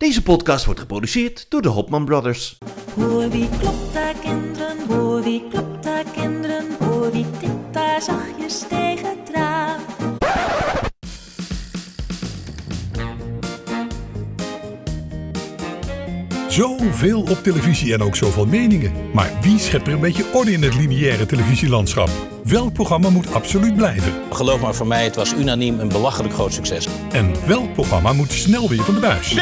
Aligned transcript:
Deze 0.00 0.22
podcast 0.22 0.64
wordt 0.64 0.80
geproduceerd 0.80 1.46
door 1.48 1.62
de 1.62 1.68
Hopman 1.68 2.04
Brothers. 2.04 2.58
Hoor 2.94 3.28
wie 3.30 3.48
klopt 3.60 3.92
daar 3.92 4.14
kinderen, 4.22 4.76
hoor 4.88 5.22
wie 5.22 5.42
klopt 5.50 5.82
daar 5.82 6.04
kinderen, 6.14 6.66
hoor 6.78 7.12
wie 7.12 7.26
tikt 7.40 7.72
daar 7.72 8.02
zachtjes 8.02 8.58
tegen 8.68 9.08
het 9.08 9.30
raam. 9.34 9.80
Zoveel 16.48 17.20
op 17.20 17.42
televisie 17.42 17.92
en 17.92 18.02
ook 18.02 18.16
zoveel 18.16 18.46
meningen. 18.46 18.92
Maar 19.12 19.30
wie 19.40 19.58
schept 19.58 19.86
er 19.86 19.92
een 19.92 20.00
beetje 20.00 20.32
orde 20.32 20.52
in 20.52 20.62
het 20.62 20.74
lineaire 20.74 21.26
televisielandschap? 21.26 22.10
Welk 22.44 22.72
programma 22.72 23.10
moet 23.10 23.32
absoluut 23.34 23.76
blijven? 23.76 24.12
Geloof 24.32 24.60
maar 24.60 24.74
voor 24.74 24.86
mij, 24.86 25.04
het 25.04 25.16
was 25.16 25.32
unaniem 25.32 25.80
een 25.80 25.88
belachelijk 25.88 26.34
groot 26.34 26.52
succes. 26.52 26.88
En 27.12 27.46
welk 27.46 27.72
programma 27.72 28.12
moet 28.12 28.32
snel 28.32 28.68
weer 28.68 28.84
van 28.84 28.94
de 28.94 29.00
buis? 29.00 29.34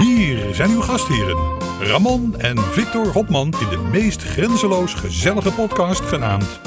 Hier 0.00 0.54
zijn 0.54 0.70
uw 0.70 0.80
gastheren. 0.80 1.36
Ramon 1.80 2.34
en 2.38 2.58
Victor 2.58 3.06
Hopman 3.12 3.54
in 3.60 3.68
de 3.68 3.76
meest 3.90 4.22
grenzeloos 4.22 4.94
gezellige 4.94 5.52
podcast 5.52 6.00
genaamd... 6.00 6.60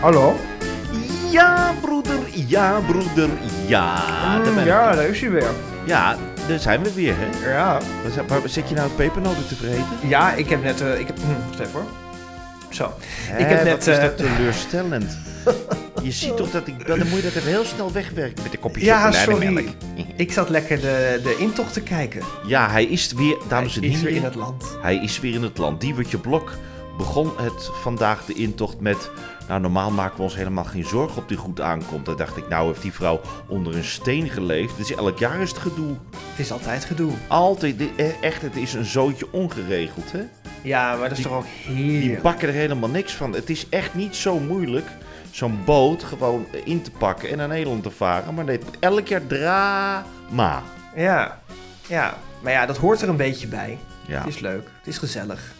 Hallo? 0.00 0.34
Ja, 1.30 1.74
broeder, 1.80 2.18
ja, 2.32 2.80
broeder, 2.86 3.28
ja. 3.66 3.94
Daar 4.42 4.42
ben 4.54 4.58
ik. 4.58 4.64
ja, 4.64 4.94
daar 4.94 5.04
is 5.08 5.20
hij 5.20 5.30
weer. 5.30 5.50
Ja, 5.84 6.16
daar 6.48 6.58
zijn 6.58 6.82
we 6.82 6.92
weer, 6.94 7.14
hè? 7.18 7.50
Ja. 7.50 7.80
Waar 8.28 8.40
zit- 8.44 8.68
je 8.68 8.74
nou 8.74 8.90
pepernoten 8.90 9.48
te 9.48 9.54
vreten? 9.56 9.84
Ja, 10.08 10.32
ik 10.32 10.48
heb 10.48 10.62
net... 10.62 10.80
eh, 10.80 10.98
ik 10.98 11.06
heb, 11.06 11.16
hm, 11.18 11.48
wacht 11.48 11.60
even 11.60 11.72
hoor. 11.72 12.05
Zo. 12.76 12.92
Hè, 13.00 13.38
ik 13.38 13.46
heb 13.46 13.64
net... 13.64 13.72
wat 13.72 13.86
is 13.86 13.96
eh, 13.96 14.02
dat 14.02 14.16
teleurstellend. 14.16 15.18
je 16.02 16.12
ziet 16.12 16.36
toch 16.36 16.50
dat 16.50 16.66
ik... 16.66 16.86
Dan 16.86 16.98
moet 16.98 17.16
je 17.16 17.22
dat 17.22 17.34
even 17.34 17.48
heel 17.48 17.64
snel 17.64 17.92
wegwerken 17.92 18.42
met 18.42 18.52
de 18.52 18.58
kopje 18.58 18.84
ja, 18.84 19.12
sorry. 19.12 19.74
Ik 20.16 20.32
zat 20.32 20.48
lekker 20.48 20.80
de, 20.80 21.20
de 21.22 21.36
intocht 21.38 21.72
te 21.72 21.80
kijken. 21.80 22.22
Ja, 22.46 22.70
hij 22.70 22.84
is 22.84 23.12
weer, 23.12 23.36
dames 23.48 23.76
en 23.76 23.80
Hij 23.80 23.90
is 23.90 23.96
heren... 23.96 24.12
weer 24.12 24.16
in 24.16 24.24
het 24.24 24.34
land. 24.34 24.76
Hij 24.82 24.96
is 24.96 25.20
weer 25.20 25.34
in 25.34 25.42
het 25.42 25.58
land. 25.58 25.80
Diewertje 25.80 26.18
Blok 26.18 26.52
begon 26.98 27.32
het 27.36 27.70
vandaag 27.82 28.24
de 28.24 28.34
intocht 28.34 28.80
met... 28.80 29.10
Nou, 29.48 29.60
normaal 29.60 29.90
maken 29.90 30.16
we 30.16 30.22
ons 30.22 30.34
helemaal 30.36 30.64
geen 30.64 30.84
zorgen 30.84 31.16
op 31.22 31.28
die 31.28 31.36
goed 31.36 31.60
aankomt. 31.60 32.06
Dan 32.06 32.16
dacht 32.16 32.36
ik, 32.36 32.48
nou 32.48 32.66
heeft 32.66 32.82
die 32.82 32.92
vrouw 32.92 33.20
onder 33.46 33.76
een 33.76 33.84
steen 33.84 34.28
geleefd. 34.30 34.76
Dus 34.76 34.94
elk 34.94 35.18
jaar 35.18 35.40
is 35.40 35.48
het 35.50 35.58
gedoe. 35.58 35.96
Het 36.30 36.38
is 36.38 36.52
altijd 36.52 36.84
gedoe. 36.84 37.12
Altijd, 37.28 37.82
eh, 37.96 38.22
echt, 38.22 38.42
het 38.42 38.56
is 38.56 38.74
een 38.74 38.84
zootje 38.84 39.26
ongeregeld, 39.32 40.12
hè? 40.12 40.22
Ja, 40.62 40.90
maar 40.90 41.08
dat 41.08 41.10
is 41.10 41.16
Die- 41.16 41.26
toch 41.26 41.36
ook 41.36 41.44
Die 41.66 41.90
heerlijk. 42.00 42.22
bakken 42.22 42.48
er 42.48 42.54
helemaal 42.54 42.88
niks 42.88 43.12
van. 43.14 43.32
Het 43.32 43.50
is 43.50 43.68
echt 43.68 43.94
niet 43.94 44.16
zo 44.16 44.38
moeilijk 44.38 44.86
zo'n 45.30 45.58
boot 45.64 46.02
gewoon 46.04 46.46
in 46.64 46.82
te 46.82 46.90
pakken 46.90 47.30
en 47.30 47.36
naar 47.36 47.48
Nederland 47.48 47.82
te 47.82 47.90
varen. 47.90 48.34
Maar 48.34 48.44
nee, 48.44 48.58
elk 48.80 49.06
jaar 49.08 49.26
drama. 49.26 50.62
Ja. 50.96 51.40
Ja. 51.86 52.14
Maar 52.42 52.52
ja, 52.52 52.66
dat 52.66 52.76
hoort 52.76 53.02
er 53.02 53.08
een 53.08 53.16
beetje 53.16 53.46
bij. 53.46 53.78
Ja, 54.06 54.18
Het 54.18 54.26
is 54.34 54.38
leuk. 54.38 54.68
Het 54.78 54.86
is 54.86 54.98
gezellig. 54.98 55.54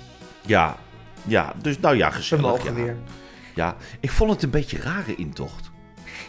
ja, 0.47 0.77
ja. 1.25 1.53
Dus 1.63 1.79
nou 1.81 1.97
ja, 1.97 2.09
We 2.09 2.15
gezellig. 2.15 2.45
mogen 2.45 2.65
ja. 2.65 2.73
weer. 2.83 2.97
Ja, 3.57 3.77
ik 4.01 4.11
vond 4.11 4.31
het 4.31 4.43
een 4.43 4.51
beetje 4.51 4.81
rare 4.81 5.15
intocht. 5.15 5.71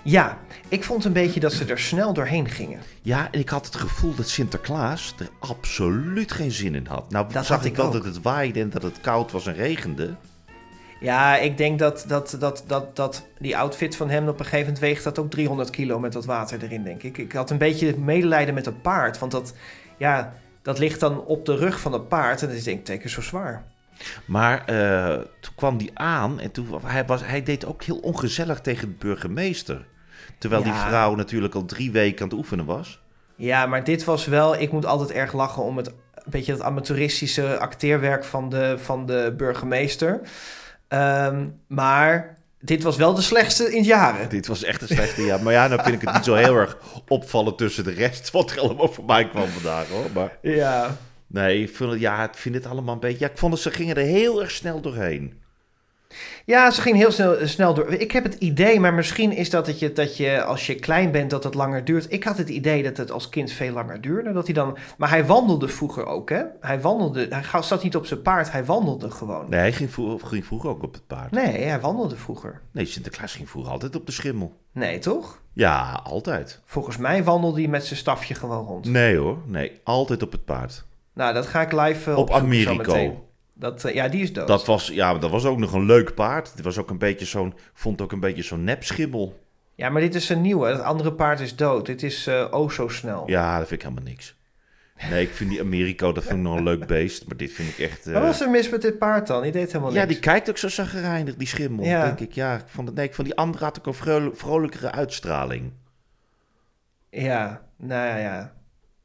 Ja, 0.04 0.38
ik 0.68 0.84
vond 0.84 1.06
een 1.06 1.14
beetje 1.14 1.40
dat 1.40 1.54
ze 1.54 1.66
er 1.66 1.80
snel 1.80 2.14
doorheen 2.14 2.50
gingen. 2.50 2.80
Ja, 3.02 3.28
en 3.32 3.40
ik 3.40 3.50
had 3.50 3.66
het 3.66 3.76
gevoel 3.76 4.16
dat 4.16 4.30
Sinterklaas 4.30 5.16
er 5.20 5.30
absoluut 5.40 6.32
geen 6.32 6.52
zin 6.52 6.76
in 6.76 6.86
had. 6.90 7.12
Nou, 7.12 7.26
Dat 7.34 7.46
zag 7.46 7.56
had 7.58 7.66
ik 7.66 7.72
ik 7.72 7.78
wel 7.78 7.86
ook. 7.86 7.94
dat 7.94 8.04
het 8.06 8.22
waaide 8.22 8.60
en 8.60 8.70
dat 8.70 8.84
het 8.84 9.02
koud 9.02 9.32
was 9.32 9.48
en 9.48 9.54
regende. 9.54 10.16
Ja, 11.00 11.38
ik 11.38 11.58
denk 11.58 11.80
dat, 11.80 12.06
dat, 12.08 12.36
dat, 12.40 12.64
dat, 12.68 12.96
dat 12.96 13.26
die 13.40 13.58
outfit 13.58 13.96
van 13.96 14.10
hem 14.10 14.28
op 14.28 14.40
een 14.40 14.46
gegeven 14.46 14.60
moment 14.66 14.80
weegt 14.80 15.04
dat 15.04 15.20
ook 15.20 15.30
300 15.30 15.70
kilo 15.70 16.00
met 16.00 16.14
dat 16.14 16.26
water 16.26 16.64
erin, 16.64 16.84
denk 16.84 17.04
ik. 17.04 17.18
Ik 17.18 17.32
had 17.32 17.50
een 17.50 17.58
beetje 17.58 17.98
medelijden 17.98 18.54
met 18.54 18.66
het 18.66 18.82
paard, 18.82 19.20
want 19.20 19.32
dat, 19.32 19.54
ja, 19.98 20.34
dat 20.62 20.80
ligt 20.80 21.00
dan 21.00 21.26
op 21.26 21.46
de 21.46 21.56
rug 21.56 21.80
van 21.80 21.94
het 21.94 22.08
paard 22.08 22.42
en 22.42 22.48
dat 22.48 22.58
is 22.58 22.64
denk 22.64 22.80
ik 22.80 22.86
teken 22.86 23.10
zo 23.10 23.22
zwaar. 23.22 23.64
Maar 24.26 24.66
eh, 24.66 25.16
toen 25.40 25.54
kwam 25.56 25.78
die 25.78 25.92
aan 25.94 26.40
en 26.40 26.52
toen, 26.52 26.68
hij, 26.86 27.06
was, 27.06 27.22
hij 27.26 27.44
deed 27.44 27.66
ook 27.66 27.84
heel 27.84 27.98
ongezellig 27.98 28.62
tegen 28.62 28.88
de 28.90 28.96
burgemeester. 29.08 29.86
Terwijl 30.38 30.64
die 30.64 30.72
Ja. 30.74 30.88
vrouw 30.88 31.16
natuurlijk 31.16 31.56
al 31.56 31.66
drie 31.66 31.92
weken 31.92 32.22
aan 32.22 32.28
het 32.30 32.38
oefenen 32.38 32.66
was. 32.66 33.02
Ja, 33.36 33.66
maar 33.66 33.84
dit 33.84 34.04
was 34.04 34.26
wel, 34.26 34.56
ik 34.60 34.72
moet 34.72 34.86
altijd 34.86 35.12
erg 35.12 35.34
lachen 35.34 35.64
om 35.64 35.78
het, 35.78 35.88
een 35.88 35.94
beetje 36.26 36.52
het 36.52 36.62
amateuristische 36.62 37.58
acteerwerk 37.60 38.24
van 38.24 38.50
de, 38.50 38.76
van 38.78 39.06
de 39.06 39.34
burgemeester. 39.38 40.22
Ehm, 40.88 41.46
maar 41.68 42.38
dit 42.60 42.84
was 42.84 42.96
wel 42.96 43.14
de 43.14 43.22
slechtste 43.22 43.76
in 43.76 43.84
jaren. 43.84 44.30
Dit 44.30 44.48
was 44.48 44.64
echt 44.64 44.82
een 44.82 44.88
slechte 44.88 45.22
jaar. 45.26 45.42
Maar 45.44 45.54
ja, 45.54 45.68
nou 45.68 45.82
vind 45.84 45.96
ik 45.96 46.02
het 46.08 46.14
niet 46.14 46.24
zo 46.26 46.34
heel 46.34 46.56
erg 46.56 46.78
opvallen 47.08 47.56
tussen 47.56 47.84
de 47.84 47.92
rest 47.94 48.32
wat 48.32 48.52
er 48.52 48.60
allemaal 48.60 48.88
voorbij 48.94 49.28
kwam 49.30 49.48
vandaag 49.48 49.88
hoor. 49.88 50.06
Maar 50.14 50.38
Ja. 50.42 50.98
Nee, 51.28 51.62
ik 51.62 51.76
vind, 51.76 51.92
het- 51.92 52.00
ja, 52.00 52.24
ik 52.24 52.36
vind 52.36 52.56
het 52.56 52.66
allemaal 52.66 52.94
een 52.94 53.00
beetje... 53.00 53.26
Ja, 53.26 53.32
ik 53.32 53.38
vond 53.38 53.52
dat 53.52 53.62
ze 53.62 53.72
gingen 53.72 53.96
er 53.96 54.04
heel 54.04 54.42
erg 54.42 54.52
snel 54.52 54.82
doorheen. 54.82 55.46
Ja, 56.46 56.72
ze 56.72 56.82
ging 56.82 56.96
heel 56.96 57.12
snel, 57.12 57.48
snel 57.48 57.74
door. 57.74 57.94
Ik 57.94 58.12
heb 58.12 58.24
het 58.24 58.34
idee, 58.34 58.80
maar 58.80 58.94
misschien 58.94 59.32
is 59.32 59.50
dat 59.50 59.66
dat 59.66 59.80
je, 59.80 59.94
dat 59.94 60.18
je 60.18 60.44
als 60.44 60.68
je 60.68 60.76
klein 60.76 61.12
bent 61.12 61.30
dat 61.30 61.44
het 61.44 61.54
langer 61.54 61.86
duurt. 61.86 62.12
Ik 62.12 62.24
had 62.24 62.38
het 62.38 62.50
idee 62.50 62.84
dat 62.84 62.98
het 62.98 63.12
als 63.12 63.30
kind 63.30 63.52
veel 63.52 63.74
langer 63.74 64.02
duurde. 64.02 64.32
Dat 64.34 64.46
hij 64.46 64.54
dan, 64.54 64.78
maar 64.98 65.10
hij 65.10 65.26
wandelde 65.26 65.68
vroeger 65.68 66.06
ook, 66.06 66.30
hè? 66.30 66.44
Hij 66.60 66.82
wandelde, 66.82 67.28
hij 67.30 67.62
zat 67.62 67.84
niet 67.84 67.96
op 67.96 68.06
zijn 68.06 68.22
paard, 68.22 68.52
hij 68.52 68.66
wandelde 68.66 69.12
gewoon. 69.12 69.50
Nee, 69.50 69.60
hij 69.60 69.74
ging, 69.74 69.92
vroeger, 69.94 70.28
ging 70.28 70.46
vroeger 70.46 70.70
ook 70.70 70.84
op 70.84 70.94
het 70.94 71.08
paard. 71.08 71.32
Nee, 71.32 71.58
hij 71.64 71.80
wandelde 71.80 72.16
vroeger. 72.16 72.62
Nee, 72.72 72.86
Sinterklaas 72.86 73.36
ging 73.36 73.50
vroeger 73.50 73.72
altijd 73.72 73.96
op 73.96 74.06
de 74.06 74.12
schimmel. 74.12 74.58
Nee, 74.72 75.00
toch? 75.00 75.42
Ja, 75.54 76.02
altijd. 76.04 76.62
Volgens 76.66 76.98
mij 76.98 77.24
wandelde 77.24 77.60
hij 77.62 77.70
met 77.70 77.86
zijn 77.86 78.00
stafje 78.00 78.34
gewoon 78.36 78.66
rond. 78.66 78.86
Nee 78.86 79.18
hoor, 79.18 79.38
nee, 79.46 79.80
altijd 79.84 80.24
op 80.24 80.32
het 80.32 80.46
paard. 80.46 80.86
Nou, 81.18 81.34
dat 81.34 81.46
ga 81.48 81.62
ik 81.62 81.72
live 81.72 82.10
uh, 82.12 82.18
Op 82.18 82.32
Americo. 82.32 83.26
Dat, 83.54 83.84
eh, 83.84 83.94
ja, 83.94 84.08
die 84.08 84.22
is 84.22 84.34
dood. 84.34 84.48
Dat 84.48 84.66
was, 84.66 84.88
ja, 84.88 85.14
dat 85.18 85.30
was 85.32 85.46
ook 85.46 85.58
nog 85.58 85.74
een 85.74 85.86
leuk 85.86 86.14
paard. 86.14 86.52
Het 86.54 86.62
was 86.62 86.78
ook 86.78 86.90
een 86.90 86.98
beetje 86.98 87.26
zo'n, 87.26 87.54
vond 87.74 88.02
ook 88.02 88.12
een 88.12 88.20
beetje 88.20 88.44
zo'n 88.44 88.64
nepschimmel. 88.64 89.40
Ja, 89.76 89.90
maar 89.90 90.02
dit 90.02 90.16
is 90.16 90.30
een 90.30 90.42
nieuwe. 90.42 90.68
Het 90.68 90.82
andere 90.82 91.14
paard 91.14 91.40
is 91.40 91.56
dood. 91.56 91.86
Dit 91.86 92.04
is 92.04 92.28
eh 92.28 92.48
oh 92.52 92.70
zo 92.70 92.88
snel. 92.88 93.24
Ja, 93.30 93.58
dat 93.58 93.68
vind 93.68 93.82
ik 93.82 93.88
helemaal 93.88 94.10
niks. 94.10 94.36
Nee, 95.10 95.22
ik 95.24 95.30
vind 95.34 95.50
die 95.50 95.60
Americo, 95.62 96.12
dat 96.12 96.24
vind 96.24 96.36
ik 96.36 96.42
nog 96.44 96.58
een 96.58 96.64
leuk 96.64 96.86
beest. 96.88 97.28
Maar 97.28 97.38
dit 97.38 97.52
vind 97.52 97.70
ik 97.70 97.78
echt... 97.80 98.08
eh, 98.08 98.14
Wat 98.14 98.22
was 98.24 98.42
er 98.42 98.50
mis 98.50 98.70
met 98.70 98.82
dit 98.82 98.98
paard 98.98 99.28
dan? 99.28 99.42
Die 99.42 99.52
deed 99.52 99.68
helemaal 99.72 99.94
ja, 99.94 100.00
niks. 100.00 100.12
die 100.14 100.20
kijkt 100.20 100.50
ook 100.50 100.58
zo 100.58 100.68
zagrijnig, 100.70 101.36
die 101.36 101.48
schimmel, 101.48 101.86
Ja. 101.86 102.06
denk 102.06 102.20
ik. 102.20 102.34
Ja, 102.34 102.56
ik 102.56 102.64
vond, 102.68 102.88
het, 102.88 102.98
nee, 102.98 103.06
ik 103.06 103.14
vond 103.16 103.28
die 103.28 103.38
andere 103.38 103.64
had 103.64 103.78
ook 103.80 103.86
een 103.86 103.94
vrol- 103.94 104.32
vrolijkere 104.34 104.92
uitstraling. 104.92 105.72
Ja, 107.10 107.62
nou 107.78 108.20
ja, 108.20 108.54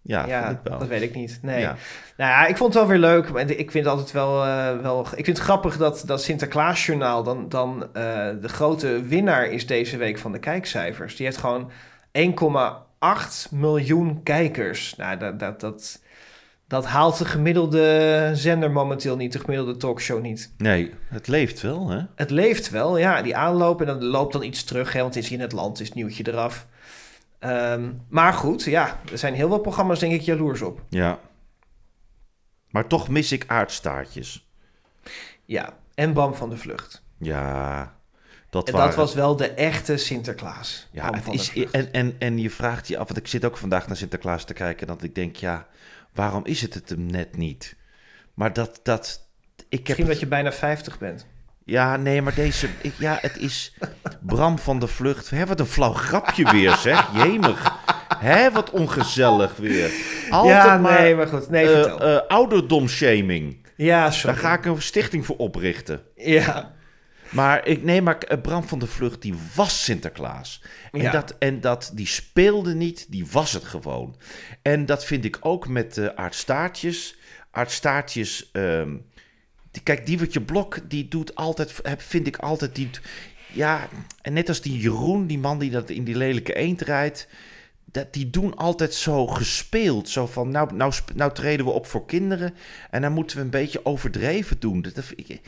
ja. 0.02 0.26
Ja, 0.26 0.26
Ja, 0.26 0.44
vond 0.46 0.58
ik 0.58 0.70
wel. 0.70 0.78
dat 0.78 0.88
weet 0.88 1.02
ik 1.02 1.14
niet. 1.14 1.38
Nee. 1.42 1.60
Ja. 1.60 1.76
Nou 2.16 2.30
ja, 2.30 2.46
ik 2.46 2.56
vond 2.56 2.74
het 2.74 2.82
wel 2.82 2.92
weer 2.92 3.10
leuk. 3.10 3.28
Ik 3.48 3.70
vind 3.70 3.84
het 3.84 3.94
altijd 3.94 4.12
wel, 4.12 4.44
eh, 4.44 4.78
wel... 4.78 5.00
Ik 5.00 5.24
vind 5.24 5.36
het 5.36 5.46
grappig 5.46 5.76
dat, 5.76 6.02
dat 6.06 6.22
Sinterklaasjournaal 6.22 7.22
dan, 7.22 7.48
dan 7.48 7.82
eh, 7.82 8.28
de 8.40 8.48
grote 8.48 9.02
winnaar 9.02 9.46
is 9.46 9.66
deze 9.66 9.96
week 9.96 10.18
van 10.18 10.32
de 10.32 10.38
kijkcijfers. 10.38 11.16
Die 11.16 11.26
heeft 11.26 11.38
gewoon 11.38 11.70
1,8 12.12 13.50
miljoen 13.50 14.22
kijkers. 14.22 14.96
Nou, 14.96 15.18
dat, 15.18 15.38
dat, 15.38 15.60
dat, 15.60 16.02
dat 16.69 16.86
haalt 16.86 17.19
de 17.19 17.24
gemiddelde 17.24 18.30
zender 18.34 18.70
momenteel 18.70 19.16
niet, 19.16 19.32
de 19.32 19.38
gemiddelde 19.38 19.76
talkshow 19.76 20.20
niet. 20.22 20.54
Nee, 20.58 20.92
het 21.08 21.28
leeft 21.28 21.60
wel, 21.60 21.88
hè? 21.88 22.00
Het 22.14 22.30
leeft 22.30 22.70
wel, 22.70 22.98
ja, 22.98 23.22
die 23.22 23.36
aanloop 23.36 23.80
en 23.80 23.86
dan 23.86 24.04
loopt 24.04 24.32
dan 24.32 24.42
iets 24.42 24.64
terug, 24.64 24.92
hè, 24.92 25.00
want 25.00 25.14
het 25.14 25.24
is 25.24 25.30
in 25.30 25.40
het 25.40 25.52
land, 25.52 25.80
is 25.80 25.86
het 25.86 25.96
nieuwtje 25.96 26.28
eraf. 26.28 26.66
Ehm, 27.42 27.92
maar 28.08 28.32
goed, 28.32 28.62
ja, 28.64 29.00
er 29.12 29.19
zijn 29.19 29.34
heel 29.34 29.48
veel 29.48 29.58
programma's 29.58 29.98
denk 29.98 30.12
ik 30.12 30.20
jaloers 30.20 30.62
op. 30.62 30.80
Ja. 30.88 31.19
Maar 32.70 32.86
toch 32.86 33.08
mis 33.08 33.32
ik 33.32 33.44
aardstaartjes. 33.47 34.48
Ja, 35.44 35.76
en 35.94 36.12
Bam 36.12 36.34
van 36.34 36.50
de 36.50 36.56
Vlucht. 36.56 37.02
Ja, 37.19 37.94
dat, 38.50 38.66
En 38.69 38.72
waren... 38.75 38.88
dat 38.88 38.97
was 38.97 39.14
wel 39.14 39.37
de 39.37 39.49
echte 39.50 39.96
Sinterklaas. 39.96 40.88
Ja, 40.93 41.11
het 41.14 41.28
is, 41.28 41.52
en, 41.70 41.93
en, 41.93 42.14
en 42.19 42.38
je 42.38 42.50
vraagt 42.50 42.88
je 42.88 42.99
af, 42.99 43.06
want 43.06 43.19
ik 43.19 43.26
zit 43.26 43.44
ook 43.44 43.56
vandaag 43.56 43.87
naar 43.87 43.96
Sinterklaas 43.96 44.44
te 44.44 44.52
kijken, 44.52 44.87
dat 44.87 45.02
ik 45.02 45.14
denk, 45.14 45.37
ja, 45.37 45.66
waarom 46.12 46.44
is 46.44 46.61
het 46.62 46.75
het 46.75 46.88
hem 46.88 47.06
net 47.06 47.37
niet? 47.37 47.76
Maar 48.34 48.52
dat, 48.52 48.81
dat, 48.82 49.28
ik 49.56 49.62
heb 49.69 49.81
Misschien 49.87 49.96
het- 49.99 50.06
dat 50.12 50.20
je 50.20 50.26
bijna 50.26 50.52
50 50.52 50.99
bent. 50.99 51.26
Ja, 51.64 51.97
nee, 51.97 52.23
maar 52.23 52.35
deze, 52.35 52.69
ik, 52.81 52.93
ja, 52.99 53.19
het 53.20 53.37
is 53.38 53.75
Bram 54.20 54.59
van 54.59 54.79
de 54.79 54.87
Vlucht. 54.87 55.31
Hè, 55.31 55.47
wat 55.47 55.61
een 55.61 55.67
flauw 55.67 55.93
grapje 55.93 56.50
weer, 56.50 56.76
zeg, 56.76 57.09
jemig. 57.14 57.73
Hè, 58.19 58.50
wat 58.50 58.70
ongezellig 58.70 59.56
weer. 59.56 59.91
Altijd 60.31 60.55
ja, 60.64 60.79
maar, 60.79 61.00
nee, 61.00 61.14
maar 61.14 61.26
goed. 61.26 61.50
Nee, 61.50 61.85
eh, 61.85 62.20
ouderdomshaming. 62.29 63.67
ja, 63.76 64.11
sorry. 64.11 64.35
Daar 64.35 64.44
ga 64.44 64.55
ik 64.55 64.64
een 64.64 64.82
stichting 64.82 65.26
voor 65.26 65.37
oprichten. 65.37 66.00
Ja, 66.17 66.73
Maar 67.31 67.67
ik 67.67 67.82
nee, 67.82 68.03
maar 68.03 68.19
eh, 68.19 68.41
Bram 68.41 68.69
van 68.69 68.79
der 68.79 68.88
Vlucht, 68.88 69.23
die 69.23 69.35
was 69.55 69.85
Sinterklaas. 69.85 70.62
En, 70.93 71.00
Ja. 71.00 71.11
dat, 71.11 71.37
en 71.38 71.61
dat, 71.61 71.91
die 71.94 72.06
speelde 72.06 72.75
niet, 72.75 73.06
die 73.11 73.26
was 73.32 73.53
het 73.53 73.64
gewoon. 73.64 74.17
En 74.62 74.87
dat 74.87 75.05
vind 75.05 75.25
ik 75.25 75.38
ook 75.41 75.69
met 75.69 75.97
uh, 75.97 76.06
Aart 76.14 76.35
Staartjes. 76.35 77.17
Aart 77.50 77.70
Staartjes, 77.70 78.50
ehm, 78.53 78.97
die, 79.72 79.82
kijk, 79.82 80.06
Diewertje 80.06 80.40
Blok, 80.40 80.78
die 80.88 81.08
doet 81.08 81.34
altijd, 81.34 81.80
vind 81.96 82.26
ik 82.26 82.36
altijd, 82.36 82.74
die, 82.74 82.90
ja, 83.52 83.88
en 84.22 84.32
net 84.32 84.48
als 84.48 84.60
die 84.60 84.78
Jeroen, 84.78 85.26
die 85.26 85.38
man 85.38 85.58
die 85.58 85.70
dat 85.70 85.90
in 85.90 86.04
die 86.04 86.16
lelijke 86.16 86.54
eend 86.54 86.80
rijdt, 86.80 87.28
dat, 87.84 88.12
die 88.12 88.30
doen 88.30 88.56
altijd 88.56 88.94
zo 88.94 89.26
gespeeld. 89.26 90.08
Zo 90.08 90.26
van, 90.26 90.50
nou, 90.50 90.74
nou, 90.74 90.92
nou 91.14 91.32
treden 91.32 91.66
we 91.66 91.72
op 91.72 91.86
voor 91.86 92.06
kinderen 92.06 92.54
en 92.90 93.02
dan 93.02 93.12
moeten 93.12 93.36
we 93.36 93.42
een 93.42 93.50
beetje 93.50 93.84
overdreven 93.84 94.60
doen. 94.60 94.82
Dat, 94.82 94.94
dat- 94.94 95.12
ik, 95.16 95.40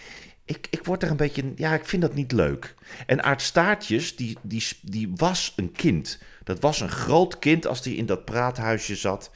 ik, 0.45 0.67
ik 0.71 0.85
word 0.85 1.03
er 1.03 1.11
een 1.11 1.17
beetje, 1.17 1.53
ja, 1.57 1.75
ik 1.75 1.85
vind 1.87 2.03
dat 2.03 2.15
niet 2.15 2.33
leuk. 2.33 2.75
En 3.07 3.23
Aart 3.25 3.43
Staartjes, 3.43 4.17
die, 4.17 4.39
die, 4.43 4.65
die 4.83 5.11
was 5.15 5.53
een 5.57 5.73
kind. 5.73 6.19
Dat 6.45 6.61
was 6.61 6.81
een 6.81 6.89
groot 6.91 7.39
kind 7.39 7.67
als 7.67 7.83
die 7.83 7.97
in 7.97 8.07
dat 8.07 8.25
praathuisje 8.25 8.97
zat. 8.97 9.31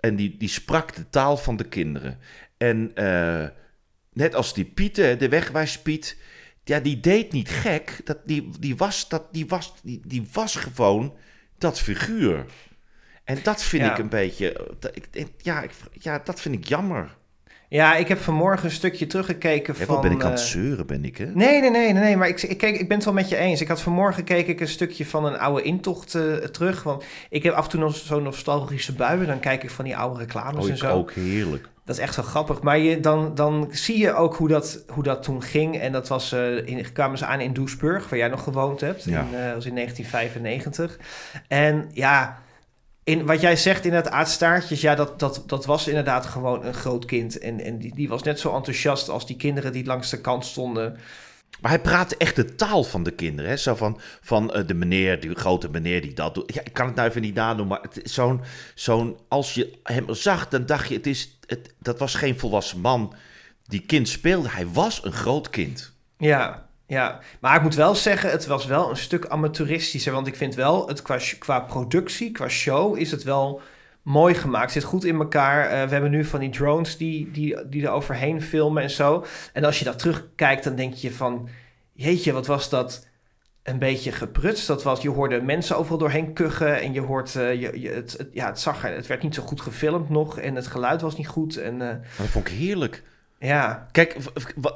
En 0.00 0.16
die, 0.16 0.36
die 0.38 0.48
sprak 0.48 0.94
de 0.94 1.08
taal 1.10 1.36
van 1.36 1.56
de 1.56 1.64
kinderen. 1.68 2.18
En 2.56 2.90
eh, 2.94 3.48
net 4.16 4.34
als 4.34 4.54
die 4.54 4.64
Piet, 4.64 4.96
hè, 4.96 5.16
de 5.16 5.28
wegwijspiet, 5.28 6.16
ja, 6.64 6.80
die 6.80 7.00
deed 7.00 7.32
niet 7.32 7.48
gek. 7.48 8.00
Dat, 8.04 8.18
die, 8.24 8.48
die, 8.60 8.76
was, 8.76 9.08
dat, 9.08 9.22
die, 9.32 9.46
was, 9.46 9.74
die, 9.82 10.00
die 10.06 10.28
was 10.32 10.56
gewoon 10.56 11.14
dat 11.58 11.80
figuur. 11.80 12.44
En 13.24 13.38
dat 13.42 13.62
vind 13.62 13.82
Ja. 13.82 13.90
ik 13.92 13.98
een 13.98 14.08
beetje, 14.08 14.66
dat, 14.78 14.96
ik, 14.96 15.08
ik- 15.12 15.32
ja, 15.38 15.62
ik, 15.62 15.70
ja, 15.92 16.20
dat 16.24 16.40
vind 16.40 16.54
ik 16.54 16.64
jammer. 16.68 17.14
Ja, 17.68 17.96
ik 17.96 18.08
heb 18.08 18.18
vanmorgen 18.18 18.64
een 18.64 18.70
stukje 18.70 19.06
teruggekeken 19.06 19.74
Ja, 19.78 19.84
van... 19.84 19.94
wat 19.94 20.02
ben 20.02 20.12
ik 20.12 20.24
aan 20.24 20.30
het 20.30 20.40
eh, 20.40 20.46
zeuren, 20.46 20.86
ben 20.86 21.04
ik, 21.04 21.16
hè? 21.16 21.26
Nee, 21.26 21.60
nee, 21.60 21.70
nee, 21.70 21.92
nee, 21.92 22.16
maar 22.16 22.28
ik, 22.28 22.42
ik, 22.42 22.58
kijk, 22.58 22.80
ik 22.80 22.88
ben 22.88 22.96
het 22.96 23.04
wel 23.04 23.14
met 23.14 23.28
je 23.28 23.36
eens. 23.36 23.60
Ik 23.60 23.68
had 23.68 23.80
vanmorgen 23.82 24.24
keek 24.24 24.46
ik 24.46 24.60
een 24.60 24.68
stukje 24.68 25.06
van 25.06 25.24
een 25.24 25.38
oude 25.38 25.62
intocht 25.62 26.14
eh, 26.14 26.34
terug. 26.34 26.82
Want 26.82 27.04
ik 27.30 27.42
heb 27.42 27.54
af 27.54 27.64
en 27.64 27.70
toe 27.70 27.80
nog 27.80 27.96
zo'n 27.96 28.22
nostalgische 28.22 28.92
buien. 28.92 29.26
Dan 29.26 29.40
kijk 29.40 29.62
ik 29.62 29.70
van 29.70 29.84
die 29.84 29.96
oude 29.96 30.18
reclames 30.18 30.64
Oh, 30.64 30.70
en 30.70 30.76
zo. 30.76 30.90
ook, 30.90 31.12
heerlijk. 31.12 31.68
Dat 31.86 31.96
is 31.96 32.02
echt 32.02 32.14
zo 32.14 32.22
grappig. 32.22 32.62
Maar 32.62 32.78
je, 32.78 33.00
dan, 33.00 33.34
dan 33.34 33.68
zie 33.70 33.98
je 33.98 34.12
ook 34.12 34.36
hoe 34.36 34.48
dat, 34.48 34.84
hoe 34.88 35.02
dat 35.02 35.22
toen 35.22 35.42
ging. 35.42 35.78
En 35.78 35.92
dat 35.92 36.08
was, 36.08 36.32
eh 36.32 36.66
in, 36.66 36.92
kwamen 36.92 37.18
ze 37.18 37.26
aan 37.26 37.40
in 37.40 37.52
Doesburg, 37.52 38.08
waar 38.08 38.18
jij 38.18 38.28
nog 38.28 38.42
gewoond 38.42 38.80
hebt. 38.80 39.04
Ja. 39.04 39.20
In, 39.20 39.34
eh, 39.34 39.54
was 39.54 39.66
in 39.66 39.74
1995. 39.74 40.98
En 41.48 41.90
ja, 41.92 42.38
in, 43.04 43.26
wat 43.26 43.40
jij 43.40 43.56
zegt 43.56 43.84
in 43.84 43.92
het 43.92 44.10
aardstaartjes, 44.10 44.80
ja, 44.80 44.94
dat, 44.94 45.18
dat, 45.18 45.42
dat 45.46 45.64
was 45.64 45.88
inderdaad 45.88 46.26
gewoon 46.26 46.64
een 46.64 46.74
groot 46.74 47.04
kind. 47.04 47.38
En, 47.38 47.60
en 47.60 47.78
die, 47.78 47.94
die 47.94 48.08
was 48.08 48.22
net 48.22 48.40
zo 48.40 48.54
enthousiast 48.54 49.08
als 49.08 49.26
die 49.26 49.36
kinderen 49.36 49.72
die 49.72 49.84
langs 49.84 50.10
de 50.10 50.20
kant 50.20 50.44
stonden. 50.44 50.96
Maar 51.60 51.70
hij 51.70 51.80
praatte 51.80 52.16
echt 52.16 52.36
de 52.36 52.54
taal 52.54 52.84
van 52.84 53.02
de 53.02 53.10
kinderen. 53.10 53.50
Hè? 53.50 53.56
Zo 53.56 53.74
van, 53.74 54.00
van 54.20 54.52
eh, 54.52 54.66
de 54.66 54.74
meneer, 54.74 55.20
die 55.20 55.34
grote 55.34 55.68
meneer 55.68 56.02
die 56.02 56.12
dat 56.12 56.34
doet. 56.34 56.56
Ik 56.56 56.72
kan 56.72 56.86
het 56.86 56.94
nou 56.94 57.08
even 57.08 57.22
niet 57.22 57.34
nadoen, 57.34 57.66
maar 57.66 57.80
zo'n, 58.02 58.40
zo'n, 58.74 59.18
als 59.28 59.54
je 59.54 59.78
hem 59.82 60.14
zag, 60.14 60.48
dan 60.48 60.66
dacht 60.66 60.88
je, 60.88 60.94
het 60.94 61.06
is, 61.06 61.38
het, 61.46 61.74
dat 61.78 61.98
was 61.98 62.14
geen 62.14 62.38
volwassen 62.38 62.80
man 62.80 63.14
die 63.64 63.80
kind 63.80 64.08
speelde. 64.08 64.48
Hij 64.48 64.68
was 64.68 65.04
een 65.04 65.12
groot 65.12 65.50
kind. 65.50 65.92
Ja, 66.18 66.66
ja. 66.86 67.20
Maar 67.40 67.56
ik 67.56 67.62
moet 67.62 67.74
wel 67.74 67.94
zeggen, 67.94 68.30
het 68.30 68.46
was 68.46 68.66
wel 68.66 68.90
een 68.90 68.96
stuk 68.96 69.26
amateuristischer. 69.26 70.12
Want 70.12 70.26
ik 70.26 70.36
vind 70.36 70.54
wel, 70.54 70.88
het 70.88 71.02
qua, 71.02 71.18
qua 71.38 71.60
productie, 71.60 72.32
qua 72.32 72.48
show, 72.48 72.98
is 72.98 73.10
het 73.10 73.22
wel 73.22 73.60
mooi 74.06 74.34
gemaakt. 74.34 74.72
Zit 74.72 74.84
goed 74.84 75.04
in 75.04 75.16
elkaar. 75.18 75.64
Eh, 75.68 75.84
we 75.84 75.92
hebben 75.92 76.10
nu 76.10 76.24
van 76.24 76.40
die 76.40 76.50
drones 76.50 76.96
die, 76.96 77.30
die, 77.30 77.68
die 77.68 77.84
er 77.84 77.90
overheen 77.90 78.42
filmen 78.42 78.82
en 78.82 78.90
zo. 78.90 79.24
En 79.52 79.64
als 79.64 79.78
je 79.78 79.84
dat 79.84 79.98
terugkijkt, 79.98 80.64
dan 80.64 80.76
denk 80.76 80.94
je 80.94 81.12
van... 81.12 81.48
Jeetje, 81.92 82.32
wat 82.32 82.46
was 82.46 82.68
dat 82.70 83.06
een 83.62 83.78
beetje 83.78 84.12
geprutst. 84.12 84.66
Dat 84.66 84.82
was, 84.82 85.02
je 85.02 85.10
hoorde 85.10 85.40
mensen 85.42 85.76
overal 85.76 85.98
doorheen 85.98 86.32
kuchen. 86.32 86.80
En 86.80 86.92
je 86.92 87.00
hoort, 87.00 87.36
eh, 87.36 87.60
je, 87.60 87.80
je, 87.80 87.88
het, 87.90 88.12
het- 88.18 88.28
ja, 88.32 88.46
het 88.46 88.60
zag 88.60 88.84
er, 88.84 88.94
het 88.94 89.06
werd 89.06 89.22
niet 89.22 89.34
zo 89.34 89.42
goed 89.42 89.60
gefilmd 89.60 90.08
nog. 90.08 90.38
En 90.38 90.54
het 90.54 90.66
geluid 90.66 91.00
was 91.00 91.16
niet 91.16 91.28
goed. 91.28 91.56
En 91.56 91.72
eh, 91.72 91.78
Maar 91.88 92.00
dat 92.16 92.26
vond 92.26 92.48
ik 92.48 92.54
heerlijk. 92.54 93.02
ja, 93.38 93.86
Kijk, 93.92 94.16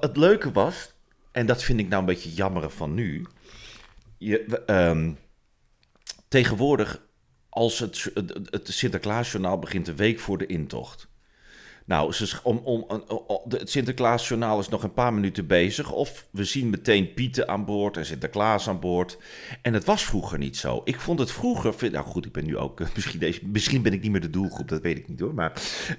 het 0.01 0.17
leuke 0.17 0.53
was, 0.53 0.95
en 1.33 1.47
dat 1.47 1.63
vind 1.63 1.81
ik 1.81 1.89
nou 1.89 2.01
een 2.01 2.07
beetje 2.07 2.33
jammer 2.33 2.71
van 2.71 2.95
nu. 2.95 3.27
Je, 4.19 4.45
ehm, 4.67 5.11
tegenwoordig, 6.29 7.01
als 7.51 7.79
het, 7.79 8.11
het, 8.15 8.33
het 8.51 8.69
Sinterklaasjournaal 8.69 9.59
begint 9.59 9.89
een 9.89 9.97
week 9.97 10.21
voor 10.21 10.39
de 10.39 10.47
intocht. 10.47 11.09
Nou, 11.91 12.13
ze, 12.13 12.39
om, 12.43 12.57
om, 12.57 13.03
het 13.49 13.71
Sinterklaasjournaal 13.71 14.59
is 14.59 14.69
nog 14.69 14.83
een 14.83 14.93
paar 14.93 15.15
minuten 15.15 15.47
bezig. 15.47 15.93
Of 15.93 16.27
we 16.31 16.45
zien 16.45 16.71
meteen 16.71 17.15
Pieten 17.15 17.49
aan 17.49 17.65
boord 17.65 17.97
en 17.97 18.07
Sinterklaas 18.07 18.69
aan 18.69 18.81
boord. 18.81 19.19
En 19.63 19.75
het 19.75 19.85
was 19.85 20.05
vroeger 20.05 20.39
niet 20.39 20.57
zo. 20.57 20.81
Ik 20.85 21.01
vond 21.01 21.19
het 21.19 21.33
vroeger... 21.33 21.91
Nou 21.91 22.05
goed, 22.05 22.27
ik 22.27 22.33
ben 22.33 22.45
nu 22.45 22.57
ook... 22.57 22.81
Misschien, 22.95 23.21
deze, 23.21 23.41
misschien 23.47 23.83
ben 23.83 23.93
ik 23.93 24.03
niet 24.03 24.11
meer 24.11 24.21
de 24.21 24.31
doelgroep, 24.31 24.69
dat 24.69 24.83
weet 24.83 24.99
ik 24.99 25.09
niet 25.09 25.21
hoor. 25.21 25.35
Maar 25.35 25.53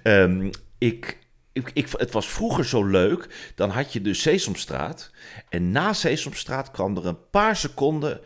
ehm, 0.04 0.50
ik, 0.78 1.18
ik, 1.52 1.72
ik, 1.74 1.88
het 1.92 2.12
was 2.12 2.28
vroeger 2.28 2.66
zo 2.66 2.86
leuk. 2.86 3.52
Dan 3.56 3.70
had 3.70 3.94
je 3.94 4.02
de 4.02 4.14
Sesamstraat. 4.14 5.12
En 5.50 5.72
na 5.72 5.94
Sesamstraat 5.94 6.72
kwam 6.72 6.98
er 6.98 7.08
een 7.08 7.30
paar 7.30 7.56
seconden... 7.56 8.22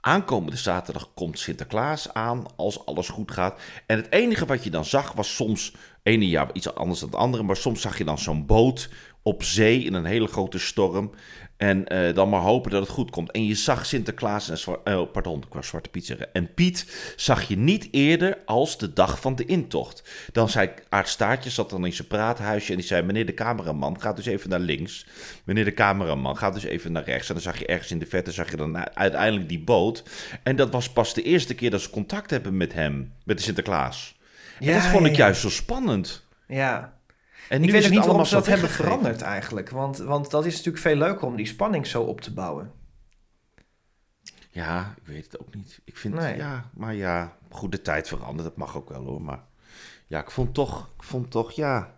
Aankomende 0.00 0.56
zaterdag 0.56 1.08
komt 1.14 1.38
Sinterklaas 1.38 2.12
aan 2.12 2.46
als 2.56 2.86
alles 2.86 3.08
goed 3.08 3.30
gaat. 3.30 3.60
En 3.86 3.96
het 3.96 4.12
enige 4.12 4.46
wat 4.46 4.64
je 4.64 4.70
dan 4.70 4.84
zag 4.84 5.12
was 5.12 5.34
soms, 5.34 5.74
ene 6.02 6.28
jaar 6.28 6.52
iets 6.52 6.74
anders 6.74 7.00
dan 7.00 7.08
het 7.08 7.18
andere, 7.18 7.42
maar 7.42 7.56
soms 7.56 7.80
zag 7.80 7.98
je 7.98 8.04
dan 8.04 8.18
zo'n 8.18 8.46
boot 8.46 8.88
op 9.22 9.42
zee 9.42 9.82
in 9.84 9.94
een 9.94 10.04
hele 10.04 10.26
grote 10.26 10.58
storm. 10.58 11.10
En 11.56 11.86
eh, 11.88 12.14
dan 12.14 12.28
maar 12.28 12.40
hopen 12.40 12.70
dat 12.70 12.80
het 12.82 12.90
goed 12.90 13.10
komt. 13.10 13.30
En 13.30 13.44
je 13.46 13.54
zag 13.54 13.86
Sinterklaas 13.86 14.50
en 14.66 14.76
eh, 14.84 15.02
pardon, 15.12 15.44
wou 15.50 15.64
Zwarte 15.64 15.88
Piet 15.88 16.06
zeggen. 16.06 16.32
En 16.34 16.54
Piet 16.54 17.12
zag 17.16 17.48
je 17.48 17.56
niet 17.58 17.88
eerder 17.90 18.38
als 18.46 18.78
de 18.78 18.92
dag 18.92 19.20
van 19.20 19.34
de 19.36 19.44
intocht. 19.44 20.02
Dan 20.32 20.48
zei 20.48 20.70
Aart 20.88 21.08
Staartje, 21.08 21.50
zat 21.50 21.70
dan 21.70 21.86
in 21.86 21.92
zijn 21.92 22.08
praathuisje 22.08 22.70
en 22.70 22.78
die 22.78 22.86
zei: 22.86 23.02
Meneer 23.02 23.26
de 23.26 23.34
cameraman, 23.34 24.00
ga 24.00 24.12
dus 24.12 24.26
even 24.26 24.50
naar 24.50 24.60
links. 24.60 25.06
Meneer 25.44 25.64
de 25.64 25.74
cameraman, 25.74 26.36
ga 26.36 26.50
dus 26.50 26.64
even 26.64 26.92
naar 26.92 27.04
rechts. 27.04 27.28
En 27.28 27.34
dan 27.34 27.42
zag 27.42 27.58
je 27.58 27.66
ergens 27.66 27.90
in 27.90 27.98
de 27.98 28.06
verte, 28.06 28.32
zag 28.32 28.50
je 28.50 28.56
dan 28.56 28.76
u- 28.76 28.82
uiteindelijk 28.94 29.48
die 29.48 29.60
boot. 29.64 30.02
En 30.42 30.56
dat 30.56 30.70
was 30.70 30.90
pas 30.92 31.14
de 31.14 31.22
eerste 31.22 31.54
keer 31.54 31.70
dat 31.70 31.80
ze 31.80 31.90
contact 31.90 32.30
hebben 32.30 32.56
met 32.56 32.72
hem, 32.72 33.12
met 33.24 33.36
de 33.36 33.42
Sinterklaas. 33.42 34.16
En 34.58 34.66
Ja, 34.66 34.74
dat 34.74 34.82
vond 34.86 35.06
ik 35.06 35.12
ja, 35.12 35.18
ja. 35.18 35.24
juist 35.24 35.40
zo 35.40 35.50
spannend. 35.50 36.26
ja. 36.46 36.98
En 37.50 37.62
Ik 37.62 37.70
weet 37.70 37.76
ook 37.76 37.82
het 37.82 37.90
niet 37.90 37.98
waarom 37.98 38.08
allemaal 38.08 38.26
ze 38.26 38.34
dat 38.34 38.46
hebben 38.46 38.70
veranderd 38.70 39.22
eigenlijk. 39.22 39.70
Want, 39.70 39.98
want 39.98 40.30
dat 40.30 40.46
is 40.46 40.56
natuurlijk 40.56 40.84
veel 40.84 40.96
leuker 40.96 41.26
om 41.26 41.36
die 41.36 41.46
spanning 41.46 41.86
zo 41.86 42.02
op 42.02 42.20
te 42.20 42.32
bouwen. 42.32 42.72
Ja, 44.50 44.94
ik 44.96 45.06
weet 45.06 45.24
het 45.24 45.40
ook 45.40 45.54
niet. 45.54 45.80
Ik 45.84 45.96
vind, 45.96 46.14
Nee. 46.14 46.36
ja, 46.36 46.70
maar 46.74 46.94
ja, 46.94 47.36
goed, 47.50 47.72
de 47.72 47.82
tijd 47.82 48.08
verandert, 48.08 48.48
dat 48.48 48.56
mag 48.56 48.76
ook 48.76 48.88
wel 48.88 49.04
hoor. 49.04 49.22
Maar 49.22 49.44
ja, 50.06 50.20
ik 50.20 50.30
vond 50.30 50.54
toch, 50.54 50.90
ik 50.96 51.02
vond 51.02 51.30
toch, 51.30 51.52
ja. 51.52 51.94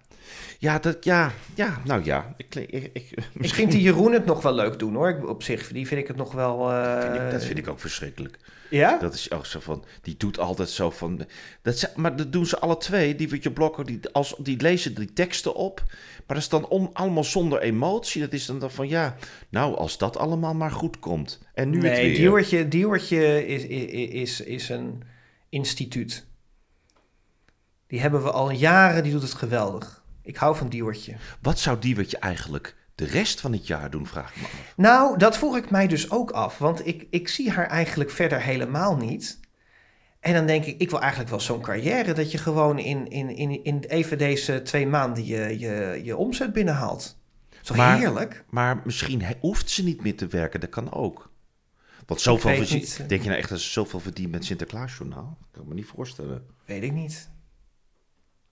Ja, 0.58 0.78
dat, 0.78 1.04
ja, 1.04 1.32
ja, 1.54 1.80
nou 1.84 2.04
ja. 2.04 2.34
Ik, 2.36 2.54
ik, 2.54 2.70
ik, 2.70 2.90
Ik 2.92 3.18
misschien 3.32 3.56
vind 3.70 3.72
die 3.72 3.80
Jeroen 3.82 4.12
het 4.12 4.24
nog 4.24 4.42
wel 4.42 4.54
leuk 4.54 4.78
doen 4.78 4.94
hoor. 4.94 5.08
Ik- 5.08 5.28
Op 5.28 5.42
zich, 5.42 5.68
die 5.68 5.86
vind 5.86 6.00
ik 6.00 6.06
het 6.08 6.16
nog 6.16 6.32
wel... 6.32 6.70
eh, 6.70 7.00
vind 7.00 7.14
ik, 7.22 7.30
dat 7.30 7.44
vind 7.44 7.58
ik 7.58 7.68
ook 7.68 7.80
verschrikkelijk. 7.80 8.38
Ja? 8.70 8.98
Dat 8.98 9.14
is 9.14 9.30
ook 9.30 9.46
zo 9.46 9.60
van, 9.60 9.84
die 10.02 10.16
doet 10.16 10.38
altijd 10.38 10.68
zo 10.70 10.90
van, 10.90 11.26
dat, 11.62 11.78
ze- 11.78 11.88
maar 11.96 12.16
dat 12.16 12.32
doen 12.32 12.46
ze 12.46 12.58
alle 12.58 12.76
twee. 12.76 13.14
Die 13.14 13.28
Witje 13.28 13.50
Blokker, 13.52 13.86
die, 13.86 14.00
als, 14.12 14.34
die 14.38 14.60
lezen 14.60 14.94
die 14.94 15.12
teksten 15.12 15.54
op, 15.54 15.82
maar 15.86 16.24
dat 16.26 16.36
is 16.36 16.48
dan 16.48 16.66
on- 16.68 16.90
allemaal 16.92 17.24
zonder 17.24 17.60
emotie. 17.60 18.20
Dat 18.20 18.32
is 18.32 18.46
dan, 18.46 18.58
dan 18.58 18.70
van, 18.70 18.88
ja, 18.88 19.16
nou, 19.48 19.76
als 19.76 19.98
dat 19.98 20.16
allemaal 20.16 20.54
maar 20.54 20.70
goed 20.70 20.98
komt. 20.98 21.40
En 21.54 21.70
nu 21.70 21.88
het 21.88 21.98
weer. 21.98 22.14
Diewertje, 22.14 22.68
Diewertje 22.68 23.46
is, 23.46 23.64
is, 23.64 23.90
is, 24.10 24.40
is 24.40 24.68
een 24.68 25.02
instituut. 25.48 26.26
Die 27.86 28.00
hebben 28.00 28.22
we 28.22 28.30
al 28.30 28.50
jaren, 28.50 29.02
die 29.02 29.12
doet 29.12 29.22
het 29.22 29.34
geweldig. 29.34 30.01
Ik 30.22 30.36
hou 30.36 30.56
van 30.56 30.68
Diewertje. 30.68 31.14
Wat 31.40 31.58
zou 31.58 31.78
Diewertje 31.78 32.18
eigenlijk 32.18 32.76
de 32.94 33.04
rest 33.04 33.40
van 33.40 33.52
het 33.52 33.66
jaar 33.66 33.90
doen, 33.90 34.06
vraag 34.06 34.30
ik 34.34 34.40
me 34.40 34.44
af. 34.46 34.72
Nou, 34.76 35.18
dat 35.18 35.36
vroeg 35.36 35.56
ik 35.56 35.70
mij 35.70 35.86
dus 35.86 36.10
ook 36.10 36.30
af. 36.30 36.58
Want 36.58 36.86
ik, 36.86 37.06
ik 37.10 37.28
zie 37.28 37.50
haar 37.50 37.66
eigenlijk 37.66 38.10
verder 38.10 38.40
helemaal 38.40 38.96
niet. 38.96 39.40
En 40.20 40.34
dan 40.34 40.46
denk 40.46 40.64
ik, 40.64 40.80
ik 40.80 40.90
wil 40.90 41.00
eigenlijk 41.00 41.30
wel 41.30 41.40
zo'n 41.40 41.60
carrière... 41.60 42.12
dat 42.12 42.32
je 42.32 42.38
gewoon 42.38 42.78
in, 42.78 43.08
in, 43.08 43.36
in, 43.36 43.64
in 43.64 43.84
even 43.88 44.18
deze 44.18 44.62
twee 44.62 44.86
maanden 44.86 45.24
je, 45.24 45.58
je, 45.58 46.00
je 46.04 46.16
omzet 46.16 46.52
binnenhaalt. 46.52 47.20
Maar- 47.74 47.98
heerlijk? 47.98 48.44
Maar 48.50 48.80
misschien 48.84 49.24
hoeft 49.40 49.70
ze 49.70 49.84
niet 49.84 50.02
meer 50.02 50.16
te 50.16 50.26
werken, 50.26 50.60
dat 50.60 50.70
kan 50.70 50.92
ook. 50.92 51.30
Want 52.06 52.20
zoveel 52.20 52.50
weet 52.50 52.58
verdien- 52.58 52.78
niet, 52.78 52.98
eh. 53.00 53.08
denk 53.08 53.22
je 53.22 53.28
nou 53.28 53.40
echt 53.40 53.48
dat 53.48 53.60
ze 53.60 53.70
zoveel 53.70 54.00
verdient 54.00 54.30
met 54.30 54.44
Sinterklaasjournaal? 54.44 55.36
Dat 55.40 55.48
kan 55.52 55.62
ik 55.62 55.68
me 55.68 55.74
niet 55.74 55.86
voorstellen. 55.86 56.46
Weet 56.64 56.82
ik 56.82 56.92
niet. 56.92 57.30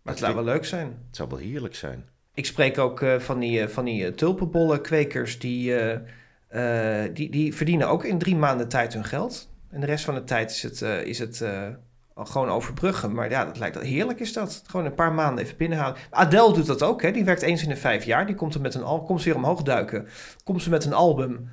Maar 0.02 0.14
het 0.14 0.22
Dat 0.22 0.32
zou 0.32 0.44
wel 0.44 0.54
leuk 0.54 0.64
zijn. 0.64 0.86
Het 0.86 1.16
zou 1.16 1.28
wel 1.28 1.38
heerlijk 1.38 1.74
zijn. 1.74 2.04
Ik 2.34 2.46
spreek 2.46 2.78
ook 2.78 3.02
eh, 3.02 3.18
van 3.18 3.38
die, 3.38 3.60
eh, 3.60 3.68
van 3.68 3.84
die 3.84 4.06
eh, 4.06 4.12
tulpenbollenkwekers... 4.12 5.38
Die, 5.38 5.74
die, 7.12 7.30
die 7.30 7.54
verdienen 7.54 7.88
ook 7.88 8.04
in 8.04 8.18
drie 8.18 8.36
maanden 8.36 8.68
tijd 8.68 8.92
hun 8.92 9.04
geld. 9.04 9.48
En 9.70 9.80
de 9.80 9.86
rest 9.86 10.04
van 10.04 10.14
de 10.14 10.24
tijd 10.24 10.50
is 10.50 10.62
het, 10.62 10.82
is 11.06 11.18
het 11.18 11.44
gewoon 12.14 12.48
overbruggen. 12.48 13.14
Maar 13.14 13.30
ja, 13.30 13.44
dat 13.44 13.58
lijkt 13.58 13.80
heerlijk 13.80 14.20
is 14.20 14.32
dat. 14.32 14.62
Gewoon 14.66 14.86
een 14.86 14.94
paar 14.94 15.12
maanden 15.12 15.44
even 15.44 15.56
binnenhalen. 15.56 15.96
Adele 16.10 16.52
doet 16.52 16.66
dat 16.66 16.82
ook. 16.82 17.02
Hè? 17.02 17.10
Die 17.10 17.24
werkt 17.24 17.42
eens 17.42 17.62
in 17.62 17.68
de 17.68 17.76
vijf 17.76 18.04
jaar. 18.04 18.26
Die 18.26 18.34
komt 18.34 18.54
er 18.54 18.60
met 18.60 18.74
een 18.74 18.82
al 18.82 19.02
komt 19.02 19.20
ze 19.20 19.28
weer 19.28 19.36
omhoog 19.36 19.62
duiken. 19.62 20.08
Komt 20.44 20.62
ze 20.62 20.70
met 20.70 20.84
een 20.84 20.92
album. 20.92 21.50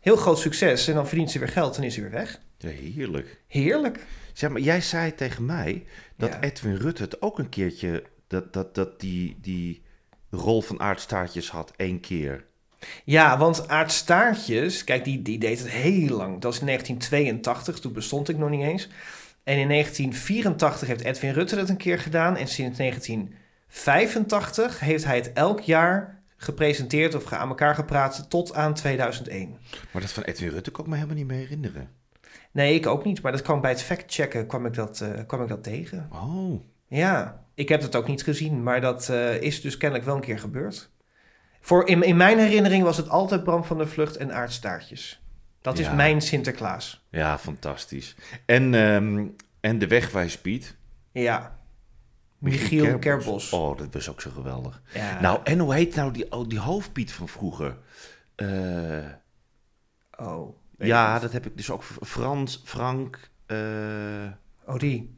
Heel 0.00 0.16
groot 0.16 0.38
succes. 0.38 0.88
En 0.88 0.94
dan 0.94 1.06
verdient 1.06 1.30
ze 1.30 1.38
weer 1.38 1.48
geld 1.48 1.76
en 1.76 1.82
is 1.82 1.94
ze 1.94 2.00
weer 2.00 2.10
weg. 2.10 2.40
Ja, 2.58 2.68
heerlijk. 2.68 3.40
Heerlijk. 3.46 4.06
Zeg 4.38 4.50
maar, 4.50 4.60
jij 4.60 4.80
zei 4.80 5.14
tegen 5.14 5.46
mij 5.46 5.86
dat 6.16 6.32
Ja. 6.32 6.40
Edwin 6.40 6.76
Rutte 6.76 7.02
het 7.02 7.22
ook 7.22 7.38
een 7.38 7.48
keertje... 7.48 8.04
dat, 8.26 8.52
dat, 8.52 8.74
dat 8.74 9.00
die, 9.00 9.38
die 9.40 9.82
rol 10.30 10.62
van 10.62 10.80
aardstaartjes 10.80 11.50
had 11.50 11.72
één 11.76 12.00
keer. 12.00 12.44
Ja, 13.04 13.38
want 13.38 13.68
Aart 13.68 13.92
Staartjes, 13.92 14.84
kijk, 14.84 15.04
die, 15.04 15.22
die 15.22 15.38
deed 15.38 15.58
het 15.58 15.68
heel 15.68 16.16
lang. 16.16 16.40
Dat 16.40 16.52
is 16.52 16.60
in 16.60 16.66
1982, 16.66 17.80
toen 17.80 17.92
bestond 17.92 18.28
ik 18.28 18.38
nog 18.38 18.50
niet 18.50 18.62
eens. 18.62 18.88
En 19.44 19.58
in 19.58 19.68
1984 19.68 20.88
heeft 20.88 21.04
Edwin 21.04 21.32
Rutte 21.32 21.56
dat 21.56 21.68
een 21.68 21.76
keer 21.76 21.98
gedaan. 21.98 22.36
En 22.36 22.48
sinds 22.48 22.78
1985 22.78 24.80
heeft 24.80 25.04
hij 25.04 25.16
het 25.16 25.32
elk 25.32 25.60
jaar 25.60 26.22
gepresenteerd 26.36 27.14
of 27.14 27.32
aan 27.32 27.48
elkaar 27.48 27.74
gepraat 27.74 28.26
tot 28.28 28.54
aan 28.54 28.74
2001. 28.74 29.58
Maar 29.92 30.02
dat 30.02 30.12
van 30.12 30.22
Edwin 30.22 30.50
Rutte 30.50 30.70
kan 30.70 30.84
ik 30.84 30.90
me 30.90 30.96
helemaal 30.96 31.16
niet 31.16 31.26
meer 31.26 31.38
herinneren. 31.38 31.97
Nee, 32.58 32.74
ik 32.74 32.86
ook 32.86 33.04
niet. 33.04 33.22
Maar 33.22 33.32
dat 33.32 33.42
kwam 33.42 33.60
bij 33.60 33.70
het 33.70 33.82
factchecken 33.82 34.46
kwam 34.46 34.66
ik 34.66 34.74
dat, 34.74 35.00
eh, 35.00 35.10
kwam 35.26 35.42
ik 35.42 35.48
dat 35.48 35.62
tegen. 35.62 36.08
Oh, 36.12 36.60
Ja, 36.86 37.44
ik 37.54 37.68
heb 37.68 37.82
het 37.82 37.96
ook 37.96 38.08
niet 38.08 38.22
gezien, 38.22 38.62
maar 38.62 38.80
dat 38.80 39.08
eh, 39.08 39.40
is 39.40 39.60
dus 39.60 39.76
kennelijk 39.76 40.06
wel 40.06 40.16
een 40.16 40.20
keer 40.20 40.38
gebeurd. 40.38 40.90
Voor, 41.60 41.88
in, 41.88 42.02
in 42.02 42.16
mijn 42.16 42.38
herinnering 42.38 42.82
was 42.82 42.96
het 42.96 43.08
altijd 43.08 43.44
Bram 43.44 43.64
van 43.64 43.78
der 43.78 43.88
Vlucht 43.88 44.16
en 44.16 44.32
aardstaartjes. 44.32 45.22
Dat 45.60 45.78
is 45.78 45.92
mijn 45.92 46.20
Sinterklaas. 46.20 47.06
ja, 47.10 47.38
fantastisch. 47.38 48.16
En, 48.46 48.74
ehm, 48.74 49.26
en 49.60 49.78
de 49.78 49.86
wegwijspiet. 49.86 50.76
Ja. 51.12 51.58
Michiel 52.38 52.98
Kerbos. 52.98 53.52
Oh, 53.52 53.78
dat 53.78 53.92
was 53.92 54.10
ook 54.10 54.20
zo 54.20 54.30
geweldig. 54.30 54.82
Ja. 54.94 55.20
Nou, 55.20 55.40
en 55.44 55.58
hoe 55.58 55.74
heet 55.74 55.94
nou 55.94 56.12
die, 56.12 56.32
oh, 56.32 56.48
die 56.48 56.60
hoofdpiet 56.60 57.12
van 57.12 57.28
vroeger? 57.28 57.76
Eh, 58.34 59.06
oh. 60.16 60.57
Ja, 60.86 61.18
dat 61.18 61.32
heb 61.32 61.46
ik 61.46 61.56
dus 61.56 61.70
ook. 61.70 61.82
Frans, 61.84 62.62
Frank. 62.64 63.30
eh. 63.46 63.56
Oh, 64.66 64.78
die. 64.78 65.16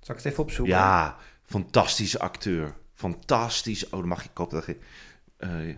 Zal 0.00 0.14
ik 0.14 0.22
het 0.22 0.30
even 0.32 0.42
opzoeken? 0.42 0.74
ja, 0.74 1.16
fantastische 1.42 2.18
acteur. 2.20 2.74
Fantastisch. 2.94 3.84
Oh, 3.84 3.90
dan 3.90 4.08
mag 4.08 4.24
ik 4.24 4.30
kopen 4.32 4.56
dat 4.56 4.66
je. 4.66 4.78
eh, 5.36 5.76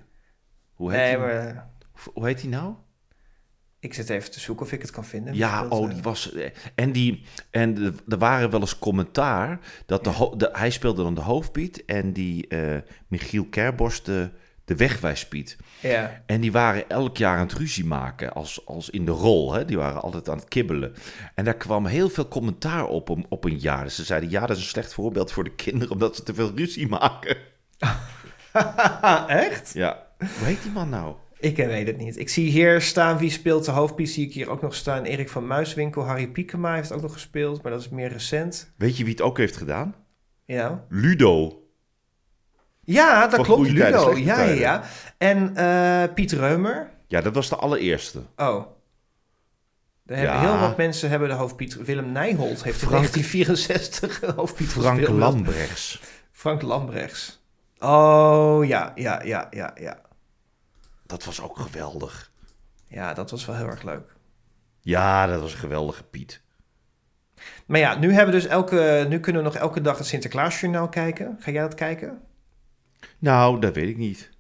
hoe 0.75 0.91
heet 0.93 1.01
Nee, 1.01 1.09
hij? 1.17 1.19
maar 1.19 1.71
Hoe 2.15 2.27
heet 2.27 2.41
hij 2.41 2.51
nou? 2.51 2.75
ik 3.79 3.95
zit 3.95 4.09
even 4.11 4.31
te 4.31 4.41
zoeken 4.41 4.67
of 4.67 4.73
ik 4.73 4.83
het 4.83 4.91
kan 4.91 5.05
vinden. 5.05 5.35
Ja, 5.35 5.67
oh, 5.69 5.91
die 5.91 6.03
was. 6.03 6.33
eh, 6.33 6.51
En, 6.75 6.93
die, 6.93 7.25
en 7.51 7.75
de- 7.75 7.95
er 8.09 8.19
waren 8.19 8.51
wel 8.51 8.61
eens 8.61 8.79
commentaar 8.79 9.59
dat 9.87 10.05
de, 10.05 10.49
hij 10.53 10.71
speelde 10.71 11.03
dan 11.03 11.15
de 11.15 11.21
hoofdpiet 11.21 11.85
en 11.85 12.13
die 12.13 12.49
Michiel 13.09 13.45
Kerbos 13.45 14.03
de, 14.03 14.31
de 14.65 14.77
wegwijspiet. 14.77 15.57
Ja. 15.81 16.23
En 16.27 16.41
die 16.41 16.53
waren 16.53 16.89
elk 16.89 17.17
jaar 17.17 17.37
aan 17.39 17.47
het 17.47 17.57
ruzie 17.59 17.85
maken 17.85 18.33
als, 18.33 18.67
als 18.67 18.91
in 18.91 19.05
de 19.05 19.11
rol. 19.13 19.53
Hè? 19.53 19.65
Die 19.65 19.77
waren 19.77 20.03
altijd 20.03 20.29
aan 20.29 20.37
het 20.39 20.49
kibbelen. 20.49 20.93
En 21.35 21.45
daar 21.45 21.57
kwam 21.57 21.87
heel 21.87 22.09
veel 22.09 22.29
commentaar 22.29 22.87
op 22.87 23.11
om- 23.11 23.27
op 23.29 23.45
een 23.45 23.59
jaar. 23.59 23.85
Dus 23.85 23.95
ze 23.95 24.05
zeiden, 24.05 24.31
ja, 24.31 24.41
dat 24.47 24.57
is 24.57 24.63
een 24.63 24.69
slecht 24.69 24.95
voorbeeld 24.95 25.33
voor 25.33 25.45
de 25.45 25.55
kinderen... 25.55 25.93
omdat 25.93 26.17
ze 26.17 26.23
te 26.23 26.35
veel 26.35 26.53
ruzie 26.55 26.89
maken. 26.89 27.37
Echt? 29.27 29.71
Ja. 29.75 30.07
Hoe 30.19 30.47
heet 30.47 30.63
die 30.63 30.73
man 30.73 30.89
nou? 30.89 31.15
Ik 31.39 31.59
eh, 31.59 31.67
weet 31.67 31.87
het 31.87 31.97
niet. 31.99 32.19
Ik 32.19 32.29
zie 32.29 32.51
hier 32.51 32.81
staan 32.81 33.19
wie 33.19 33.31
speelt 33.31 33.65
de 33.65 33.71
hoofdpiece. 33.71 34.13
Zie 34.13 34.27
ik 34.27 34.33
hier 34.33 34.49
ook 34.51 34.63
nog 34.63 34.75
staan. 34.75 35.05
Erik 35.05 35.29
van 35.29 35.47
Muiswinkel. 35.47 36.03
Harry 36.07 36.29
Piekema 36.29 36.75
heeft 36.75 36.93
ook 36.93 37.03
nog 37.03 37.13
gespeeld, 37.13 37.63
maar 37.63 37.73
dat 37.73 37.81
is 37.81 37.89
meer 37.89 38.09
recent. 38.09 38.73
Weet 38.77 38.97
je 38.97 39.05
wie 39.05 39.13
het 39.13 39.23
ook 39.23 39.39
heeft 39.39 39.57
gedaan? 39.57 39.95
Ja. 40.45 40.85
Ludo. 40.89 41.59
Ja, 42.85 43.27
dat 43.27 43.43
klopt. 43.43 43.69
Ludo. 43.71 44.17
Ja, 44.17 44.43
ja. 44.43 44.83
En 45.19 45.57
eh, 45.57 46.15
Piet 46.15 46.33
Reumer. 46.33 46.91
Ja, 47.07 47.21
dat 47.21 47.35
was 47.35 47.49
de 47.49 47.57
allereerste. 47.57 48.23
Oh. 48.37 48.65
Er 50.07 50.17
hebben 50.17 50.35
Ja. 50.35 50.41
heel 50.41 50.59
wat 50.59 50.77
mensen 50.77 51.11
hebben 51.11 51.29
de 51.29 51.35
hoofdpiet. 51.35 51.75
Willem 51.85 52.13
Nijholt 52.13 52.63
heeft 52.65 52.83
in 52.83 52.89
Frank- 52.89 53.13
1964 53.13 54.21
de 54.21 54.33
hoofdpiet 54.37 54.69
Frank 54.69 54.97
gespeeld. 54.99 55.19
Lambrechts. 55.19 56.03
Frank 56.33 56.63
Lambrechts. 56.63 57.43
Oh, 57.79 58.65
ja, 58.67 58.93
ja, 58.95 59.23
ja, 59.23 59.47
ja, 59.51 59.71
ja. 59.81 59.99
Dat 61.07 61.25
was 61.25 61.41
ook 61.43 61.59
geweldig. 61.59 62.31
Ja, 62.89 63.15
dat 63.15 63.31
was 63.31 63.45
wel 63.47 63.57
heel 63.57 63.67
erg 63.67 63.83
leuk. 63.83 64.13
Ja, 64.81 65.27
dat 65.27 65.41
was 65.41 65.53
een 65.53 65.59
geweldige 65.59 66.03
Piet. 66.03 66.43
Maar 67.67 67.81
ja, 67.81 67.95
nu, 67.99 68.13
hebben 68.13 68.35
we 68.35 68.41
dus 68.41 68.51
elke, 68.51 69.07
nu 69.09 69.21
kunnen 69.21 69.43
we 69.43 69.49
nog 69.49 69.57
elke 69.59 69.81
dag 69.81 69.99
het 69.99 70.07
Sinterklaasjournaal 70.07 70.89
kijken. 70.89 71.37
Ga 71.41 71.51
jij 71.51 71.63
dat 71.63 71.75
kijken? 71.75 72.21
Nou, 73.25 73.61
dat 73.61 73.75
weet 73.75 73.89
ik 73.89 73.97
niet. 73.97 74.31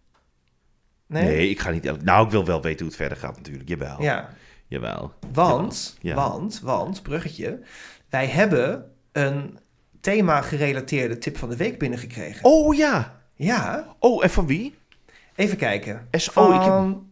Nee? 1.06 1.24
Nee, 1.24 1.50
ik 1.50 1.60
ga 1.60 1.70
niet... 1.70 2.02
Nou, 2.04 2.24
ik 2.24 2.30
wil 2.30 2.44
wel 2.44 2.62
weten 2.62 2.78
hoe 2.78 2.88
het 2.88 2.96
verder 2.96 3.18
gaat 3.18 3.36
natuurlijk. 3.36 3.68
Jawel. 3.68 4.02
Ja, 4.02 4.28
Jawel. 4.66 5.12
want, 5.32 5.98
Ja. 6.00 6.14
want, 6.14 6.60
want, 6.60 7.02
bruggetje. 7.02 7.60
Wij 8.08 8.26
hebben 8.26 8.90
een 9.12 9.58
thema-gerelateerde 10.00 11.18
tip 11.18 11.36
van 11.36 11.48
de 11.48 11.56
week 11.56 11.78
binnengekregen. 11.78 12.44
Oh 12.44 12.74
ja. 12.74 13.20
Ja, 13.34 13.94
Oh, 13.98 14.22
en 14.24 14.30
van 14.30 14.46
wie? 14.46 14.74
even 15.34 15.56
kijken. 15.56 15.94
Oh, 15.94 16.54
ik 16.54 16.60
heb- 16.60 16.72
Van 16.72 17.08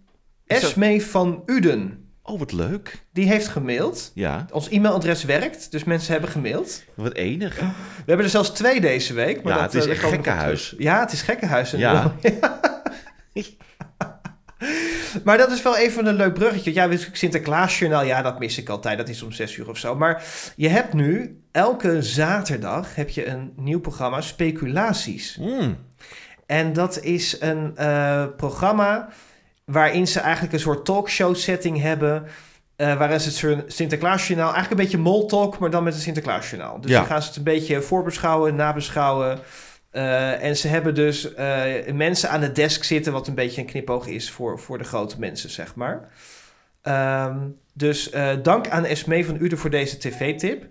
Esme 0.47 1.01
van 1.01 1.43
Uden. 1.47 2.02
Oh, 2.25 2.39
wat 2.39 2.53
leuk. 2.53 3.05
Die 3.13 3.27
heeft 3.27 3.49
gemaild. 3.49 4.11
Ja, 4.15 4.47
Ons 4.51 4.69
e-mailadres 4.69 5.25
werkt, 5.25 5.71
dus 5.71 5.85
mensen 5.85 6.13
hebben 6.13 6.31
gemaild. 6.31 6.83
wat 6.95 7.13
enig. 7.13 7.57
We 7.57 7.65
hebben 8.07 8.25
er 8.25 8.31
zelfs 8.31 8.51
twee 8.51 8.81
deze 8.81 9.15
week. 9.15 9.43
Maar 9.43 9.53
Ja, 9.53 9.63
dat, 9.63 9.73
het 9.73 9.83
is 9.83 9.89
eh, 9.89 9.93
echt 9.93 10.05
gekkenhuis. 10.05 10.75
Ja, 10.79 11.01
het 11.01 11.13
is 11.13 11.23
gekkenhuis. 11.23 11.71
Ja. 11.71 12.13
maar 15.25 15.39
dat 15.39 15.51
is 15.51 15.63
wel 15.63 15.77
even 15.77 16.07
een 16.07 16.15
leuk 16.15 16.35
bruggetje. 16.35 16.75
Ja, 16.75 16.89
Sinterklaasjournaal, 17.13 18.05
ja, 18.05 18.23
dat 18.23 18.39
mis 18.39 18.59
ik 18.59 18.69
altijd. 18.69 18.99
Dat 18.99 19.09
is 19.09 19.23
om 19.23 19.33
zes 19.33 19.57
uur 19.57 19.69
of 19.69 19.79
zo. 19.79 19.97
Maar 19.97 20.25
je 20.57 20.69
hebt 20.69 20.93
nu, 20.93 21.43
elke 21.53 22.03
zaterdag 22.03 22.95
heb 22.95 23.09
je 23.09 23.27
een 23.27 23.53
nieuw 23.57 23.81
programma, 23.81 24.21
Speculaties. 24.21 25.35
Hmm. 25.35 25.77
En 26.47 26.73
dat 26.73 27.01
is 27.03 27.41
een 27.41 27.77
eh, 27.77 28.25
programma 28.37 29.09
waarin 29.73 30.07
ze 30.09 30.21
eigenlijk 30.21 30.53
een 30.53 30.61
soort 30.61 30.85
talkshow 30.85 31.35
setting 31.37 31.81
hebben. 31.81 32.27
eh 32.77 32.99
waarin 32.99 33.21
ze 33.21 33.47
het 33.49 33.73
Sinterklaasjournaal, 33.73 34.53
eigenlijk 34.55 34.81
een 34.81 34.87
beetje 34.87 35.11
moltalk, 35.11 35.59
maar 35.59 35.71
dan 35.71 35.85
met 35.85 35.95
een 35.95 36.01
Sinterklaasjournaal. 36.01 36.81
Dus 36.81 36.91
Ja. 36.91 36.99
dan 36.99 37.07
gaan 37.07 37.23
ze 37.23 37.29
het 37.29 37.37
een 37.37 37.43
beetje 37.43 37.83
voorbeschouwen, 37.83 38.55
nabeschouwen. 38.55 39.39
Eh, 39.91 40.43
en 40.45 40.57
ze 40.57 40.69
hebben 40.69 40.95
dus 40.95 41.35
eh, 41.35 41.93
mensen 41.93 42.31
aan 42.31 42.41
de 42.41 42.53
desk 42.53 42.85
zitten, 42.85 43.13
wat 43.13 43.27
een 43.29 43.35
beetje 43.35 43.61
een 43.61 43.67
knipoog 43.67 44.07
is 44.07 44.31
voor, 44.31 44.59
voor 44.61 44.79
de 44.79 44.85
grote 44.85 45.19
mensen, 45.19 45.51
zeg 45.51 45.75
maar. 45.75 46.09
Ehm, 46.83 47.37
dus 47.73 48.11
dank 48.43 48.69
aan 48.69 48.85
Esmee 48.85 49.27
van 49.27 49.37
Uden 49.41 49.59
voor 49.59 49.71
deze 49.71 49.99
tv-tip. 49.99 50.65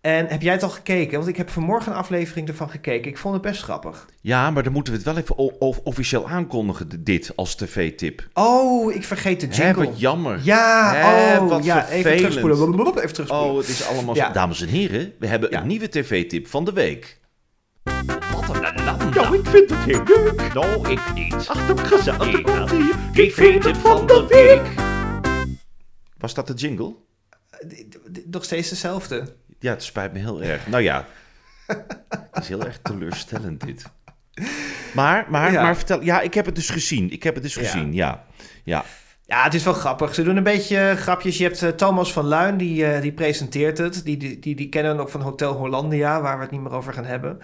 En 0.00 0.26
heb 0.26 0.42
jij 0.42 0.52
het 0.52 0.62
al 0.62 0.68
gekeken? 0.68 1.16
Want 1.16 1.28
ik 1.28 1.36
heb 1.36 1.50
vanmorgen 1.50 1.92
een 1.92 1.98
aflevering 1.98 2.48
ervan 2.48 2.70
gekeken. 2.70 3.10
Ik 3.10 3.18
vond 3.18 3.34
het 3.34 3.42
best 3.42 3.62
grappig. 3.62 4.06
Ja, 4.20 4.50
maar 4.50 4.62
dan 4.62 4.72
moeten 4.72 4.92
we 4.92 4.98
het 4.98 5.08
wel 5.08 5.16
even 5.16 5.36
officieel 5.84 6.28
aankondigen, 6.28 7.04
dit 7.04 7.32
als 7.36 7.54
tv-tip. 7.54 8.28
Oh, 8.32 8.94
ik 8.94 9.04
vergeet 9.04 9.40
de 9.40 9.46
Hè, 9.50 9.64
jingle. 9.66 9.84
wat 9.84 10.00
jammer. 10.00 10.40
Ja, 10.42 10.92
Hè, 10.94 11.38
oh, 11.38 11.48
wat 11.48 11.64
ja, 11.64 11.88
even 11.88 12.16
terugspoelen. 12.16 12.56
Blablabla, 12.58 13.02
Even 13.02 13.14
terugspoelen. 13.14 13.50
Oh, 13.50 13.58
het 13.58 13.68
is 13.68 13.86
allemaal 13.86 14.14
Ja. 14.14 14.26
zo. 14.26 14.32
Dames 14.32 14.60
en 14.62 14.68
heren, 14.68 15.12
we 15.18 15.26
hebben 15.26 15.50
Ja. 15.50 15.60
een 15.60 15.66
nieuwe 15.66 15.88
tv-tip 15.88 16.46
van 16.46 16.64
de 16.64 16.72
week. 16.72 17.18
Nou, 19.14 19.38
ik 19.38 19.46
vind 19.46 19.70
het 19.70 19.78
heel 19.78 20.02
leuk. 20.04 20.50
Nou, 20.54 20.90
ik 20.90 21.00
niet. 21.14 21.34
Ach, 21.48 21.66
dat 21.66 21.80
gezellig. 21.80 22.30
Dan 22.30 22.42
komt 22.42 22.70
ie. 22.72 22.92
TV-tip 23.12 23.76
van 23.76 24.06
de 24.06 24.26
week. 24.28 24.74
Was 26.18 26.34
dat 26.34 26.46
de 26.46 26.52
jingle? 26.54 26.94
D- 27.68 28.26
Nog 28.30 28.44
steeds 28.44 28.68
dezelfde. 28.68 29.36
Ja, 29.60 29.70
het 29.70 29.82
spijt 29.82 30.12
me 30.12 30.18
heel 30.18 30.42
erg. 30.42 30.66
Nou 30.66 30.82
ja, 30.82 31.06
het 32.10 32.42
is 32.42 32.48
heel 32.48 32.64
erg 32.64 32.78
teleurstellend 32.82 33.60
dit. 33.60 33.84
Maar, 34.94 35.26
maar, 35.28 35.52
Ja. 35.52 35.62
maar 35.62 35.76
vertel... 35.76 36.02
Ja, 36.02 36.20
ik 36.20 36.34
heb 36.34 36.46
het 36.46 36.54
dus 36.54 36.68
gezien. 36.70 37.10
Ik 37.10 37.22
heb 37.22 37.34
het 37.34 37.42
dus 37.42 37.56
gezien, 37.56 37.92
ja. 37.94 38.24
Ja, 38.64 38.84
Ja, 39.30 39.42
het 39.42 39.54
is 39.54 39.64
wel 39.64 39.72
grappig. 39.72 40.14
Ze 40.14 40.22
doen 40.22 40.36
een 40.36 40.42
beetje 40.42 40.94
grapjes. 40.96 41.38
Je 41.38 41.44
hebt 41.44 41.62
eh, 41.62 41.68
Thomas 41.68 42.12
van 42.12 42.24
Luin, 42.24 42.56
die, 42.56 42.84
eh, 42.86 43.00
die 43.02 43.12
presenteert 43.12 43.78
het. 43.78 44.04
Die, 44.04 44.16
die, 44.40 44.54
die, 44.54 44.68
kennen 44.68 44.96
we 44.96 45.02
ook 45.02 45.08
van 45.08 45.20
Hotel 45.20 45.52
Hollandia, 45.52 46.20
waar 46.20 46.36
we 46.36 46.42
het 46.42 46.50
niet 46.50 46.60
meer 46.60 46.72
over 46.72 46.92
gaan 46.92 47.04
hebben. 47.04 47.38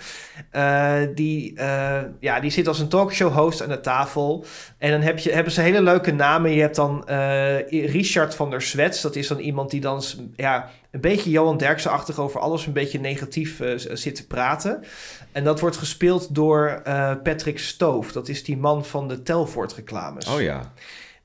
Eh, 0.50 0.95
die, 1.14 1.55
eh, 1.57 2.02
ja, 2.21 2.40
die 2.40 2.50
zit 2.50 2.69
als 2.69 2.78
een 2.78 2.88
talkshow-host 2.88 3.62
aan 3.62 3.69
de 3.69 3.81
tafel. 3.81 4.45
En 4.78 4.90
dan 4.90 5.00
heb 5.00 5.19
je, 5.19 5.33
hebben 5.33 5.52
ze 5.52 5.61
hele 5.61 5.83
leuke 5.83 6.12
namen. 6.12 6.50
Je 6.50 6.61
hebt 6.61 6.76
dan 6.76 7.09
eh, 7.09 7.69
Richard 7.69 8.35
van 8.35 8.50
der 8.50 8.62
Zwets. 8.62 9.00
Dat 9.00 9.16
is 9.16 9.28
dan 9.28 9.38
iemand 9.38 9.71
die 9.71 9.81
dan 9.81 10.02
ja, 10.37 10.71
een 10.90 11.00
beetje 11.00 11.31
Johan 11.31 11.57
Derksen-achtig 11.57 12.19
over 12.19 12.40
alles 12.40 12.66
een 12.66 12.73
beetje 12.73 13.00
negatief 13.00 13.61
eh, 13.61 13.73
zit 13.76 14.14
te 14.14 14.26
praten. 14.26 14.85
En 15.33 15.45
dat 15.45 15.61
wordt 15.61 15.76
gespeeld 15.76 16.35
door 16.35 16.81
eh, 16.85 17.12
Patrick 17.23 17.59
Stoof. 17.59 18.12
Dat 18.12 18.28
is 18.28 18.45
die 18.45 18.57
man 18.57 18.85
van 18.85 19.09
de 19.09 19.23
Telfort-reclames. 19.23 20.26
oh 20.26 20.40
ja. 20.40 20.73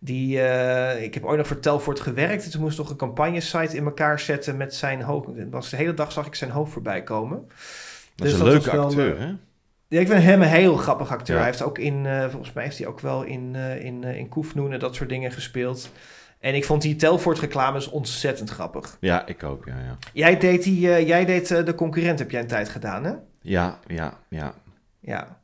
Die, 0.03 0.41
eh, 0.41 1.03
ik 1.03 1.13
heb 1.13 1.25
ooit 1.25 1.37
nog 1.37 1.47
voor 1.47 1.59
Telfort 1.59 1.99
gewerkt. 1.99 2.43
En 2.45 2.51
toen 2.51 2.61
moest 2.61 2.77
nog 2.77 2.89
een 2.89 2.95
campagnesite 2.95 3.75
in 3.75 3.85
elkaar 3.85 4.19
zetten 4.19 4.57
met 4.57 4.75
zijn 4.75 5.01
hoofd. 5.01 5.27
Was 5.49 5.69
de 5.69 5.75
hele 5.75 5.93
dag 5.93 6.11
zag 6.11 6.25
ik 6.25 6.35
zijn 6.35 6.51
hoofd 6.51 6.71
voorbij 6.71 7.03
komen. 7.03 7.47
Dat 8.15 8.27
is 8.27 8.31
Dus 8.31 8.33
een 8.33 8.39
dat 8.39 8.47
leuke 8.47 8.71
wel, 8.71 8.85
acteur, 8.85 9.15
eh, 9.15 9.21
hè? 9.21 9.33
Ja, 9.87 9.99
ik 9.99 10.07
vind 10.07 10.23
hem 10.23 10.41
een 10.41 10.47
heel 10.47 10.75
grappig 10.75 11.09
acteur. 11.11 11.35
Ja. 11.35 11.41
Hij 11.41 11.51
heeft 11.51 11.63
ook 11.63 11.77
in, 11.77 12.05
eh, 12.05 12.29
volgens 12.29 12.53
mij 12.53 12.63
heeft 12.63 12.77
hij 12.77 12.87
ook 12.87 12.99
wel 12.99 13.23
in, 13.23 13.55
eh 13.55 13.83
in, 13.85 14.03
in 14.03 14.29
Koefnoen 14.29 14.73
en 14.73 14.79
dat 14.79 14.95
soort 14.95 15.09
dingen 15.09 15.31
gespeeld. 15.31 15.91
En 16.39 16.55
ik 16.55 16.65
vond 16.65 16.81
die 16.81 16.95
Telfort 16.95 17.39
reclames 17.39 17.89
ontzettend 17.89 18.49
grappig. 18.49 18.97
Ja, 18.99 19.25
ik 19.25 19.43
ook, 19.43 19.65
ja, 19.65 19.79
ja. 19.79 19.97
Jij 20.13 20.37
deed, 20.37 20.63
die, 20.63 20.79
jij 21.05 21.25
deed 21.25 21.47
de 21.47 21.75
concurrent, 21.75 22.19
heb 22.19 22.31
jij 22.31 22.41
een 22.41 22.47
tijd 22.47 22.69
gedaan, 22.69 23.03
hè? 23.03 23.13
Ja, 23.41 23.79
ja, 23.87 24.17
ja. 24.29 24.53
Ja. 24.99 25.39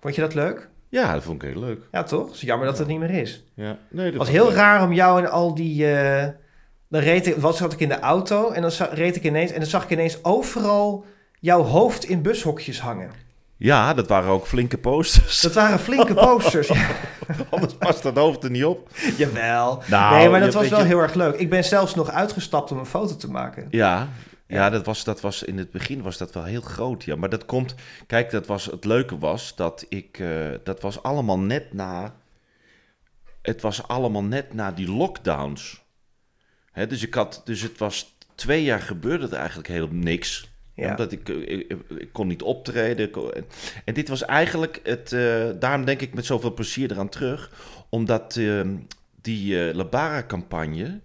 Vond 0.00 0.14
je 0.14 0.20
dat 0.20 0.34
leuk? 0.34 0.68
Ja, 0.90 1.12
dat 1.12 1.22
vond 1.22 1.42
ik 1.42 1.48
heel 1.52 1.60
leuk. 1.60 1.80
Ja, 1.92 2.02
toch? 2.02 2.26
Het 2.26 2.34
is 2.34 2.40
jammer 2.40 2.66
dat 2.66 2.78
het 2.78 2.86
niet 2.86 2.98
meer 2.98 3.10
is. 3.10 3.44
Ja. 3.54 3.64
Nee, 3.64 3.76
dat 3.90 4.04
Het 4.04 4.16
was 4.16 4.28
heel 4.28 4.46
leuk. 4.46 4.54
raar 4.56 4.82
om 4.82 4.92
jou 4.92 5.22
en 5.24 5.30
al 5.30 5.54
die... 5.54 5.92
eh, 5.96 6.28
dan 6.88 7.00
reed 7.00 7.26
ik, 7.26 7.36
wat 7.36 7.56
zat 7.56 7.72
ik 7.72 7.80
in 7.80 7.88
de 7.88 7.98
auto 8.00 8.50
en 8.50 8.62
dan 8.62 8.70
reed 8.92 9.16
ik 9.16 9.24
ineens... 9.24 9.50
En 9.52 9.60
dan 9.60 9.68
zag 9.68 9.82
ik 9.84 9.90
ineens 9.90 10.24
overal 10.24 11.04
jouw 11.40 11.62
hoofd 11.62 12.04
in 12.04 12.22
bushokjes 12.22 12.80
hangen. 12.80 13.10
Ja, 13.56 13.94
dat 13.94 14.08
waren 14.08 14.30
ook 14.30 14.46
flinke 14.46 14.78
posters. 14.78 15.40
Dat 15.40 15.52
waren 15.54 15.78
flinke 15.78 16.14
posters. 16.14 16.68
ja. 16.68 16.86
Anders 17.50 17.74
past 17.74 18.02
dat 18.02 18.16
hoofd 18.16 18.44
er 18.44 18.50
niet 18.50 18.64
op. 18.64 18.88
Jawel. 19.16 19.82
Nou, 19.86 20.14
nee, 20.16 20.28
maar 20.28 20.40
dat 20.40 20.54
was 20.54 20.68
wel 20.68 20.78
je- 20.80 20.84
heel 20.86 20.98
erg 21.00 21.14
leuk. 21.14 21.34
Ik 21.34 21.50
ben 21.50 21.64
zelfs 21.64 21.94
nog 21.94 22.10
uitgestapt 22.10 22.70
om 22.72 22.78
een 22.78 22.86
foto 22.86 23.16
te 23.16 23.30
maken. 23.30 23.66
Ja, 23.70 24.08
ja 24.48 24.70
dat, 24.70 24.86
was, 24.86 25.04
dat 25.04 25.20
was 25.20 25.42
in 25.42 25.58
het 25.58 25.70
begin 25.70 26.02
was 26.02 26.18
dat 26.18 26.34
wel 26.34 26.44
heel 26.44 26.60
groot. 26.60 27.04
Ja. 27.04 27.16
Maar 27.16 27.28
dat 27.28 27.44
komt, 27.44 27.74
kijk, 28.06 28.30
dat 28.30 28.46
was, 28.46 28.64
het 28.64 28.84
leuke 28.84 29.18
was 29.18 29.56
dat 29.56 29.86
ik, 29.88 30.18
eh, 30.18 30.48
dat 30.64 30.80
was 30.80 31.02
allemaal 31.02 31.38
net 31.38 31.72
na, 31.72 32.14
het 33.42 33.60
was 33.60 33.88
allemaal 33.88 34.24
net 34.24 34.54
na 34.54 34.72
die 34.72 34.90
lockdowns. 34.90 35.86
Hè, 36.72 36.86
dus, 36.86 37.02
ik 37.02 37.14
had, 37.14 37.42
dus 37.44 37.60
het 37.60 37.78
was 37.78 38.16
twee 38.34 38.62
jaar 38.62 38.80
gebeurde 38.80 39.26
er 39.26 39.38
eigenlijk 39.38 39.68
heel 39.68 39.88
niks. 39.90 40.50
Ja. 40.74 40.90
Omdat 40.90 41.12
ik, 41.12 41.28
eh, 41.28 41.58
ik, 41.58 41.74
ik 41.98 42.12
kon 42.12 42.26
niet 42.26 42.42
optreden. 42.42 43.10
kon- 43.10 43.32
en, 43.84 43.94
dit 43.94 44.08
was 44.08 44.24
eigenlijk 44.24 44.80
het, 44.82 45.12
eh, 45.12 45.50
daarom 45.58 45.84
denk 45.84 46.00
ik 46.00 46.14
met 46.14 46.26
zoveel 46.26 46.54
plezier 46.54 46.90
eraan 46.90 47.08
terug. 47.08 47.52
Omdat 47.88 48.36
eh, 48.36 48.60
die 49.20 49.74
Labara-campagne, 49.74 51.00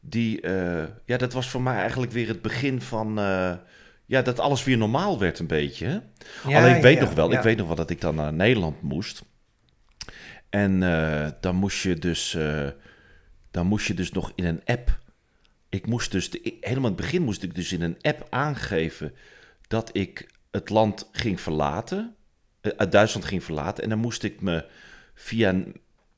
die, 0.00 0.40
eh, 0.40 0.84
ja, 1.04 1.16
dat 1.16 1.32
was 1.32 1.48
voor 1.48 1.62
mij 1.62 1.76
eigenlijk 1.76 2.12
weer 2.12 2.28
het 2.28 2.42
begin 2.42 2.80
van, 2.80 3.18
eh, 3.18 3.52
ja, 4.06 4.22
dat 4.22 4.38
alles 4.38 4.64
weer 4.64 4.78
normaal 4.78 5.18
werd 5.18 5.38
een 5.38 5.46
beetje. 5.46 6.02
Ja, 6.46 6.58
Alleen 6.58 6.76
ik 6.76 6.82
weet 6.82 6.98
ja, 6.98 7.04
nog 7.04 7.14
wel, 7.14 7.30
ja. 7.30 7.36
ik 7.36 7.42
weet 7.42 7.56
nog 7.56 7.66
wel 7.66 7.76
dat 7.76 7.90
ik 7.90 8.00
dan 8.00 8.14
naar 8.14 8.32
Nederland 8.32 8.82
moest. 8.82 9.22
En 10.48 10.82
eh, 10.82 11.28
dan 11.40 11.56
moest 11.56 11.82
je 11.82 11.94
dus, 11.94 12.36
dan 13.50 13.66
moest 13.66 13.86
je 13.86 13.94
dus 13.94 14.12
nog 14.12 14.32
in 14.34 14.44
een 14.44 14.62
app. 14.64 14.98
Ik 15.68 15.86
moest 15.86 16.10
dus, 16.10 16.30
de, 16.30 16.56
helemaal 16.60 16.90
in 16.90 16.96
het 16.96 17.04
begin 17.04 17.22
moest 17.22 17.42
ik 17.42 17.54
dus 17.54 17.72
in 17.72 17.82
een 17.82 17.98
app 18.00 18.26
aangeven 18.30 19.14
dat 19.68 19.90
ik 19.92 20.30
het 20.50 20.68
land 20.68 21.08
ging 21.12 21.40
verlaten, 21.40 22.14
uit 22.76 22.92
Duitsland 22.92 23.26
ging 23.26 23.44
verlaten. 23.44 23.84
En 23.84 23.90
dan 23.90 23.98
moest 23.98 24.22
ik 24.22 24.40
me 24.40 24.64
via, 25.14 25.62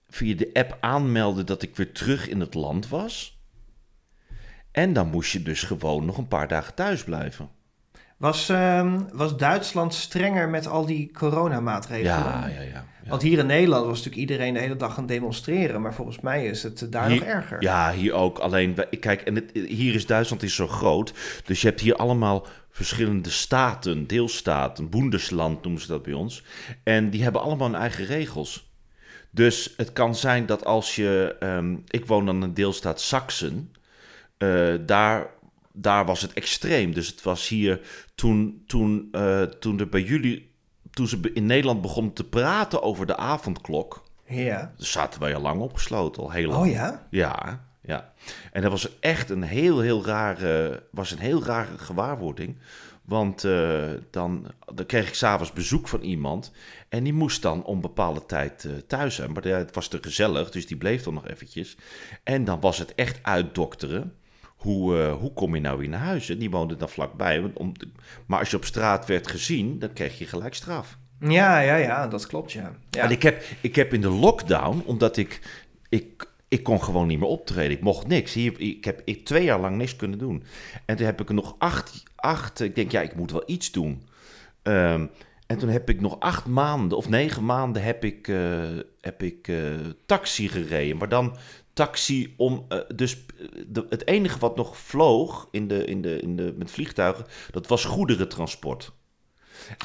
via 0.09 0.37
de 0.37 0.51
app 0.53 0.79
aanmelden 0.81 1.47
dat 1.47 1.63
ik 1.63 1.77
weer 1.77 1.93
terug 1.93 2.29
in 2.29 2.41
het 2.41 2.55
land 2.55 2.89
was. 2.89 3.42
En 4.73 4.93
dan 4.93 5.09
moest 5.09 5.33
je 5.33 5.43
dus 5.43 5.63
gewoon 5.63 6.05
nog 6.05 6.19
een 6.19 6.29
paar 6.29 6.49
dagen 6.49 6.75
thuis 6.75 7.05
blijven. 7.05 7.49
Was, 8.17 8.49
ehm, 8.49 9.01
was 9.13 9.37
Duitsland 9.37 9.95
strenger 9.95 10.49
met 10.49 10.67
al 10.67 10.87
die 10.87 11.11
coronamaatregelen? 11.13 12.13
Ja, 12.17 12.47
ja, 12.49 12.61
ja. 12.61 12.63
ja. 12.63 12.85
Want 13.09 13.23
hier 13.23 13.39
in 13.39 13.47
Nederland 13.47 13.87
was 13.87 13.97
natuurlijk 13.97 14.21
iedereen 14.31 14.55
de 14.55 14.61
hele 14.61 14.77
dag 14.77 14.95
gaan 14.95 15.07
demonstreren. 15.07 15.81
Maar 15.81 15.95
volgens 15.95 16.21
mij 16.21 16.47
is 16.47 16.63
het 16.63 16.83
eh, 16.83 16.91
daar 16.91 17.09
Hier- 17.09 17.19
nog 17.19 17.29
erger. 17.29 17.63
Ja, 17.63 17.93
hier 17.93 18.13
ook. 18.13 18.39
Alleen, 18.39 18.77
kijk, 19.01 19.21
en 19.23 19.35
het, 19.35 19.51
hier 19.53 19.95
is 19.95 20.07
Duitsland 20.07 20.43
is 20.43 20.55
zo 20.55 20.67
groot. 20.67 21.13
Dus 21.45 21.61
je 21.61 21.69
hebt 21.69 21.81
hier 21.81 21.97
allemaal 21.97 22.47
verschillende 22.71 23.31
staten, 23.31 24.07
deelstaten. 24.07 24.89
Bundesland 24.91 25.63
noemen 25.63 25.81
ze 25.81 25.87
dat 25.89 26.03
bij 26.03 26.13
ons. 26.13 26.43
En 26.83 27.11
die 27.11 27.23
hebben 27.23 27.43
allemaal 27.43 27.71
hun 27.71 27.81
eigen 27.81 28.05
regels. 28.05 28.71
Dus 29.31 29.75
het 29.77 29.93
kan 29.93 30.15
zijn 30.15 30.47
dat 30.47 30.65
als 30.65 30.97
je... 30.97 31.37
ehm, 31.41 31.77
ik 31.89 32.07
woon 32.07 32.27
dan 32.27 32.35
in 32.35 32.41
de 32.41 32.53
deelstaat 32.53 33.01
Sachsen. 33.01 33.72
Eh, 34.43 34.79
daar, 34.87 35.27
daar 35.73 36.05
was 36.05 36.23
het 36.23 36.33
extreem. 36.33 36.93
Dus 36.93 37.07
het 37.07 37.23
was 37.23 37.49
hier 37.49 37.81
toen, 38.15 38.63
toen, 38.67 39.09
eh, 39.13 39.43
toen 39.43 39.81
er 39.81 39.89
bij 39.89 40.03
jullie... 40.03 40.51
Toen 40.91 41.09
ze 41.09 41.31
in 41.35 41.47
Nederland 41.47 41.81
begonnen 41.81 42.13
te 42.13 42.25
praten 42.25 42.83
over 42.83 43.07
de 43.07 43.17
avondklok... 43.17 44.03
Ja. 44.27 44.73
zaten 44.77 45.21
wij 45.21 45.35
al 45.35 45.43
lang 45.43 45.61
opgesloten, 45.61 46.23
al 46.23 46.31
heel 46.31 46.49
lang. 46.49 46.65
Oh 46.65 46.71
ja? 46.71 47.07
Ja, 47.11 47.65
ja. 47.83 48.13
En 48.53 48.63
dat 48.63 48.71
was 48.71 48.99
echt 49.01 49.31
een 49.31 49.43
heel, 49.43 49.81
heel 49.81 50.05
rare, 50.05 50.83
was 50.91 51.11
een 51.11 51.19
heel 51.19 51.45
rare 51.45 51.79
gewaarwording. 51.79 52.59
Want 53.03 53.45
eh, 53.45 53.91
dan, 54.11 54.47
dan 54.75 54.87
kreeg 54.87 55.09
ik 55.09 55.15
s'avonds 55.15 55.53
bezoek 55.53 55.89
van 55.89 56.01
iemand. 56.01 56.53
En 56.89 57.05
die 57.05 57.13
moest 57.13 57.43
dan 57.43 57.65
om 57.65 57.81
bepaalde 57.81 58.27
tijd 58.27 58.69
thuis 58.87 59.15
zijn. 59.15 59.33
Maar 59.33 59.49
ja, 59.49 59.57
het 59.57 59.75
was 59.75 59.89
te 59.89 59.99
gezellig, 60.01 60.51
dus 60.51 60.67
die 60.67 60.77
bleef 60.77 61.03
dan 61.03 61.15
nog 61.15 61.29
eventjes. 61.29 61.77
En 62.23 62.45
dan 62.45 62.61
was 62.61 62.79
het 62.79 62.95
echt 62.95 63.19
uitdokteren. 63.23 64.17
Hoe, 64.63 64.99
eh, 64.99 65.15
hoe 65.15 65.33
kom 65.33 65.55
je 65.55 65.61
nou 65.61 65.79
weer 65.79 65.89
naar 65.89 66.01
huis? 66.01 66.29
En 66.29 66.39
die 66.39 66.51
woonde 66.51 66.77
dan 66.77 66.89
vlakbij. 66.89 67.41
want 67.41 67.57
Om, 67.57 67.73
maar 68.27 68.39
als 68.39 68.51
je 68.51 68.57
op 68.57 68.65
straat 68.65 69.07
werd 69.07 69.27
gezien, 69.27 69.79
dan 69.79 69.93
kreeg 69.93 70.19
je 70.19 70.27
gelijk 70.27 70.55
straf. 70.55 70.99
Ja, 71.21 71.61
ja, 71.61 71.77
ja, 71.77 72.09
dat 72.09 72.27
klopt, 72.27 72.53
ja. 72.53 72.73
ja. 72.91 73.03
En 73.03 73.11
ik 73.11 73.23
heb, 73.23 73.45
ik 73.61 73.75
heb 73.75 73.95
in 73.95 74.01
de 74.01 74.11
lockdown, 74.11 74.83
omdat 74.87 75.17
ik, 75.17 75.41
ik, 75.89 76.27
ik 76.49 76.63
kon 76.63 76.83
gewoon 76.83 77.07
niet 77.07 77.19
meer 77.19 77.29
optreden. 77.29 77.77
Ik 77.77 77.83
mocht 77.83 78.07
niks. 78.07 78.33
Hier, 78.33 78.61
ik 78.61 78.85
heb 78.85 79.03
ik, 79.05 79.25
twee 79.25 79.45
jaar 79.45 79.61
lang 79.61 79.77
niks 79.77 79.97
kunnen 79.97 80.19
doen. 80.19 80.43
En 80.85 80.97
toen 80.97 81.07
heb 81.07 81.21
ik 81.21 81.29
er 81.29 81.35
nog 81.35 81.55
acht, 81.59 82.03
acht 82.15 82.61
ik 82.61 82.75
denk, 82.75 82.91
ja, 82.91 83.01
ik 83.01 83.15
moet 83.15 83.31
wel 83.31 83.43
iets 83.47 83.71
doen. 83.71 84.03
Ehm, 84.63 85.07
en 85.47 85.59
toen 85.59 85.69
heb 85.69 85.89
ik 85.89 86.01
nog 86.01 86.21
acht 86.21 86.47
maanden 86.47 86.99
of 86.99 87.09
negen 87.09 87.45
maanden 87.45 87.83
heb 87.83 88.05
ik, 88.05 88.29
eh, 88.29 88.63
heb 89.01 89.23
ik 89.23 89.49
eh, 89.49 89.57
taxi 90.07 90.49
gereden. 90.49 90.97
Maar 90.97 91.09
dan 91.09 91.37
taxi 91.73 92.35
om, 92.37 92.65
eh, 92.69 92.79
dus 92.95 93.27
eh, 93.41 93.47
de, 93.67 93.87
het 93.89 94.07
enige 94.07 94.39
wat 94.39 94.57
nog 94.57 94.77
vloog 94.77 95.49
in 95.51 95.69
de, 95.69 95.85
in 95.85 96.03
de, 96.03 96.21
in 96.21 96.37
de, 96.37 96.55
met 96.57 96.71
vliegtuigen, 96.71 97.27
dat 97.51 97.67
was 97.67 97.85
goederentransport. 97.85 98.93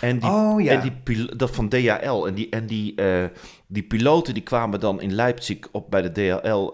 En 0.01 0.19
die, 0.19 0.29
Oh, 0.29 0.61
ja. 0.61 0.71
en 0.71 0.93
die 1.03 1.35
dat 1.35 1.51
van 1.51 1.69
DHL. 1.69 2.25
En 2.25 2.33
die, 2.33 2.49
en 2.49 2.65
die, 2.65 2.95
eh, 2.95 3.25
die 3.67 3.83
piloten 3.83 4.33
die 4.33 4.43
kwamen 4.43 4.79
dan 4.79 5.01
in 5.01 5.13
Leipzig 5.13 5.57
op 5.71 5.91
bij 5.91 6.01
de 6.01 6.11
DHL, 6.11 6.71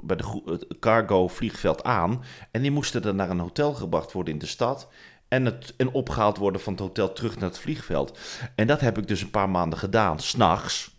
bij 0.00 0.16
de 0.16 0.42
het 0.44 0.66
cargo 0.80 1.28
vliegveld 1.28 1.84
aan. 1.84 2.22
En 2.50 2.62
die 2.62 2.70
moesten 2.70 3.02
dan 3.02 3.16
naar 3.16 3.30
een 3.30 3.38
hotel 3.38 3.72
gebracht 3.72 4.12
worden 4.12 4.32
in 4.32 4.38
de 4.38 4.46
stad. 4.46 4.88
En, 5.28 5.44
het, 5.44 5.74
en 5.76 5.92
opgehaald 5.92 6.36
worden 6.36 6.60
van 6.60 6.72
het 6.72 6.82
hotel 6.82 7.12
terug 7.12 7.38
naar 7.38 7.48
het 7.48 7.58
vliegveld. 7.58 8.18
En 8.54 8.66
dat 8.66 8.80
heb 8.80 8.98
ik 8.98 9.08
dus 9.08 9.22
een 9.22 9.30
paar 9.30 9.50
maanden 9.50 9.78
gedaan, 9.78 10.20
s'nachts. 10.20 10.98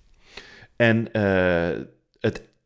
En 0.76 1.12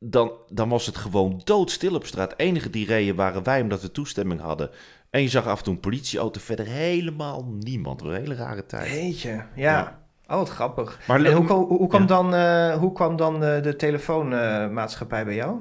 dan, 0.09 0.31
dan 0.49 0.69
was 0.69 0.85
het 0.85 0.97
gewoon 0.97 1.41
doodstil 1.43 1.95
op 1.95 2.05
straat. 2.05 2.33
Enige 2.37 2.69
die 2.69 2.85
reden 2.85 3.15
waren 3.15 3.43
wij, 3.43 3.61
omdat 3.61 3.81
we 3.81 3.91
toestemming 3.91 4.41
hadden. 4.41 4.69
En 5.09 5.21
je 5.21 5.29
zag 5.29 5.45
af 5.47 5.57
en 5.57 5.63
toe 5.63 5.73
een 5.73 5.79
politieauto, 5.79 6.39
verder 6.39 6.65
helemaal 6.65 7.43
niemand. 7.59 8.01
Een 8.01 8.13
hele 8.13 8.35
rare 8.35 8.65
tijd. 8.65 8.91
Jeetje, 8.91 9.29
ja. 9.29 9.45
Ja. 9.55 10.03
Oh, 10.27 10.35
wat 10.37 10.49
grappig. 10.49 10.99
Maar 11.07 11.23
en 11.23 11.33
hoe, 11.33 11.45
kwam- 11.45 11.63
hoe, 11.63 11.77
hoe 11.77 11.87
kwam 11.87 12.01
Ja. 12.01 12.07
dan, 12.07 12.33
eh, 12.35 12.77
hoe 12.77 12.91
kwam 12.93 13.15
dan 13.15 13.43
eh, 13.43 13.63
de 13.63 13.75
telefoonmaatschappij 13.75 15.25
bij 15.25 15.35
jou? 15.35 15.59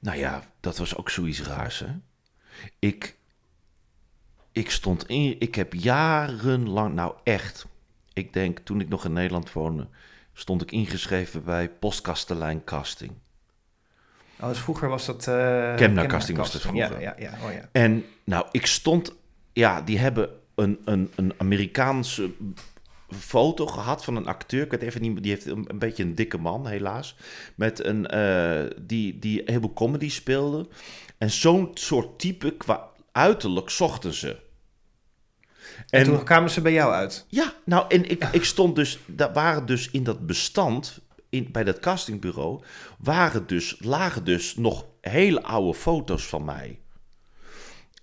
Nou 0.00 0.18
ja, 0.18 0.42
dat 0.60 0.78
was 0.78 0.96
ook 0.96 1.10
zoiets 1.10 1.42
raars, 1.42 1.78
hè. 1.78 1.86
Ik, 2.78 3.18
ik 4.52 4.70
stond 4.70 5.06
in... 5.08 5.36
Ik 5.38 5.54
heb 5.54 5.74
jarenlang... 5.74 6.94
Nou, 6.94 7.14
echt. 7.22 7.66
Ik 8.12 8.32
denk, 8.32 8.58
toen 8.58 8.80
ik 8.80 8.88
nog 8.88 9.04
in 9.04 9.12
Nederland 9.12 9.52
woonde... 9.52 9.86
stond 10.34 10.62
ik 10.62 10.70
ingeschreven 10.72 11.44
bij 11.44 11.68
Postkastelein 11.68 12.64
Casting. 12.64 13.12
Oh, 14.40 14.48
dus 14.48 14.58
vroeger 14.58 14.88
was 14.88 15.06
dat... 15.06 15.24
Kemna 15.76 16.06
Casting 16.06 16.38
was 16.38 16.52
dat 16.52 16.62
Ja, 16.62 16.68
vroeger. 16.68 17.00
ja, 17.00 17.14
ja. 17.18 17.32
Oh, 17.44 17.52
ja. 17.52 17.68
En 17.72 18.04
nou, 18.24 18.46
ik 18.50 18.66
stond... 18.66 19.12
Ja, 19.52 19.80
die 19.80 19.98
hebben 19.98 20.30
een, 20.54 20.78
een, 20.84 21.10
een 21.16 21.32
Amerikaanse 21.36 22.30
foto 23.10 23.66
gehad 23.66 24.04
van 24.04 24.16
een 24.16 24.26
acteur. 24.26 24.64
Ik 24.64 24.70
weet 24.70 24.82
even 24.82 25.00
niet, 25.00 25.22
die 25.22 25.32
heeft 25.32 25.46
een, 25.46 25.64
een 25.68 25.78
beetje 25.78 26.02
een 26.02 26.14
dikke 26.14 26.38
man, 26.38 26.66
helaas. 26.66 27.16
Met 27.54 27.84
een, 27.84 28.06
eh, 28.06 28.76
die, 28.80 29.18
die 29.18 29.42
heel 29.44 29.60
veel 29.60 29.72
comedy 29.72 30.10
speelde. 30.10 30.68
En 31.18 31.30
zo'n 31.30 31.70
soort 31.74 32.18
type 32.18 32.50
qua 32.56 32.88
uiterlijk 33.12 33.70
zochten 33.70 34.14
ze. 34.14 34.36
En, 35.88 36.04
toen 36.04 36.24
kwamen 36.24 36.50
ze 36.50 36.60
bij 36.60 36.72
jou 36.72 36.92
uit. 36.92 37.26
Ja, 37.28 37.52
nou, 37.64 37.84
en 37.88 38.10
ik, 38.10 38.24
ik 38.24 38.44
stond 38.44 38.76
dus, 38.76 38.98
daar 39.06 39.32
waren 39.32 39.66
dus 39.66 39.90
in 39.90 40.04
dat 40.04 40.26
bestand, 40.26 41.00
in, 41.28 41.48
bij 41.52 41.64
dat 41.64 41.78
castingbureau, 41.78 42.62
waren 42.98 43.46
dus, 43.46 43.76
lagen 43.80 44.24
dus 44.24 44.56
nog 44.56 44.86
hele 45.00 45.42
oude 45.42 45.78
foto's 45.78 46.26
van 46.26 46.44
mij. 46.44 46.78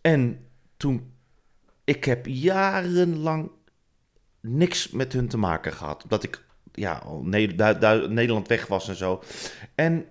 En 0.01 0.45
toen, 0.77 1.13
ik 1.83 2.03
heb 2.03 2.25
jarenlang 2.25 3.51
niks 4.41 4.89
met 4.89 5.13
hun 5.13 5.27
te 5.27 5.37
maken 5.37 5.73
gehad, 5.73 6.03
omdat 6.03 6.23
ik, 6.23 6.43
ja, 6.73 7.03
Nederland 7.21 8.47
weg 8.47 8.67
was 8.67 8.87
en 8.87 8.95
zo. 8.95 9.23
En 9.75 10.05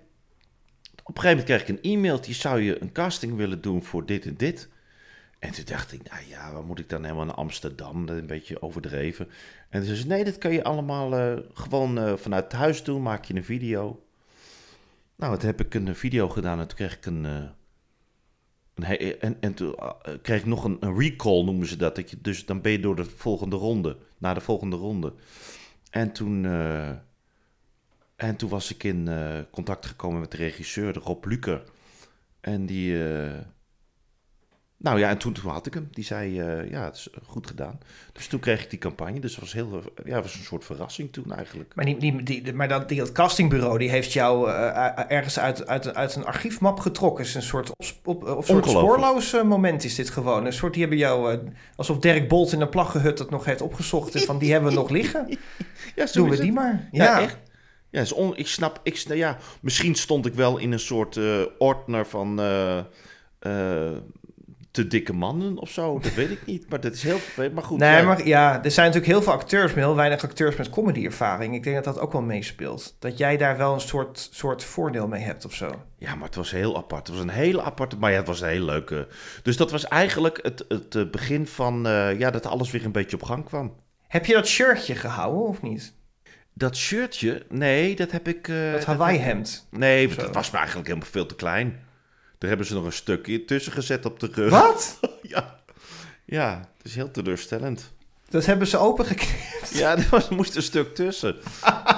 op 1.03 1.17
een 1.17 1.21
gegeven 1.21 1.29
moment 1.29 1.45
kreeg 1.45 1.61
ik 1.61 1.67
een 1.67 1.91
e-mail, 1.91 2.21
die 2.21 2.33
zou 2.33 2.61
je 2.61 2.81
een 2.81 2.91
casting 2.91 3.35
willen 3.35 3.61
doen 3.61 3.83
voor 3.83 4.05
dit 4.05 4.25
en 4.25 4.37
dit. 4.37 4.69
En 5.41 5.51
toen 5.51 5.65
dacht 5.65 5.91
ik, 5.91 6.09
nou 6.11 6.27
ja, 6.27 6.53
waar 6.53 6.63
moet 6.63 6.79
ik 6.79 6.89
dan 6.89 7.03
helemaal 7.03 7.25
naar 7.25 7.35
Amsterdam? 7.35 8.05
Dat 8.05 8.15
is 8.15 8.21
een 8.21 8.27
beetje 8.27 8.61
overdreven. 8.61 9.27
En 9.69 9.79
toen 9.79 9.83
zei 9.83 9.97
ze, 9.97 10.07
nee, 10.07 10.23
dat 10.23 10.37
kan 10.37 10.53
je 10.53 10.63
allemaal 10.63 11.15
eh, 11.15 11.37
gewoon 11.53 11.97
eh, 11.97 12.13
vanuit 12.15 12.51
huis 12.51 12.83
doen. 12.83 13.01
Maak 13.01 13.25
je 13.25 13.35
een 13.35 13.43
video. 13.43 14.03
Nou, 15.15 15.37
toen 15.37 15.47
heb 15.47 15.61
ik 15.61 15.73
een 15.73 15.95
video 15.95 16.29
gedaan 16.29 16.59
en 16.59 16.67
toen 16.67 16.77
kreeg 16.77 16.95
ik 16.95 17.05
een... 17.05 17.25
eh, 17.25 18.89
een 18.99 19.19
en, 19.19 19.37
en 19.39 19.53
toen 19.53 19.75
kreeg 20.21 20.39
ik 20.39 20.45
nog 20.45 20.63
een, 20.63 20.77
een 20.79 20.99
recall, 20.99 21.43
noemen 21.43 21.67
ze 21.67 21.75
dat. 21.75 21.95
dat 21.95 22.09
je, 22.09 22.21
dus 22.21 22.45
dan 22.45 22.61
ben 22.61 22.71
je 22.71 22.79
door 22.79 22.95
de 22.95 23.05
volgende 23.05 23.55
ronde, 23.55 23.97
naar 24.17 24.33
de 24.33 24.41
volgende 24.41 24.75
ronde. 24.75 25.13
En 25.89 26.11
toen, 26.11 26.45
en 28.15 28.35
toen 28.35 28.49
was 28.49 28.73
ik 28.73 28.83
in 28.83 29.09
contact 29.51 29.85
gekomen 29.85 30.19
met 30.19 30.31
de 30.31 30.37
regisseur, 30.37 30.93
de 30.93 30.99
Rob 30.99 31.25
Luker. 31.25 31.63
En 32.41 32.65
die... 32.65 32.97
eh, 34.83 34.87
nou 34.87 34.99
ja, 34.99 35.09
en 35.09 35.17
toen, 35.17 35.33
toen 35.33 35.51
had 35.51 35.65
ik 35.65 35.73
hem. 35.73 35.87
Die 35.91 36.03
zei, 36.03 36.39
eh, 36.39 36.69
ja, 36.71 36.83
het 36.83 36.95
is 36.95 37.07
goed 37.25 37.47
gedaan. 37.47 37.79
Dus 38.13 38.27
toen 38.27 38.39
kreeg 38.39 38.63
ik 38.63 38.69
die 38.69 38.79
campagne. 38.79 39.19
Dus 39.19 39.31
het 39.31 39.39
was, 39.39 39.53
heel, 39.53 39.83
ja, 40.05 40.13
het 40.15 40.23
was 40.23 40.35
een 40.35 40.43
soort 40.43 40.65
verrassing 40.65 41.13
toen 41.13 41.33
eigenlijk. 41.33 41.75
Maar, 41.75 41.85
die, 41.85 41.97
die, 41.97 42.23
die, 42.23 42.53
maar 42.53 42.67
dat, 42.67 42.89
die, 42.89 42.97
dat 42.97 43.11
castingbureau 43.11 43.77
die 43.77 43.89
heeft 43.89 44.13
jou 44.13 44.49
eh, 44.49 45.11
ergens 45.11 45.39
uit, 45.39 45.67
uit, 45.67 45.95
uit 45.95 46.15
een 46.15 46.25
archiefmap 46.25 46.79
getrokken. 46.79 47.19
Het 47.19 47.27
is 47.27 47.35
een 47.35 47.41
soort, 47.41 47.69
op, 48.03 48.27
op, 48.27 48.45
soort 48.45 48.65
spoorloos 48.65 49.33
eh, 49.33 49.43
moment 49.43 49.83
is 49.83 49.95
dit 49.95 50.09
gewoon. 50.09 50.45
Een 50.45 50.53
soort, 50.53 50.71
die 50.73 50.81
hebben 50.81 50.99
jou, 50.99 51.33
eh, 51.33 51.39
alsof 51.75 51.99
Dirk 51.99 52.27
Bolt 52.27 52.51
in 52.51 52.61
een 52.61 52.69
plaggehut 52.69 53.17
dat 53.17 53.29
nog 53.29 53.45
heeft 53.45 53.61
opgezocht. 53.61 54.15
En 54.15 54.21
van, 54.21 54.37
die 54.37 54.51
hebben 54.51 54.69
we 54.69 54.75
nog 54.75 54.89
liggen. 54.89 55.27
Ja, 55.95 56.05
Doen 56.11 56.29
we 56.29 56.35
die 56.35 56.45
het. 56.45 56.53
maar. 56.53 56.87
Ja, 56.91 57.03
Ja, 57.03 57.21
echt. 57.21 57.37
Ja, 57.89 58.01
is 58.01 58.11
on, 58.11 58.37
ik 58.37 58.47
snap, 58.47 58.79
ik, 58.83 58.97
sna- 58.97 59.13
ja, 59.13 59.37
misschien 59.61 59.95
stond 59.95 60.25
ik 60.25 60.33
wel 60.33 60.57
in 60.57 60.71
een 60.71 60.79
soort 60.79 61.17
eh 61.17 61.41
ordner 61.57 62.07
van 62.07 62.39
eh, 62.39 62.77
eh, 63.39 63.97
te 64.71 64.87
dikke 64.87 65.13
mannen 65.13 65.57
of 65.57 65.69
zo. 65.69 65.99
Dat 65.99 66.13
weet 66.13 66.29
ik 66.29 66.45
niet, 66.45 66.69
maar 66.69 66.79
dat 66.81 66.93
is 66.93 67.03
heel 67.03 67.17
vervelend. 67.17 67.53
Maar 67.53 67.63
goed, 67.63 67.79
Nee, 67.79 67.95
ja. 67.95 68.03
maar 68.03 68.27
ja, 68.27 68.63
er 68.63 68.71
zijn 68.71 68.85
natuurlijk 68.87 69.13
heel 69.13 69.21
veel 69.23 69.33
acteurs, 69.33 69.73
maar 69.73 69.83
heel 69.83 69.95
weinig 69.95 70.23
acteurs 70.23 70.55
met 70.55 70.69
comedy-ervaring. 70.69 71.55
Ik 71.55 71.63
denk 71.63 71.75
dat 71.75 71.85
dat 71.93 71.99
ook 71.99 72.11
wel 72.11 72.21
meespeelt. 72.21 72.95
Dat 72.99 73.17
jij 73.17 73.37
daar 73.37 73.57
wel 73.57 73.73
een 73.73 73.79
soort, 73.79 74.29
soort 74.31 74.63
voordeel 74.63 75.07
mee 75.07 75.21
hebt 75.23 75.45
of 75.45 75.53
zo. 75.53 75.81
ja, 75.97 76.15
maar 76.15 76.25
het 76.25 76.35
was 76.35 76.51
heel 76.51 76.77
apart. 76.77 77.07
Het 77.07 77.15
was 77.15 77.25
een 77.25 77.31
hele 77.31 77.61
aparte, 77.61 77.97
maar 77.97 78.11
ja, 78.11 78.17
het 78.17 78.27
was 78.27 78.41
een 78.41 78.49
heel 78.49 78.65
leuke. 78.65 79.07
Dus 79.43 79.57
dat 79.57 79.71
was 79.71 79.87
eigenlijk 79.87 80.39
het, 80.41 80.65
het 80.67 80.95
eh, 80.95 81.03
begin 81.11 81.47
van, 81.47 81.87
eh, 81.87 82.19
ja, 82.19 82.31
dat 82.31 82.45
alles 82.45 82.71
weer 82.71 82.85
een 82.85 82.91
beetje 82.91 83.15
op 83.15 83.23
gang 83.23 83.45
kwam. 83.45 83.73
Heb 84.07 84.25
je 84.25 84.33
dat 84.33 84.47
shirtje 84.47 84.95
gehouden 84.95 85.41
of 85.47 85.61
niet? 85.61 85.93
Dat 86.53 86.77
shirtje, 86.77 87.45
nee, 87.49 87.95
dat 87.95 88.11
heb 88.11 88.27
ik... 88.27 88.47
eh, 88.47 88.71
Dat 88.71 88.85
Hawaii-hemd. 88.85 89.67
Nee, 89.69 90.07
dat 90.15 90.33
was 90.33 90.51
me 90.51 90.57
eigenlijk 90.57 90.87
helemaal 90.87 91.09
veel 91.11 91.25
te 91.25 91.35
klein. 91.35 91.79
Daar 92.41 92.49
hebben 92.49 92.67
ze 92.67 92.73
nog 92.73 92.85
een 92.85 92.93
stukje 92.93 93.45
tussen 93.45 93.71
gezet 93.71 94.05
op 94.05 94.19
de 94.19 94.29
rug. 94.33 94.49
Wat? 94.49 94.99
Ja, 95.21 95.59
ja 96.25 96.69
het 96.77 96.85
is 96.85 96.95
heel 96.95 97.11
teleurstellend. 97.11 97.93
Dat 98.29 98.45
hebben 98.45 98.67
ze 98.67 98.77
opengeknipt. 98.77 99.69
Ja, 99.73 99.97
er 99.97 100.07
was, 100.09 100.29
moest 100.29 100.55
een 100.55 100.61
stuk 100.61 100.95
tussen. 100.95 101.35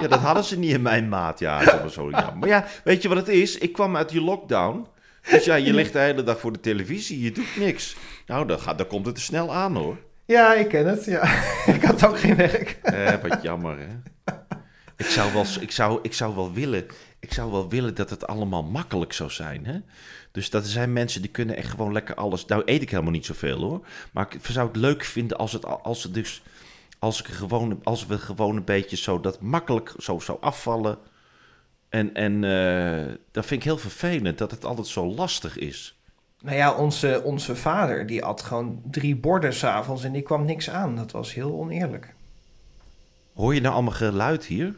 Ja, 0.01 0.08
dat 0.08 0.19
hadden 0.19 0.43
ze 0.43 0.60
niet 0.60 0.71
in 0.71 0.82
mijn 0.82 1.10
maat. 1.10 1.39
Ja, 1.39 1.63
allemaal 1.63 1.89
zo 1.89 2.10
jammer. 2.10 2.38
Maar 2.38 2.49
ja, 2.49 2.65
weet 2.84 3.01
je 3.01 3.08
wat 3.08 3.17
het 3.17 3.27
is? 3.27 3.58
Ik 3.58 3.73
kwam 3.73 3.95
uit 3.95 4.10
die 4.10 4.21
lockdown. 4.21 4.88
Dus 5.29 5.45
ja, 5.45 5.56
je 5.56 5.73
ligt 5.73 5.93
de 5.93 5.99
hele 5.99 6.23
dag 6.23 6.39
voor 6.39 6.51
de 6.51 6.60
televisie. 6.60 7.21
Je 7.21 7.32
doet 7.32 7.58
niks. 7.58 7.95
Nou, 8.25 8.47
dan, 8.47 8.60
gaat, 8.60 8.77
dan 8.77 8.88
komt 8.88 9.06
het 9.06 9.17
er 9.17 9.23
snel 9.23 9.53
aan, 9.53 9.75
hoor. 9.75 9.97
Ja, 10.25 10.53
ik 10.53 10.67
ken 10.67 10.88
het. 10.88 11.06
Ja. 11.06 11.23
ik 11.75 11.84
had 11.84 12.06
ook 12.06 12.19
geen 12.19 12.36
werk. 12.36 12.79
Eh, 12.82 13.13
wat 13.21 13.41
jammer, 13.41 13.77
hè? 13.79 14.12
Ik 14.97 15.06
zou, 15.06 15.34
wel, 15.34 15.45
ik, 15.60 15.71
zou, 15.71 15.99
ik, 16.01 16.13
zou 16.13 16.36
wel 16.36 16.53
willen, 16.53 16.86
ik 17.23 17.33
zou 17.33 17.51
wel 17.51 17.69
willen 17.69 17.95
dat 17.95 18.09
het 18.09 18.27
allemaal 18.27 18.63
makkelijk 18.63 19.13
zou 19.13 19.29
zijn, 19.29 19.65
hè? 19.65 19.79
Dus 20.31 20.49
dat 20.49 20.63
er 20.63 20.69
zijn 20.69 20.93
mensen 20.93 21.21
die 21.21 21.31
kunnen 21.31 21.55
echt 21.55 21.69
gewoon 21.69 21.91
lekker 21.91 22.15
alles... 22.15 22.45
Nou 22.45 22.62
eet 22.65 22.81
ik 22.81 22.89
helemaal 22.89 23.12
niet 23.12 23.25
zoveel, 23.25 23.59
hoor. 23.59 23.86
Maar 24.12 24.27
ik 24.29 24.45
zou 24.45 24.67
het 24.67 24.75
leuk 24.75 25.03
vinden 25.03 25.38
als 25.38 25.51
het, 25.51 25.65
als 25.65 26.03
het 26.03 26.13
dus... 26.13 26.43
Als, 26.99 27.19
ik 27.19 27.25
gewoon, 27.25 27.79
als 27.83 28.05
we 28.05 28.17
gewoon 28.17 28.55
een 28.55 28.63
beetje 28.63 28.95
zo 28.95 29.19
dat 29.19 29.41
makkelijk 29.41 29.93
zo 29.97 30.19
zou 30.19 30.38
afvallen. 30.41 30.97
En, 31.89 32.13
en 32.13 32.43
eh, 32.43 33.13
dat 33.31 33.45
vind 33.45 33.59
ik 33.59 33.67
heel 33.67 33.77
vervelend, 33.77 34.38
dat 34.38 34.51
het 34.51 34.65
altijd 34.65 34.88
zo 34.88 35.05
lastig 35.05 35.57
is. 35.57 35.99
Nou 36.41 36.57
ja, 36.57 36.73
onze, 36.75 37.21
onze 37.23 37.55
vader 37.55 38.07
die 38.07 38.23
at 38.23 38.41
gewoon 38.41 38.81
drie 38.91 39.15
borden 39.15 39.53
s'avonds 39.53 40.03
en 40.03 40.12
die 40.12 40.21
kwam 40.21 40.45
niks 40.45 40.69
aan. 40.69 40.95
Dat 40.95 41.12
was 41.12 41.33
heel 41.33 41.51
oneerlijk. 41.51 42.13
Hoor 43.33 43.53
je 43.53 43.62
nou 43.62 43.73
allemaal 43.73 43.93
geluid 43.93 44.45
hier? 44.45 44.75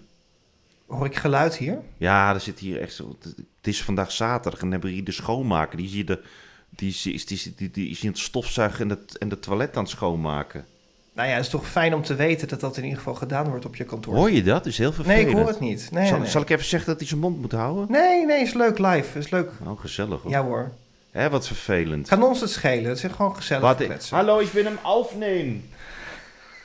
Hoor 0.88 1.06
ik 1.06 1.16
geluid 1.16 1.56
hier? 1.58 1.78
Ja, 1.98 2.34
er 2.34 2.40
zit 2.40 2.60
hier 2.60 2.82
echt 2.82 2.94
zo. 2.94 3.18
Het 3.58 3.68
is 3.68 3.84
vandaag 3.84 4.12
zaterdag 4.12 4.54
en 4.54 4.60
dan 4.60 4.72
hebben 4.72 4.90
we 4.90 4.96
hier 4.96 5.06
de 5.06 5.12
schoonmaker. 5.12 5.78
Die, 5.78 5.86
is 5.86 5.92
hier 5.94 6.06
de, 6.06 6.22
die, 6.70 6.90
is, 6.90 7.02
die, 7.02 7.14
is- 7.38 7.56
die, 7.56 7.72
die 7.72 7.90
is 7.90 8.02
in 8.02 8.10
het 8.10 8.18
stofzuigen 8.20 8.82
en 8.82 8.90
het, 8.90 9.18
en 9.18 9.30
de 9.30 9.40
toilet 9.40 9.76
aan 9.78 9.84
het 9.84 9.92
schoonmaken. 9.92 10.66
Nou 11.14 11.28
ja, 11.30 11.36
het 11.36 11.44
is 11.46 11.52
toch 11.52 11.68
fijn 11.68 11.94
om 11.94 12.02
te 12.04 12.16
weten 12.16 12.48
dat 12.48 12.60
dat 12.60 12.78
in 12.78 12.84
ieder 12.84 12.98
geval 12.98 13.14
gedaan 13.16 13.50
wordt 13.50 13.66
op 13.66 13.76
je 13.76 13.84
kantoor. 13.84 14.16
Hoor 14.16 14.32
je 14.32 14.44
dat? 14.44 14.56
Dat 14.64 14.66
is 14.66 14.78
heel 14.78 14.88
nee, 14.90 14.96
vervelend. 14.96 15.30
ik 15.30 15.36
hoor 15.36 15.48
het 15.48 15.60
niet. 15.60 15.92
Nee, 15.92 16.08
zal, 16.08 16.20
nee. 16.20 16.30
zal 16.30 16.42
ik 16.42 16.50
even 16.50 16.66
zeggen 16.66 16.90
dat 16.90 17.00
hij 17.00 17.08
zijn 17.08 17.20
mond 17.20 17.42
moet 17.42 17.52
houden? 17.52 17.86
nee, 17.92 18.26
nee, 18.26 18.42
is 18.42 18.54
leuk 18.54 18.78
live. 18.80 19.20
Is 19.20 19.30
leuk. 19.30 19.52
Oh, 19.66 19.80
gezellig 19.80 20.22
hoor. 20.22 20.32
Ja 20.32 20.44
hoor. 20.44 20.72
Hè, 21.12 21.30
wat 21.30 21.48
vervelend. 21.48 22.08
Kan 22.08 22.24
ons 22.24 22.42
het 22.42 22.50
schelen. 22.50 22.90
Het 22.90 23.04
is 23.04 23.12
gewoon 23.12 23.36
gezellig 23.36 23.64
Wat, 23.64 23.76
kletsen. 23.78 24.16
hallo, 24.16 24.40
ik 24.40 24.48
wil 24.52 24.64
hem 24.64 24.78
aufnemen. 24.82 25.70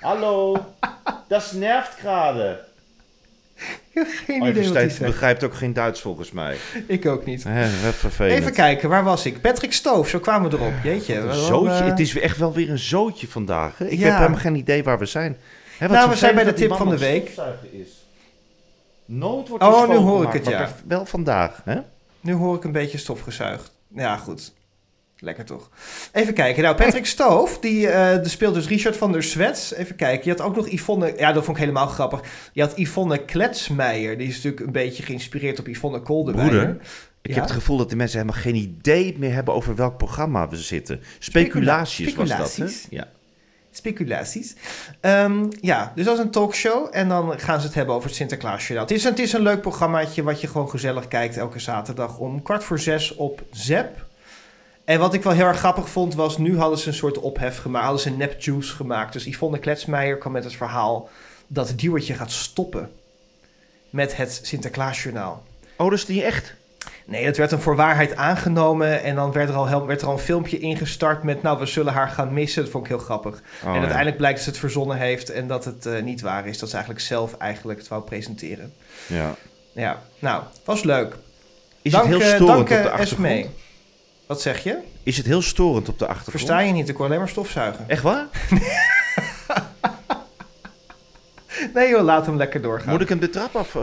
Hallo, 0.01 0.57
dat 1.29 1.53
nervt 1.53 1.95
gerade. 1.95 2.65
Geen 4.27 4.65
zegt. 4.65 5.01
begrijpt 5.01 5.45
ook 5.45 5.55
geen 5.55 5.73
Duits 5.73 6.01
volgens 6.01 6.31
mij. 6.33 6.57
Ik 6.87 7.07
ook 7.07 7.25
niet. 7.25 7.45
Even 8.19 8.53
kijken, 8.53 8.89
waar 8.89 9.05
was 9.05 9.27
ik? 9.27 9.41
Patrick 9.41 9.73
Stoof, 9.73 10.09
zo 10.09 10.19
kwamen 10.19 10.51
we 10.51 10.57
erop. 10.57 10.73
Jeetje. 10.83 11.15
Een 11.17 11.35
zootje. 11.35 11.71
eh, 11.73 11.85
Het 11.87 12.01
is 12.01 12.19
echt 12.19 12.37
wel 12.37 12.53
weer 12.53 12.71
een 12.71 12.79
zootje 12.79 13.29
vandaag. 13.29 13.79
Hè? 13.79 13.87
Ik 13.87 13.99
Ja. 13.99 14.05
heb 14.07 14.17
helemaal 14.17 14.39
geen 14.39 14.55
idee 14.55 14.83
waar 14.85 14.99
we 14.99 15.07
zijn. 15.07 15.37
Hè, 15.79 15.89
wat 15.89 15.97
Nou, 15.97 16.11
we 16.11 16.17
zijn 16.17 16.35
bij 16.35 16.45
de 16.45 16.53
tip 16.53 16.75
van 16.77 16.89
de 16.89 16.99
week. 16.99 17.31
Is. 17.71 17.89
Nooit 19.05 19.49
wordt 19.49 19.65
Oh, 19.65 19.89
nu 19.89 19.95
hoor 19.97 20.25
ik 20.25 20.33
het, 20.33 20.47
ja. 20.47 20.69
Wel 20.87 21.07
vandaag, 21.07 21.61
hè? 21.65 21.77
Nu 22.21 22.33
hoor 22.33 22.57
ik 22.57 22.65
een 22.65 22.73
beetje 22.73 22.99
stofgezuigd. 22.99 23.73
Ja, 23.95 24.17
goed. 24.17 24.53
Lekker 25.21 25.45
toch. 25.45 25.71
Even 26.13 26.35
kijken. 26.35 26.63
Nou, 26.63 26.77
Patrick 26.77 27.07
Stoof, 27.17 27.59
die, 27.59 27.89
die 28.21 28.29
speelt 28.31 28.55
dus 28.55 28.67
Richard 28.69 28.97
van 28.97 29.13
der 29.13 29.23
Zwets. 29.23 29.75
Even 29.75 29.97
kijken. 29.97 30.25
Je 30.31 30.37
had 30.37 30.47
ook 30.47 30.57
nog 30.57 30.69
Yvonne... 30.71 31.15
Ja, 31.17 31.33
dat 31.33 31.45
vond 31.45 31.57
ik 31.57 31.63
helemaal 31.63 31.87
grappig. 31.87 32.21
Je 32.53 32.61
had 32.61 32.73
Yvonne 32.77 33.25
Kletsmeijer. 33.25 34.19
Die 34.19 34.29
is 34.29 34.35
natuurlijk 34.35 34.63
een 34.67 34.73
beetje 34.73 35.03
geïnspireerd 35.03 35.59
op 35.59 35.67
Yvonne 35.69 36.01
Kolderweijer. 36.01 36.53
Broeder, 36.65 36.77
ik 37.23 37.29
Ja? 37.31 37.35
heb 37.35 37.43
het 37.43 37.53
gevoel 37.53 37.77
dat 37.77 37.91
de 37.91 37.97
mensen 37.97 38.19
helemaal 38.21 38.43
geen 38.43 38.55
idee 38.55 39.17
meer 39.19 39.33
hebben 39.33 39.55
over 39.55 39.75
welk 39.77 39.97
programma 39.97 40.49
we 40.49 40.57
zitten. 40.57 41.01
Speculaties 41.19 42.15
was 42.15 42.29
dat, 42.29 42.39
hè? 42.39 42.45
Speculaties. 42.45 42.87
Ja. 42.91 43.09
Speculaties. 43.73 44.55
Ehm, 45.01 45.47
ja, 45.61 45.93
dus 45.95 46.05
dat 46.05 46.19
is 46.19 46.25
een 46.25 46.31
talkshow. 46.31 46.89
En 46.91 47.09
dan 47.09 47.41
gaan 47.41 47.61
ze 47.61 47.67
het 47.67 47.75
hebben 47.75 47.95
over 47.95 48.09
het 48.09 48.17
Sinterklaasjournaal. 48.17 48.87
Het 48.87 48.97
is, 48.97 49.05
een- 49.05 49.11
het 49.11 49.19
is 49.19 49.33
een 49.33 49.43
leuk 49.43 49.61
programmaatje 49.61 50.23
wat 50.23 50.41
je 50.41 50.47
gewoon 50.47 50.71
gezellig 50.71 51.09
kijkt 51.09 51.37
elke 51.37 51.59
zaterdag 51.59 52.19
om 52.19 52.43
kwart 52.43 52.65
voor 52.65 52.79
zes 52.79 53.15
op 53.15 53.43
ZEP. 53.51 54.09
En 54.91 54.99
wat 54.99 55.15
ik 55.15 55.23
wel 55.23 55.33
heel 55.33 55.47
erg 55.47 55.59
grappig 55.59 55.89
vond 55.89 56.15
was, 56.15 56.39
nu 56.39 56.59
hadden 56.59 56.79
ze 56.79 56.89
een 56.89 56.95
soort 56.95 57.19
ophef 57.19 57.59
gemaakt, 57.59 57.85
hadden 57.85 58.03
ze 58.03 58.09
een 58.09 58.17
nepjuice 58.17 58.75
gemaakt. 58.75 59.13
Dus 59.13 59.25
Yvonne 59.25 59.59
Kletsmeijer 59.59 60.19
kwam 60.19 60.33
met 60.33 60.45
het 60.45 60.55
verhaal 60.55 61.09
dat 61.47 61.69
het 61.69 61.79
duwertje 61.79 62.15
gaat 62.15 62.31
stoppen 62.31 62.91
met 63.91 64.17
het 64.17 64.41
Sinterklaasjournaal. 64.43 65.43
Oh, 65.77 65.91
dat 65.91 65.99
is 65.99 66.07
niet 66.07 66.23
echt. 66.23 66.55
Nee, 67.05 67.25
het 67.25 67.37
werd 67.37 67.53
een 67.53 67.61
voor 67.61 67.77
waarheid 67.77 68.17
aangenomen 68.17 69.03
en 69.03 69.15
dan 69.15 69.33
werd 69.33 69.49
er 69.49 69.55
al, 69.55 69.67
heel- 69.69 69.87
werd 69.87 70.01
er 70.01 70.07
al 70.07 70.13
een 70.13 70.19
filmpje 70.19 70.59
ingestart 70.59 71.23
met, 71.23 71.43
nou, 71.43 71.59
we 71.59 71.67
zullen 71.67 71.93
haar 71.93 72.09
gaan 72.09 72.33
missen. 72.33 72.63
Dat 72.63 72.71
vond 72.71 72.85
ik 72.85 72.91
heel 72.91 73.01
grappig. 73.01 73.35
Oh, 73.35 73.69
en 73.69 73.73
ja. 73.73 73.79
uiteindelijk 73.79 74.17
blijkt 74.17 74.37
dat 74.37 74.45
ze 74.45 74.51
het 74.51 74.61
verzonnen 74.61 74.97
heeft 74.97 75.31
en 75.31 75.47
dat 75.47 75.65
het 75.65 75.87
eh, 75.87 76.03
niet 76.03 76.21
waar 76.21 76.47
is. 76.47 76.59
Dat 76.59 76.69
ze 76.69 76.75
eigenlijk 76.75 77.05
zelf 77.05 77.37
eigenlijk 77.37 77.79
het 77.79 77.89
wou 77.89 78.03
presenteren. 78.03 78.73
Ja. 79.07 79.35
Ja, 79.73 80.03
nou, 80.19 80.43
was 80.65 80.83
leuk. 80.83 81.17
Is 81.83 81.93
dank, 81.93 82.05
het 82.05 82.13
heel 82.13 82.29
eh, 82.29 82.35
storend 82.35 82.49
dank, 82.49 82.61
op 82.61 82.69
de 82.69 82.75
eh, 82.75 83.01
achtergrond? 83.01 83.29
Esmee. 83.29 83.51
Wat 84.31 84.43
zeg 84.43 84.63
je? 84.65 84.79
Is 85.03 85.17
het 85.17 85.27
heel 85.27 85.43
storend 85.43 85.89
op 85.89 85.99
de 85.99 86.07
achtergrond? 86.07 86.39
Versta 86.39 86.59
je 86.61 86.73
niet? 86.73 86.89
Ik 86.89 86.97
hoor 86.97 87.07
alleen 87.07 87.19
maar 87.19 87.29
stofzuigen. 87.29 87.85
Echt 87.89 88.03
waar? 88.03 88.27
Nee 91.75 91.89
joh, 91.89 92.03
laat 92.05 92.27
hem 92.27 92.37
lekker 92.37 92.63
doorgaan. 92.63 92.89
Moet 92.91 93.01
ik 93.01 93.09
hem 93.09 93.19
de 93.19 93.31
trap 93.31 93.57
af... 93.57 93.75
eh, 93.75 93.83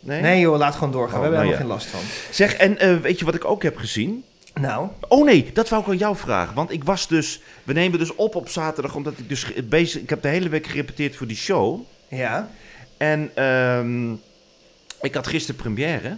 Nee? 0.00 0.20
Nee 0.20 0.40
joh, 0.40 0.58
laat 0.58 0.74
gewoon 0.74 0.92
doorgaan. 0.92 1.20
Oh, 1.20 1.28
we 1.28 1.34
hebben 1.34 1.46
nou 1.46 1.54
helemaal 1.56 1.76
ja. 1.76 1.82
geen 1.82 1.92
last 2.00 2.10
van. 2.18 2.34
Zeg, 2.34 2.54
en 2.54 2.78
eh, 2.78 2.96
weet 2.96 3.18
je 3.18 3.24
wat 3.24 3.34
ik 3.34 3.44
ook 3.44 3.62
heb 3.62 3.76
gezien? 3.76 4.24
Nou, 4.54 4.88
Oh 5.08 5.24
nee, 5.24 5.50
dat 5.52 5.68
wou 5.68 5.82
ik 5.82 5.88
aan 5.88 5.96
jou 5.96 6.16
vragen. 6.16 6.54
Want 6.54 6.70
ik 6.70 6.84
was 6.84 7.08
dus... 7.08 7.40
We 7.64 7.72
nemen 7.72 7.98
dus 7.98 8.14
op 8.14 8.34
op 8.34 8.48
zaterdag, 8.48 8.94
omdat 8.94 9.18
ik 9.18 9.28
dus 9.28 9.52
bezig... 9.64 10.02
Ik 10.02 10.10
heb 10.10 10.22
de 10.22 10.28
hele 10.28 10.48
week 10.48 10.66
gerepeteerd 10.66 11.16
voor 11.16 11.26
die 11.26 11.36
show. 11.36 11.80
ja. 12.08 12.48
En 12.96 13.30
ehm, 13.34 14.12
ik 15.00 15.14
had 15.14 15.26
gisteren 15.26 15.60
première. 15.60 16.16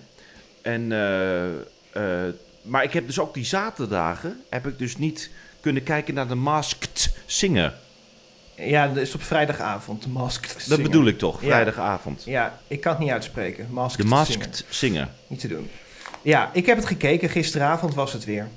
En, 0.62 0.92
eh, 1.92 2.26
maar 2.62 2.84
ik 2.84 2.92
heb 2.92 3.06
dus 3.06 3.18
ook 3.18 3.34
die 3.34 3.44
zaterdagen... 3.44 4.40
heb 4.50 4.66
ik 4.66 4.78
dus 4.78 4.96
niet 4.96 5.30
kunnen 5.60 5.82
kijken 5.82 6.14
naar 6.14 6.28
de 6.28 6.34
Masked 6.34 7.14
Singer. 7.26 7.74
Ja, 8.54 8.88
dat 8.88 8.96
is 8.96 9.14
op 9.14 9.22
vrijdagavond. 9.22 10.02
De 10.02 10.08
Masked 10.08 10.68
Dat 10.68 10.82
bedoel 10.82 11.06
ik 11.06 11.18
toch, 11.18 11.40
vrijdagavond. 11.40 12.22
Ja, 12.24 12.58
ik 12.66 12.80
kan 12.80 12.92
het 12.92 13.00
niet 13.00 13.10
uitspreken. 13.10 13.66
Masked 13.70 13.96
De 13.96 14.08
Singer. 14.08 14.38
Masked 14.38 14.64
Singer. 14.68 15.08
Niet 15.26 15.40
te 15.40 15.48
doen. 15.48 15.70
Ja, 16.22 16.50
ik 16.52 16.66
heb 16.66 16.76
het 16.76 16.86
gekeken. 16.86 17.28
Gisteravond 17.28 17.94
was 17.94 18.12
het 18.12 18.24
weer. 18.24 18.48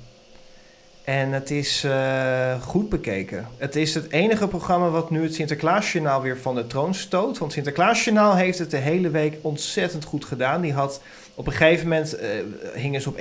En 1.04 1.32
het 1.32 1.50
is 1.50 1.84
eh, 1.84 2.62
goed 2.62 2.88
bekeken. 2.88 3.48
Het 3.56 3.76
is 3.76 3.94
het 3.94 4.10
enige 4.10 4.48
programma 4.48 4.88
wat 4.88 5.10
nu 5.10 5.22
het 5.22 5.34
Sinterklaasjournaal 5.34 6.22
weer 6.22 6.38
van 6.38 6.54
de 6.54 6.66
troon 6.66 6.94
stoot. 6.94 7.38
Want 7.38 7.52
Sinterklaasjournaal 7.52 8.34
heeft 8.34 8.58
het 8.58 8.70
de 8.70 8.76
hele 8.76 9.10
week 9.10 9.36
ontzettend 9.40 10.04
goed 10.04 10.24
gedaan. 10.24 10.60
Die 10.60 10.72
had 10.72 11.00
op 11.34 11.46
een 11.46 11.52
gegeven 11.52 11.88
moment 11.88 12.14
eh 12.16 12.28
hingen 12.74 13.00
ze 13.00 13.08
op 13.08 13.18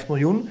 1,5 0.00 0.06
miljoen. 0.08 0.48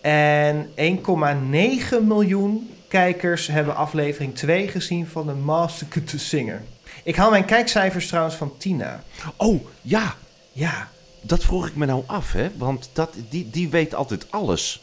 En 0.00 0.68
1,9 0.76 2.06
miljoen 2.06 2.70
kijkers 2.88 3.46
hebben 3.46 3.76
aflevering 3.76 4.34
2 4.34 4.68
gezien 4.68 5.06
van 5.06 5.26
de 5.26 5.32
Masked 5.34 6.14
Singer. 6.16 6.62
Ik 7.04 7.16
haal 7.16 7.30
mijn 7.30 7.44
kijkcijfers 7.44 8.06
trouwens 8.08 8.34
van 8.36 8.52
Tina. 8.58 9.02
Oh, 9.36 9.64
ja, 9.82 10.14
Ja. 10.52 10.88
dat 11.20 11.44
vroeg 11.44 11.66
ik 11.66 11.76
me 11.76 11.86
nou 11.86 12.02
af, 12.06 12.32
hè. 12.32 12.48
Want 12.56 12.90
dat, 12.92 13.14
die, 13.30 13.50
die 13.50 13.68
weet 13.68 13.94
altijd 13.94 14.26
alles. 14.30 14.82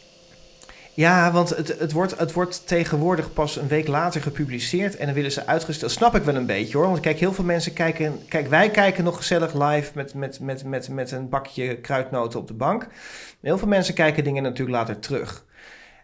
Ja, 0.95 1.31
want 1.31 1.49
het, 1.49 1.79
het, 1.79 1.91
wordt, 1.91 2.17
het 2.19 2.33
wordt 2.33 2.67
tegenwoordig 2.67 3.33
pas 3.33 3.55
een 3.55 3.67
week 3.67 3.87
later 3.87 4.21
gepubliceerd 4.21 4.95
en 4.95 5.05
dan 5.05 5.15
willen 5.15 5.31
ze 5.31 5.45
uitgesteld. 5.45 5.91
Snap 5.91 6.15
ik 6.15 6.23
wel 6.23 6.35
een 6.35 6.45
beetje 6.45 6.77
hoor. 6.77 6.87
Want 6.87 6.99
kijk, 6.99 7.19
heel 7.19 7.33
veel 7.33 7.43
mensen 7.43 7.73
kijken. 7.73 8.19
Kijk, 8.27 8.47
wij 8.47 8.69
kijken 8.69 9.03
nog 9.03 9.17
gezellig 9.17 9.53
live 9.53 9.91
met, 9.93 10.13
met, 10.13 10.39
met, 10.39 10.63
met, 10.63 10.89
met 10.89 11.11
een 11.11 11.29
bakje 11.29 11.77
kruidnoten 11.77 12.39
op 12.39 12.47
de 12.47 12.53
bank. 12.53 12.87
Heel 13.41 13.57
veel 13.57 13.67
mensen 13.67 13.93
kijken 13.93 14.23
dingen 14.23 14.43
natuurlijk 14.43 14.77
later 14.77 14.99
terug. 14.99 15.45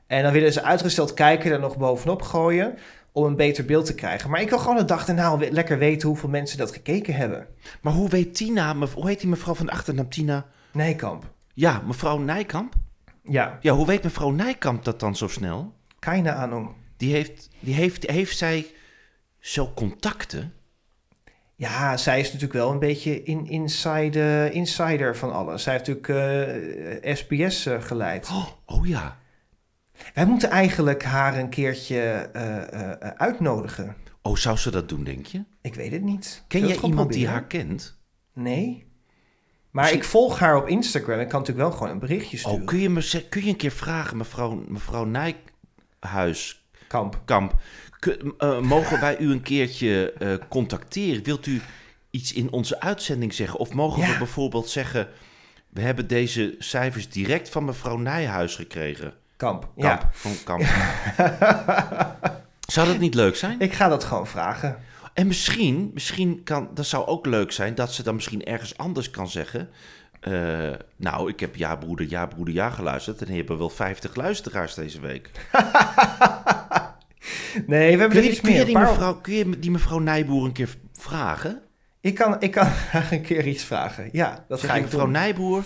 En 0.08 0.24
dan 0.24 0.32
willen 0.32 0.54
ze 0.54 0.64
uitgesteld 0.64 1.14
kijken 1.14 1.52
er 1.52 1.60
nog 1.60 1.78
bovenop 1.78 2.22
gooien 2.22 2.78
om 3.12 3.26
een 3.26 3.36
beter 3.36 3.66
beeld 3.66 3.86
te 3.86 3.96
krijgen. 3.96 4.30
Maar 4.30 4.42
ik 4.42 4.50
wil 4.50 4.60
gewoon 4.60 4.78
de 4.78 4.86
dag 4.86 5.06
daarna 5.06 5.38
lekker 5.38 5.78
weten 5.78 6.08
hoeveel 6.08 6.30
mensen 6.30 6.58
dat 6.58 6.72
gekeken 6.72 7.14
hebben. 7.14 7.48
Maar 7.82 7.94
hoe 7.94 8.10
weet 8.10 8.36
Tina, 8.36 8.76
hoe 8.94 9.08
heet 9.08 9.20
die 9.20 9.30
mevrouw 9.30 9.54
van 9.54 9.66
de 9.66 9.72
achternaam 9.72 10.10
Tina? 10.10 10.46
Nijkamp. 10.72 11.24
Ja, 11.54 11.82
mevrouw 11.86 12.18
Nijkamp? 12.18 12.74
Ja, 13.24 13.58
Ja, 13.62 13.74
hoe 13.74 13.86
weet 13.86 14.04
mevrouw 14.04 14.30
Nijkamp 14.30 14.84
dat 14.84 15.00
dan 15.00 15.16
zo 15.16 15.28
snel? 15.28 15.74
keine 16.00 16.34
Ahnung. 16.34 16.70
Die 16.98 17.14
heeft, 17.14 17.50
die 17.60 17.74
heeft, 17.74 18.10
heeft 18.10 18.38
zij 18.38 18.66
zo 19.40 19.72
contacten? 19.76 20.54
Ja, 21.56 21.98
zij 21.98 22.20
is 22.20 22.26
natuurlijk 22.26 22.54
wel 22.54 22.72
een 22.72 22.80
beetje 22.80 23.24
in, 23.24 23.48
inside, 23.48 24.20
eh, 24.20 24.56
insider 24.56 25.18
van 25.18 25.34
alles. 25.34 25.64
Zij 25.64 25.74
heeft 25.74 25.88
natuurlijk 25.88 27.04
eh, 27.04 27.16
SBS 27.16 27.66
eh, 27.66 27.82
geleid. 27.82 28.30
Oh, 28.30 28.48
oh 28.66 28.88
ja. 28.88 29.18
Wij 30.14 30.26
moeten 30.26 30.50
eigenlijk 30.50 31.04
haar 31.04 31.38
een 31.38 31.50
keertje 31.50 32.30
uitnodigen. 33.18 33.96
Oh, 34.22 34.36
zou 34.36 34.58
ze 34.58 34.72
dat 34.72 34.90
doen, 34.90 35.04
denk 35.04 35.26
je? 35.26 35.44
Ik 35.62 35.76
weet 35.76 35.92
het 35.92 36.02
niet. 36.02 36.44
Ken 36.48 36.68
jij 36.68 36.78
iemand 36.82 37.14
die 37.14 37.28
haar 37.28 37.46
kent? 37.46 38.00
Nee. 38.34 38.91
Maar 39.72 39.84
Misschien- 39.84 40.02
ik 40.02 40.08
volg 40.10 40.40
haar 40.40 40.56
op 40.56 40.68
Instagram. 40.68 41.20
Ik 41.20 41.28
kan 41.30 41.40
natuurlijk 41.40 41.68
wel 41.68 41.78
gewoon 41.78 41.94
een 41.94 42.00
berichtje 42.00 42.38
sturen. 42.38 42.60
Oh, 42.60 42.66
kun 42.66 42.80
je, 42.80 42.90
me, 42.90 43.26
kun 43.30 43.44
je 43.44 43.50
een 43.50 43.56
keer 43.56 43.72
vragen, 43.72 44.18
mevrouw, 44.18 44.64
mevrouw 44.68 45.04
Nijhuis, 45.06 46.66
Kamp. 46.88 47.22
Kamp, 47.26 47.56
kun- 48.00 48.34
eh, 48.38 48.60
mogen 48.60 49.00
wij 49.00 49.18
u 49.20 49.32
een 49.32 49.42
keertje 49.42 50.14
eh, 50.14 50.34
contacteren? 50.50 51.24
Wilt 51.24 51.46
u 51.46 51.62
iets 52.10 52.34
in 52.34 52.52
onze 52.52 52.80
uitzending 52.80 53.34
zeggen? 53.34 53.60
Of 53.60 53.74
mogen 53.74 54.02
we 54.12 54.18
bijvoorbeeld 54.18 54.70
zeggen... 54.70 55.08
we 55.70 55.82
hebben 55.82 56.08
deze 56.08 56.56
cijfers 56.60 57.10
direct 57.10 57.50
van 57.50 57.66
mevrouw 57.66 57.98
Nijhuis 57.98 58.56
gekregen? 58.56 59.14
Kamp. 59.38 59.62
Kamp, 59.62 59.72
Ja. 59.76 60.10
van 60.14 60.32
Kamp. 60.44 60.64
Zou 62.68 62.88
dat 62.88 63.00
niet 63.00 63.14
leuk 63.16 63.36
zijn? 63.36 63.60
Ik 63.60 63.74
ga 63.74 63.88
dat 63.88 64.04
gewoon 64.04 64.28
vragen. 64.28 64.78
En 65.14 65.28
misschien, 65.28 65.92
misschien 65.94 66.44
kan, 66.44 66.70
dat 66.74 66.86
zou 66.86 67.06
ook 67.08 67.26
leuk 67.26 67.52
zijn... 67.52 67.76
dat 67.76 67.94
ze 67.94 68.04
dan 68.04 68.16
misschien 68.16 68.44
ergens 68.44 68.78
anders 68.78 69.10
kan 69.12 69.30
zeggen... 69.30 69.70
eh, 70.20 70.70
nou, 70.96 71.30
ik 71.30 71.40
heb 71.40 71.56
Ja 71.56 71.76
Broeder, 71.76 72.10
Ja 72.10 72.26
Broeder, 72.26 72.54
Ja 72.54 72.70
geluisterd... 72.70 73.20
en 73.22 73.26
die 73.28 73.36
hebben 73.38 73.58
wel 73.58 73.70
50 73.70 74.16
luisteraars 74.16 74.74
deze 74.74 75.00
week. 75.02 75.32
Nee, 77.68 77.94
we 77.94 78.00
hebben 78.00 78.10
Kun 78.10 78.18
er 78.18 78.24
je, 78.24 78.30
iets 78.30 78.40
kun, 78.40 78.50
je 78.50 78.56
meer. 78.56 78.66
die 78.66 78.74
Paar- 78.74 78.88
mevrouw, 78.88 79.16
kun 79.16 79.34
je 79.34 79.60
die 79.60 79.72
mevrouw 79.72 80.00
Nijboer 80.00 80.46
een 80.46 80.52
keer 80.52 80.76
vragen? 80.94 81.62
Ik 82.02 82.16
kan, 82.16 82.42
ik 82.42 82.52
kan 82.52 82.66
haar 82.92 83.12
een 83.12 83.22
keer 83.22 83.48
iets 83.48 83.64
vragen. 83.64 84.10
Ja, 84.12 84.46
dat 84.48 84.60
Zeg 84.60 84.70
ga 84.70 84.76
ik 84.76 84.82
mevrouw 84.82 85.04
doen. 85.04 85.12
Nijboer, 85.12 85.64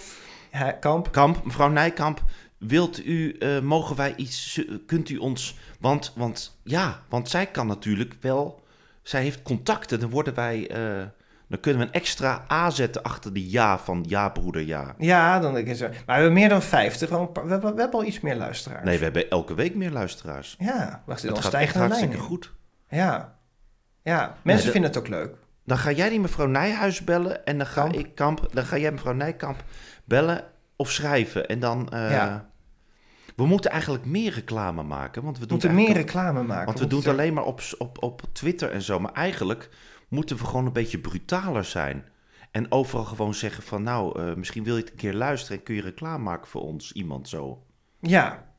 Ja, 0.51 0.71
Kamp. 0.71 1.11
Kamp, 1.11 1.43
mevrouw 1.45 1.69
Nijkamp, 1.69 2.23
wilt 2.57 3.05
u, 3.05 3.31
eh, 3.37 3.59
mogen 3.59 3.95
wij 3.95 4.13
iets, 4.15 4.61
kunt 4.85 5.09
u 5.09 5.17
ons, 5.17 5.57
want, 5.79 6.13
want 6.15 6.59
ja, 6.63 7.01
want 7.09 7.29
zij 7.29 7.45
kan 7.45 7.67
natuurlijk 7.67 8.15
wel, 8.21 8.63
zij 9.07 9.21
heeft 9.21 9.41
contacten, 9.41 9.99
dan 9.99 10.09
worden 10.09 10.33
wij, 10.33 10.69
eh, 10.69 11.03
dan 11.47 11.59
kunnen 11.59 11.81
we 11.81 11.87
een 11.87 11.93
extra 11.93 12.45
A 12.51 12.69
zetten 12.69 13.03
achter 13.03 13.33
die 13.33 13.49
ja 13.49 13.77
van 13.79 14.05
ja 14.07 14.29
broeder 14.29 14.61
ja. 14.61 14.95
Ja, 14.97 15.39
dan 15.39 15.57
is 15.57 15.81
er. 15.81 15.89
Maar 15.89 16.01
we 16.05 16.11
hebben 16.13 16.33
meer 16.33 16.49
dan 16.49 16.61
50. 16.61 17.09
want 17.09 17.29
We 17.37 17.49
hebben, 17.49 17.75
we 17.75 17.81
hebben 17.81 17.99
al 17.99 18.05
iets 18.05 18.19
meer 18.19 18.35
luisteraars. 18.35 18.83
Nee, 18.85 18.97
we 18.97 19.03
hebben 19.03 19.29
elke 19.29 19.53
week 19.53 19.75
meer 19.75 19.91
luisteraars. 19.91 20.55
Ja, 20.59 21.03
wacht, 21.05 21.21
Het 21.21 21.33
dan 21.33 21.43
gaat 21.43 21.53
echt 21.53 21.75
lijn 21.75 21.85
hartstikke 21.87 22.17
goed. 22.17 22.53
Ja. 22.89 23.35
Ja, 24.03 24.35
mensen 24.43 24.71
vinden 24.71 24.89
het 24.89 24.99
ook 24.99 25.07
leuk. 25.07 25.35
Dan 25.65 25.77
ga 25.77 25.91
jij 25.91 26.09
die 26.09 26.19
mevrouw 26.19 26.45
Nijhuis 26.47 27.03
bellen 27.03 27.45
en 27.45 27.57
dan 27.57 27.67
ga 27.67 27.81
Kamp. 27.81 27.95
ik 27.95 28.15
Kamp, 28.15 28.47
dan 28.51 28.65
ga 28.65 28.77
jij 28.77 28.91
mevrouw 28.91 29.13
Nijkamp 29.13 29.63
bellen 30.05 30.43
of 30.75 30.91
schrijven 30.91 31.47
en 31.47 31.59
dan. 31.59 31.89
eh, 31.89 32.11
Ja. 32.11 32.49
We 33.35 33.45
moeten 33.45 33.71
eigenlijk 33.71 34.05
meer 34.05 34.31
reclame 34.33 34.83
maken, 34.83 35.23
want 35.23 35.39
we 35.39 35.45
doen 35.45 35.57
moeten 35.57 35.75
meer 35.75 35.93
reclame 35.93 36.43
maken. 36.43 36.65
want 36.65 36.79
we 36.79 36.87
doen 36.87 36.99
het 36.99 37.07
alleen 37.07 37.33
maar 37.33 37.45
op, 37.45 37.61
op, 37.77 38.03
op 38.03 38.21
Twitter 38.31 38.71
en 38.71 38.81
zo, 38.81 38.99
maar 38.99 39.13
eigenlijk 39.13 39.69
moeten 40.07 40.37
we 40.37 40.45
gewoon 40.45 40.65
een 40.65 40.73
beetje 40.73 40.99
brutaler 40.99 41.63
zijn 41.63 42.05
en 42.51 42.71
overal 42.71 43.05
gewoon 43.05 43.33
zeggen 43.33 43.63
van, 43.63 43.83
nou, 43.83 44.19
eh, 44.19 44.35
misschien 44.35 44.63
wil 44.63 44.75
je 44.75 44.81
het 44.81 44.91
een 44.91 44.97
keer 44.97 45.13
luisteren 45.13 45.57
en 45.57 45.63
kun 45.63 45.75
je 45.75 45.81
reclame 45.81 46.23
maken 46.23 46.47
voor 46.47 46.61
ons, 46.61 46.91
iemand 46.91 47.29
zo, 47.29 47.65
Ja, 47.99 48.53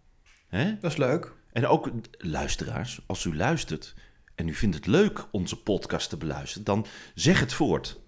hè? 0.49 0.79
dat 0.81 0.91
is 0.91 0.97
leuk. 0.97 1.35
En 1.53 1.67
ook 1.67 1.91
luisteraars, 2.19 3.05
als 3.07 3.25
u 3.25 3.37
luistert 3.37 3.95
en 4.35 4.49
u 4.49 4.55
vindt 4.55 4.77
het 4.77 4.87
leuk 4.87 5.27
onze 5.31 5.63
podcast 5.63 6.09
te 6.09 6.17
beluisteren, 6.17 6.65
dan 6.65 6.87
zeg 7.15 7.41
het 7.41 7.53
voort. 7.53 8.01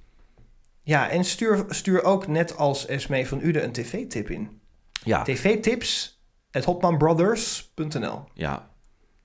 Ja, 0.82 1.08
en 1.08 1.24
stuur, 1.24 1.64
stuur 1.68 2.02
ook 2.02 2.26
net 2.26 2.56
als 2.56 2.86
Esmee 2.86 3.26
van 3.26 3.40
Uden 3.40 3.64
een 3.64 3.72
tv-tip 3.72 4.30
in. 4.30 4.60
Ja, 5.04 5.22
tvtips 5.22 6.17
at 6.50 6.64
hotmanbrothers.nl 6.64 8.24
ja. 8.34 8.68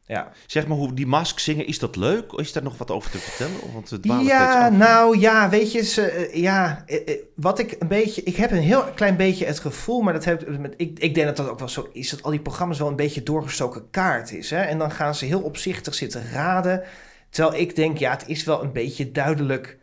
Ja, 0.05 0.31
Zeg 0.45 0.67
maar 0.67 0.77
hoe 0.77 0.93
die 0.93 1.07
mask 1.07 1.39
zingen, 1.39 1.67
is 1.67 1.79
dat 1.79 1.95
leuk? 1.95 2.31
Is 2.31 2.51
daar 2.51 2.63
nog 2.63 2.77
wat 2.77 2.91
over 2.91 3.11
te 3.11 3.17
vertellen? 3.17 3.73
Want 3.73 3.87
steeds 3.87 4.27
ja 4.27 4.69
nou 4.69 5.19
ja, 5.19 5.49
weet 5.49 5.71
je, 5.71 5.83
ze, 5.83 6.05
eh, 6.05 6.41
ja, 6.41 6.83
eh, 6.85 7.07
eh, 7.07 7.19
wat 7.35 7.59
ik 7.59 7.75
een 7.79 7.87
beetje, 7.87 8.23
ik 8.23 8.35
heb 8.35 8.51
een 8.51 8.57
heel 8.57 8.83
klein 8.95 9.17
beetje 9.17 9.45
het 9.45 9.59
gevoel, 9.59 10.01
maar 10.01 10.13
dat 10.13 10.25
heb 10.25 10.47
ik, 10.47 10.59
met, 10.59 10.73
ik, 10.77 10.99
ik 10.99 11.15
denk 11.15 11.27
dat 11.27 11.37
dat 11.37 11.49
ook 11.49 11.59
wel 11.59 11.69
zo 11.69 11.89
is, 11.93 12.09
dat 12.09 12.23
al 12.23 12.31
die 12.31 12.39
programma's 12.39 12.79
wel 12.79 12.87
een 12.87 12.95
beetje 12.95 13.23
doorgestoken 13.23 13.89
kaart 13.89 14.31
is. 14.31 14.49
Hè? 14.49 14.61
En 14.61 14.77
dan 14.77 14.91
gaan 14.91 15.15
ze 15.15 15.25
heel 15.25 15.41
opzichtig 15.41 15.93
zitten 15.93 16.31
raden, 16.31 16.83
terwijl 17.29 17.61
ik 17.61 17.75
denk, 17.75 17.97
ja, 17.97 18.11
het 18.11 18.27
is 18.27 18.43
wel 18.43 18.63
een 18.63 18.73
beetje 18.73 19.11
duidelijk 19.11 19.77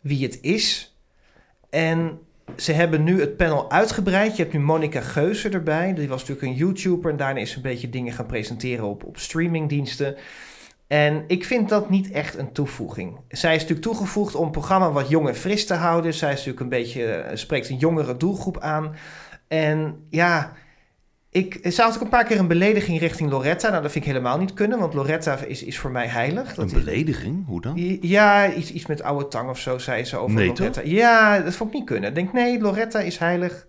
wie 0.00 0.22
het 0.22 0.38
is. 0.40 0.96
En 1.70 2.18
ze 2.56 2.72
hebben 2.72 3.04
nu 3.04 3.20
het 3.20 3.36
panel 3.36 3.70
uitgebreid. 3.70 4.36
Je 4.36 4.42
hebt 4.42 4.54
nu 4.54 4.60
Monica 4.60 5.00
Geuze 5.00 5.48
erbij. 5.48 5.94
Die 5.94 6.08
was 6.08 6.20
natuurlijk 6.20 6.46
een 6.46 6.58
YouTuber. 6.58 7.10
En 7.10 7.16
daarna 7.16 7.40
is 7.40 7.50
ze 7.50 7.56
een 7.56 7.62
beetje 7.62 7.88
dingen 7.88 8.12
gaan 8.12 8.26
presenteren 8.26 8.84
op, 8.84 9.04
op 9.04 9.18
streamingdiensten. 9.18 10.16
En 10.86 11.24
ik 11.26 11.44
vind 11.44 11.68
dat 11.68 11.90
niet 11.90 12.10
echt 12.10 12.38
een 12.38 12.52
toevoeging. 12.52 13.20
Zij 13.28 13.54
is 13.54 13.60
natuurlijk 13.60 13.86
toegevoegd 13.86 14.34
om 14.34 14.42
het 14.42 14.52
programma 14.52 14.90
wat 14.90 15.08
jong 15.08 15.28
en 15.28 15.36
fris 15.36 15.66
te 15.66 15.74
houden. 15.74 16.14
Zij 16.14 16.28
is 16.28 16.36
natuurlijk 16.36 16.60
een 16.60 16.68
beetje, 16.68 17.04
eh, 17.04 17.36
spreekt 17.36 17.68
een 17.68 17.76
jongere 17.76 18.16
doelgroep 18.16 18.58
aan. 18.60 18.94
En 19.48 20.06
ja, 20.10 20.52
ik 21.30 21.72
ze 21.72 21.82
had 21.82 21.94
ook 21.94 22.00
een 22.00 22.08
paar 22.08 22.24
keer 22.24 22.38
een 22.38 22.48
belediging 22.48 22.98
richting 22.98 23.30
Loretta. 23.30 23.68
Nou, 23.68 23.82
dat 23.82 23.92
vind 23.92 24.04
ik 24.04 24.10
helemaal 24.10 24.38
niet 24.38 24.54
kunnen, 24.54 24.78
want 24.78 24.94
Loretta 24.94 25.36
is, 25.36 25.62
is 25.62 25.78
voor 25.78 25.90
mij 25.90 26.06
heilig. 26.06 26.54
Dat 26.54 26.72
Een 26.72 26.84
belediging? 26.84 27.46
Hoe 27.46 27.60
dan? 27.60 27.98
ja, 28.00 28.52
iets, 28.52 28.72
iets 28.72 28.86
met 28.86 29.02
oude 29.02 29.28
tang 29.28 29.50
of 29.50 29.58
zo, 29.58 29.78
zei 29.78 30.04
ze 30.04 30.16
over 30.16 30.36
Nee, 30.36 30.48
Loretta. 30.48 30.80
Ja, 30.84 31.40
dat 31.40 31.54
vond 31.54 31.70
ik 31.70 31.76
niet 31.76 31.86
kunnen. 31.86 32.08
Ik 32.08 32.14
denk, 32.14 32.32
nee, 32.32 32.60
Loretta 32.60 33.00
is 33.00 33.18
heilig. 33.18 33.66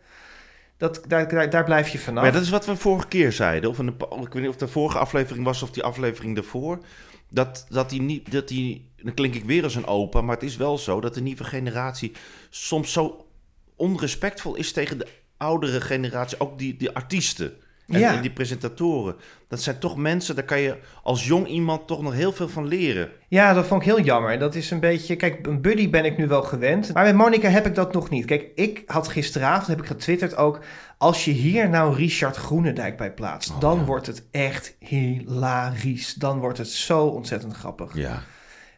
Dat, 0.77 1.01
daar, 1.07 1.27
daar, 1.27 1.49
daar 1.49 1.63
blijf 1.63 1.89
je 1.89 1.99
vanaf. 1.99 2.23
Maar 2.23 2.31
dat 2.31 2.41
is 2.41 2.49
wat 2.49 2.65
we 2.65 2.75
vorige 2.75 3.07
keer 3.07 3.31
zeiden. 3.31 3.69
Of 3.69 3.79
in 3.79 3.85
de, 3.85 3.93
ik 4.21 4.33
weet 4.33 4.41
niet 4.41 4.47
of 4.51 4.55
de 4.55 4.67
vorige 4.67 4.97
aflevering 4.97 5.45
was 5.45 5.63
of 5.63 5.71
die 5.71 5.83
aflevering 5.83 6.35
daarvoor. 6.35 6.79
Dat, 7.29 7.65
dat 7.69 7.89
die 7.89 8.01
niet, 8.01 8.31
dat 8.31 8.47
die, 8.47 8.89
dan 8.95 9.13
klink 9.13 9.35
ik 9.35 9.43
weer 9.43 9.63
als 9.63 9.75
een 9.75 9.85
opa, 9.85 10.21
maar 10.21 10.35
het 10.35 10.43
is 10.43 10.57
wel 10.57 10.77
zo 10.77 11.01
dat 11.01 11.13
de 11.13 11.21
nieuwe 11.21 11.43
generatie 11.43 12.11
soms 12.49 12.91
zo 12.91 13.25
onrespectvol 13.75 14.55
is 14.55 14.71
tegen 14.71 14.97
de 14.97 15.07
oudere 15.39 15.81
generatie. 15.81 16.39
Ook 16.39 16.59
die, 16.59 16.77
die 16.77 16.91
artiesten 16.91 17.53
en, 17.87 17.99
Ja. 17.99 18.15
en 18.15 18.21
die 18.21 18.31
presentatoren. 18.31 19.15
Dat 19.47 19.61
zijn 19.61 19.79
toch 19.79 19.97
mensen, 19.97 20.35
daar 20.35 20.43
kan 20.43 20.59
je 20.59 20.77
als 21.03 21.27
jong 21.27 21.47
iemand 21.47 21.87
toch 21.87 22.01
nog 22.01 22.13
heel 22.13 22.31
veel 22.31 22.49
van 22.49 22.67
leren. 22.67 23.09
Ja, 23.27 23.53
dat 23.53 23.65
vond 23.65 23.81
ik 23.81 23.87
heel 23.87 24.01
jammer. 24.01 24.39
Dat 24.39 24.55
is 24.55 24.71
een 24.71 24.79
beetje... 24.79 25.15
Kijk, 25.15 25.47
een 25.47 25.61
buddy 25.61 25.89
ben 25.89 26.05
ik 26.05 26.17
nu 26.17 26.27
wel 26.27 26.43
gewend. 26.43 26.93
Maar 26.93 27.05
met 27.05 27.15
Monica 27.15 27.49
heb 27.49 27.65
ik 27.65 27.75
dat 27.75 27.93
nog 27.93 28.09
niet. 28.09 28.25
Kijk, 28.25 28.47
ik 28.55 28.83
had 28.85 29.07
gisteravond, 29.07 29.67
heb 29.67 29.79
ik 29.79 29.85
getwitterd 29.85 30.35
ook... 30.35 30.59
Als 30.97 31.25
je 31.25 31.31
hier 31.31 31.69
nou 31.69 31.95
Richard 31.95 32.35
Groenendijk 32.35 32.97
bij 32.97 33.13
plaatst... 33.13 33.49
Oh, 33.49 33.59
dan 33.59 33.77
ja. 33.77 33.83
wordt 33.83 34.07
het 34.07 34.23
echt 34.31 34.75
hilarisch. 34.79 36.13
Dan 36.13 36.39
wordt 36.39 36.57
het 36.57 36.69
zo 36.69 37.05
ontzettend 37.05 37.53
grappig. 37.53 37.95
Ja. 37.95 38.23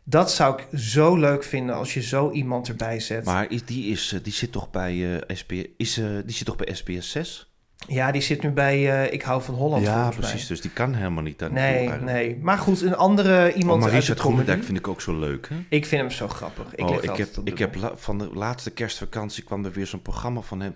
Dat 0.03 0.31
zou 0.31 0.61
ik 0.61 0.79
zo 0.79 1.15
leuk 1.15 1.43
vinden 1.43 1.75
als 1.75 1.93
je 1.93 2.01
zo 2.01 2.31
iemand 2.31 2.67
erbij 2.67 2.99
zet. 2.99 3.25
Maar 3.25 3.51
is, 3.51 3.65
die, 3.65 3.91
is, 3.91 4.13
eh, 4.13 4.19
die 4.23 4.33
zit 4.33 4.51
toch 4.51 4.69
bij 4.71 5.15
eh 5.27 5.35
SP, 5.39 5.51
is, 5.77 5.97
eh, 5.97 6.05
die 6.25 6.35
zit 6.35 6.45
toch 6.45 6.55
bij 6.55 6.73
SBS 6.75 7.11
6? 7.11 7.45
Ja, 7.87 8.11
die 8.11 8.21
zit 8.21 8.41
nu 8.43 8.49
bij 8.49 9.07
Ik 9.09 9.21
hou 9.21 9.41
van 9.41 9.55
Holland 9.55 9.83
ja, 9.85 10.09
precies. 10.09 10.33
mij. 10.39 10.47
Dus 10.47 10.61
die 10.61 10.71
kan 10.71 10.93
helemaal 10.93 11.23
niet 11.23 11.39
daar 11.39 11.51
Nee, 11.51 11.89
nee. 11.89 12.37
Maar 12.41 12.57
goed, 12.57 12.81
een 12.81 12.95
andere 12.95 13.49
Oh, 13.51 13.57
iemand 13.57 13.79
maar 13.79 13.89
uit 13.89 13.91
de 13.91 13.97
Richard. 13.99 14.19
Groenendijk 14.19 14.63
vind 14.63 14.77
ik 14.77 14.87
ook 14.87 15.01
zo 15.01 15.19
leuk, 15.19 15.49
hè? 15.49 15.55
Ik 15.69 15.85
vind 15.85 16.01
hem 16.01 16.11
zo 16.11 16.27
grappig. 16.27 16.75
Ik, 16.75 16.89
oh, 16.89 16.95
ik 17.03 17.17
heb, 17.17 17.29
ik 17.43 17.75
la- 17.75 17.95
van 17.97 18.17
de 18.17 18.29
laatste 18.33 18.71
kerstvakantie 18.71 19.43
kwam 19.43 19.65
er 19.65 19.71
weer 19.71 19.87
zo'n 19.87 20.01
programma 20.01 20.41
van 20.41 20.59
hem 20.61 20.75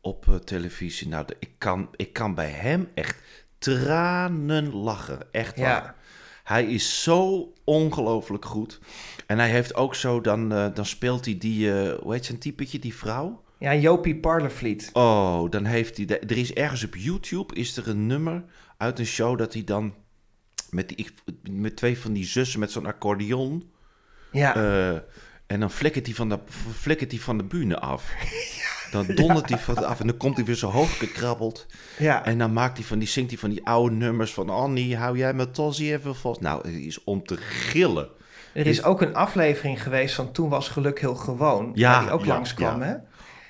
op 0.00 0.40
televisie. 0.44 1.08
Nou, 1.08 1.26
de- 1.26 1.36
ik 1.38 1.50
kan, 1.58 1.88
ik 1.96 2.12
kan 2.12 2.34
bij 2.34 2.50
hem 2.50 2.88
echt 2.94 3.16
tranen 3.58 4.74
lachen. 4.74 5.18
Echt 5.32 5.58
waar. 5.58 5.68
Ja. 5.68 5.94
Hij 6.52 6.64
is 6.64 7.02
zo 7.02 7.52
ongelooflijk 7.64 8.44
goed. 8.44 8.80
En 9.26 9.38
hij 9.38 9.48
heeft 9.50 9.74
ook 9.74 9.94
zo, 9.94 10.20
dan, 10.20 10.52
eh, 10.52 10.66
dan 10.74 10.86
speelt 10.86 11.24
hij 11.24 11.38
die, 11.38 11.72
eh, 11.80 11.98
hoe 12.02 12.12
heet 12.12 12.24
zijn 12.24 12.38
typetje, 12.38 12.78
die 12.78 12.94
vrouw? 12.94 13.42
Ja, 13.58 13.74
Jopie 13.74 14.16
Parlevliet. 14.16 14.90
Oh, 14.92 15.50
dan 15.50 15.64
heeft 15.64 15.96
hij, 15.96 16.06
de- 16.06 16.18
er 16.18 16.36
is 16.38 16.52
ergens 16.52 16.84
op 16.84 16.96
YouTube, 16.96 17.54
is 17.54 17.76
er 17.76 17.88
een 17.88 18.06
nummer 18.06 18.44
uit 18.76 18.98
een 18.98 19.06
show 19.06 19.38
dat 19.38 19.52
hij 19.52 19.64
dan 19.64 19.94
met, 20.70 20.88
die, 20.88 21.10
met 21.50 21.76
twee 21.76 21.98
van 21.98 22.12
die 22.12 22.24
zussen 22.24 22.60
met 22.60 22.70
zo'n 22.70 22.86
accordeon... 22.86 23.70
Ja, 24.32 24.54
Eh, 24.56 25.00
en 25.46 25.60
dan 25.60 25.70
flikkert 25.70 26.06
hij 26.06 26.14
van 26.14 26.28
de, 26.28 26.38
flikkert 26.78 27.10
hij 27.10 27.20
van 27.20 27.38
de 27.38 27.44
bühne 27.44 27.78
af. 27.80 28.04
Dan 28.92 29.06
dondert 29.14 29.48
hij 29.48 29.58
van 29.58 29.84
af 29.84 30.00
en 30.00 30.06
dan 30.06 30.16
komt 30.16 30.36
hij 30.36 30.44
weer 30.44 30.54
zo 30.54 30.70
hoog 30.70 30.98
gekrabbeld. 30.98 31.66
ja. 31.98 32.24
En 32.24 32.38
dan 32.38 32.52
maakt 32.52 32.76
hij 32.76 32.86
van 32.86 32.98
die, 32.98 33.08
zingt 33.08 33.30
hij 33.30 33.38
van 33.38 33.50
die 33.50 33.66
oude 33.66 33.94
nummers 33.94 34.32
van... 34.32 34.50
Annie, 34.50 34.96
hou 34.96 35.18
jij 35.18 35.34
mijn 35.34 35.50
tossie 35.50 35.92
even 35.92 36.14
vast? 36.14 36.40
Nou, 36.40 36.68
het 36.68 36.76
is 36.76 37.04
om 37.04 37.24
te 37.24 37.36
gillen. 37.36 38.08
er 38.54 38.66
is 38.66 38.82
ook 38.82 39.00
een 39.00 39.14
aflevering 39.14 39.82
geweest 39.82 40.14
van 40.14 40.32
Toen 40.32 40.48
was 40.48 40.68
geluk 40.68 41.00
heel 41.00 41.14
gewoon. 41.14 41.70
Ja, 41.74 42.00
die 42.00 42.10
ook 42.10 42.24
ja, 42.24 42.34
langskwam, 42.34 42.80
ja. 42.80 42.86
hè? 42.86 42.94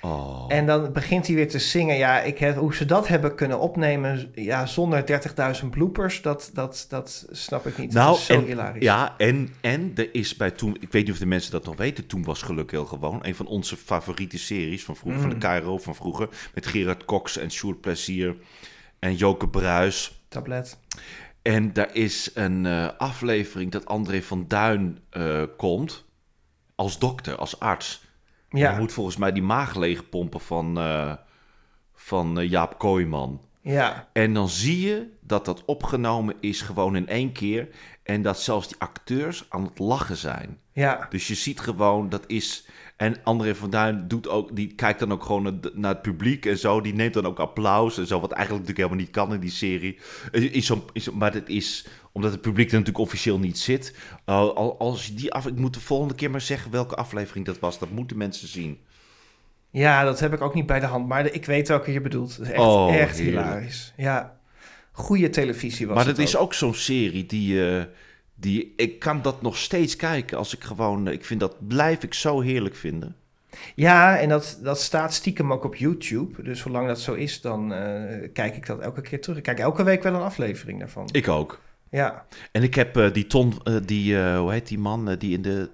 Oh. 0.05 0.45
En 0.47 0.65
dan 0.65 0.93
begint 0.93 1.27
hij 1.27 1.35
weer 1.35 1.49
te 1.49 1.59
zingen. 1.59 1.97
Ja, 1.97 2.21
ik 2.21 2.37
heb, 2.37 2.55
hoe 2.55 2.75
ze 2.75 2.85
dat 2.85 3.07
hebben 3.07 3.35
kunnen 3.35 3.59
opnemen 3.59 4.31
ja, 4.35 4.65
zonder 4.65 5.21
30.000 5.61 5.69
bloopers, 5.69 6.21
dat, 6.21 6.49
dat, 6.53 6.85
dat 6.89 7.25
snap 7.31 7.65
ik 7.67 7.77
niet. 7.77 7.93
Nou, 7.93 8.09
dat 8.09 8.17
is 8.17 8.25
zo 8.25 8.33
en, 8.33 8.45
hilarisch. 8.45 8.83
ja, 8.83 9.15
en, 9.17 9.53
en 9.61 9.91
er 9.95 10.15
is 10.15 10.35
bij 10.35 10.51
toen... 10.51 10.77
Ik 10.79 10.91
weet 10.91 11.03
niet 11.03 11.11
of 11.13 11.19
de 11.19 11.25
mensen 11.25 11.51
dat 11.51 11.65
nog 11.65 11.77
weten. 11.77 12.07
Toen 12.07 12.23
was 12.23 12.41
geluk 12.41 12.71
heel 12.71 12.85
gewoon. 12.85 13.19
Een 13.21 13.35
van 13.35 13.47
onze 13.47 13.77
favoriete 13.77 14.37
series 14.37 14.83
van 14.83 14.95
vroeger. 14.95 15.21
Mm. 15.21 15.29
Van 15.29 15.39
de 15.39 15.59
KRO 15.61 15.77
van 15.77 15.95
vroeger. 15.95 16.29
Met 16.53 16.65
Gerard 16.65 17.05
Cox 17.05 17.37
en 17.37 17.51
Sjoerd 17.51 17.81
Plezier. 17.81 18.35
En 18.99 19.15
Joke 19.15 19.49
Bruis. 19.49 20.23
Tablet. 20.27 20.77
En 21.41 21.73
daar 21.73 21.95
is 21.95 22.31
een 22.33 22.65
eh, 22.65 22.89
aflevering 22.97 23.71
dat 23.71 23.85
André 23.85 24.21
van 24.21 24.45
Duin 24.47 24.97
eh, 25.09 25.43
komt. 25.57 26.05
Als 26.75 26.99
dokter, 26.99 27.35
als 27.35 27.59
arts. 27.59 28.02
Ja. 28.53 28.69
Hij 28.71 28.79
moet 28.79 28.91
volgens 28.93 29.17
mij 29.17 29.31
die 29.31 29.43
maag 29.43 29.75
leegpompen 29.75 30.39
van, 30.39 30.77
eh, 30.77 31.13
van 31.93 32.39
eh, 32.39 32.49
Jaap 32.49 32.77
Kooijman. 32.79 33.41
ja, 33.61 34.07
En 34.13 34.33
dan 34.33 34.49
zie 34.49 34.87
je 34.87 35.07
dat 35.19 35.45
dat 35.45 35.65
opgenomen 35.65 36.35
is 36.39 36.61
gewoon 36.61 36.95
in 36.95 37.07
één 37.07 37.31
keer. 37.31 37.67
En 38.03 38.21
dat 38.21 38.39
zelfs 38.41 38.67
die 38.67 38.77
acteurs 38.79 39.45
aan 39.49 39.63
het 39.63 39.79
lachen 39.79 40.17
zijn. 40.17 40.57
ja. 40.71 41.07
Dus 41.09 41.27
je 41.27 41.35
ziet 41.35 41.59
gewoon, 41.59 42.09
dat 42.09 42.23
is... 42.27 42.67
En 42.97 43.15
André 43.23 43.55
van 43.55 43.69
Duin 43.69 44.07
doet 44.07 44.27
ook, 44.27 44.55
die 44.55 44.75
kijkt 44.75 44.99
dan 44.99 45.11
ook 45.11 45.23
gewoon 45.23 45.59
naar, 45.73 45.91
het 45.93 46.01
publiek 46.01 46.45
en 46.45 46.57
zo. 46.57 46.81
Die 46.81 46.93
neemt 46.93 47.13
dan 47.13 47.25
ook 47.25 47.39
applaus 47.39 47.97
en 47.97 48.07
zo, 48.07 48.19
wat 48.19 48.31
eigenlijk 48.31 48.67
natuurlijk 48.67 48.89
helemaal 48.89 49.05
niet 49.05 49.15
kan 49.27 49.33
in 49.33 49.39
die 49.39 49.49
serie. 49.57 49.99
Eh, 50.31 50.53
Is 50.55 50.65
zo, 50.65 50.85
is, 50.93 51.09
maar 51.11 51.33
het 51.33 51.49
is, 51.49 51.87
omdat 52.13 52.31
het 52.31 52.41
publiek 52.41 52.67
er 52.67 52.73
natuurlijk 52.77 53.05
officieel 53.05 53.39
niet 53.39 53.59
zit. 53.59 53.95
Uh, 54.25 54.35
al- 54.35 54.79
als 54.79 55.15
die 55.15 55.33
af, 55.33 55.47
ik 55.47 55.55
moet 55.55 55.73
de 55.73 55.79
volgende 55.79 56.15
keer 56.15 56.31
maar 56.31 56.41
zeggen 56.41 56.71
welke 56.71 56.95
aflevering 56.95 57.45
dat 57.45 57.59
was. 57.59 57.79
Dat 57.79 57.89
moeten 57.91 58.17
mensen 58.17 58.47
zien. 58.47 58.79
Ja, 59.69 60.03
dat 60.03 60.19
heb 60.19 60.33
ik 60.33 60.41
ook 60.41 60.53
niet 60.53 60.65
bij 60.65 60.79
de 60.79 60.85
hand. 60.85 61.07
Maar 61.07 61.25
ik 61.25 61.45
weet 61.45 61.67
welke 61.67 61.91
je 61.91 62.01
bedoelt. 62.01 62.37
Dat 62.37 62.45
is 62.45 62.51
echt, 62.51 62.61
Oh, 62.61 62.95
echt 62.95 63.19
hilarisch. 63.19 63.93
Ja, 63.97 64.37
goede 64.91 65.29
televisie 65.29 65.87
was 65.87 65.95
maar 65.95 66.05
het 66.05 66.15
dat 66.15 66.25
is 66.25 66.37
ook 66.37 66.53
zo'n 66.53 66.73
serie 66.73 67.25
die, 67.25 67.69
eh, 67.77 67.83
die, 68.35 68.73
ik 68.75 68.99
kan 68.99 69.21
dat 69.21 69.41
nog 69.41 69.57
steeds 69.57 69.95
kijken 69.95 70.37
als 70.37 70.55
ik 70.55 70.63
gewoon, 70.63 71.07
ik 71.07 71.25
vind 71.25 71.39
dat, 71.39 71.67
blijf 71.67 72.03
ik 72.03 72.13
zo 72.13 72.41
heerlijk 72.41 72.75
vinden. 72.75 73.15
Ja, 73.75 74.17
en 74.19 74.29
dat, 74.29 74.59
dat 74.63 74.81
staat 74.81 75.13
stiekem 75.13 75.51
ook 75.53 75.63
op 75.63 75.75
YouTube. 75.75 76.43
Dus 76.43 76.59
zolang 76.59 76.87
dat 76.87 76.99
zo 77.01 77.13
is, 77.13 77.41
dan 77.41 77.73
eh, 77.73 78.29
kijk 78.33 78.55
ik 78.55 78.65
dat 78.65 78.79
elke 78.79 79.01
keer 79.01 79.21
terug. 79.21 79.37
Ik 79.37 79.43
kijk 79.43 79.59
elke 79.59 79.83
week 79.83 80.03
wel 80.03 80.13
een 80.13 80.21
aflevering 80.21 80.79
daarvan. 80.79 81.09
Ik 81.11 81.27
ook. 81.27 81.61
Ja, 81.95 82.25
En 82.51 82.63
ik 82.63 82.75
heb 82.75 82.97
eh, 82.97 83.13
die 83.13 83.27
Ton, 83.27 83.53
eh, 83.63 83.75
die, 83.85 84.19
eh, 84.19 84.37
hoe 84.39 84.51
heet 84.51 84.67
die 84.67 84.79
man, 84.79 85.15
die 85.17 85.33
in 85.33 85.41
de, 85.41 85.69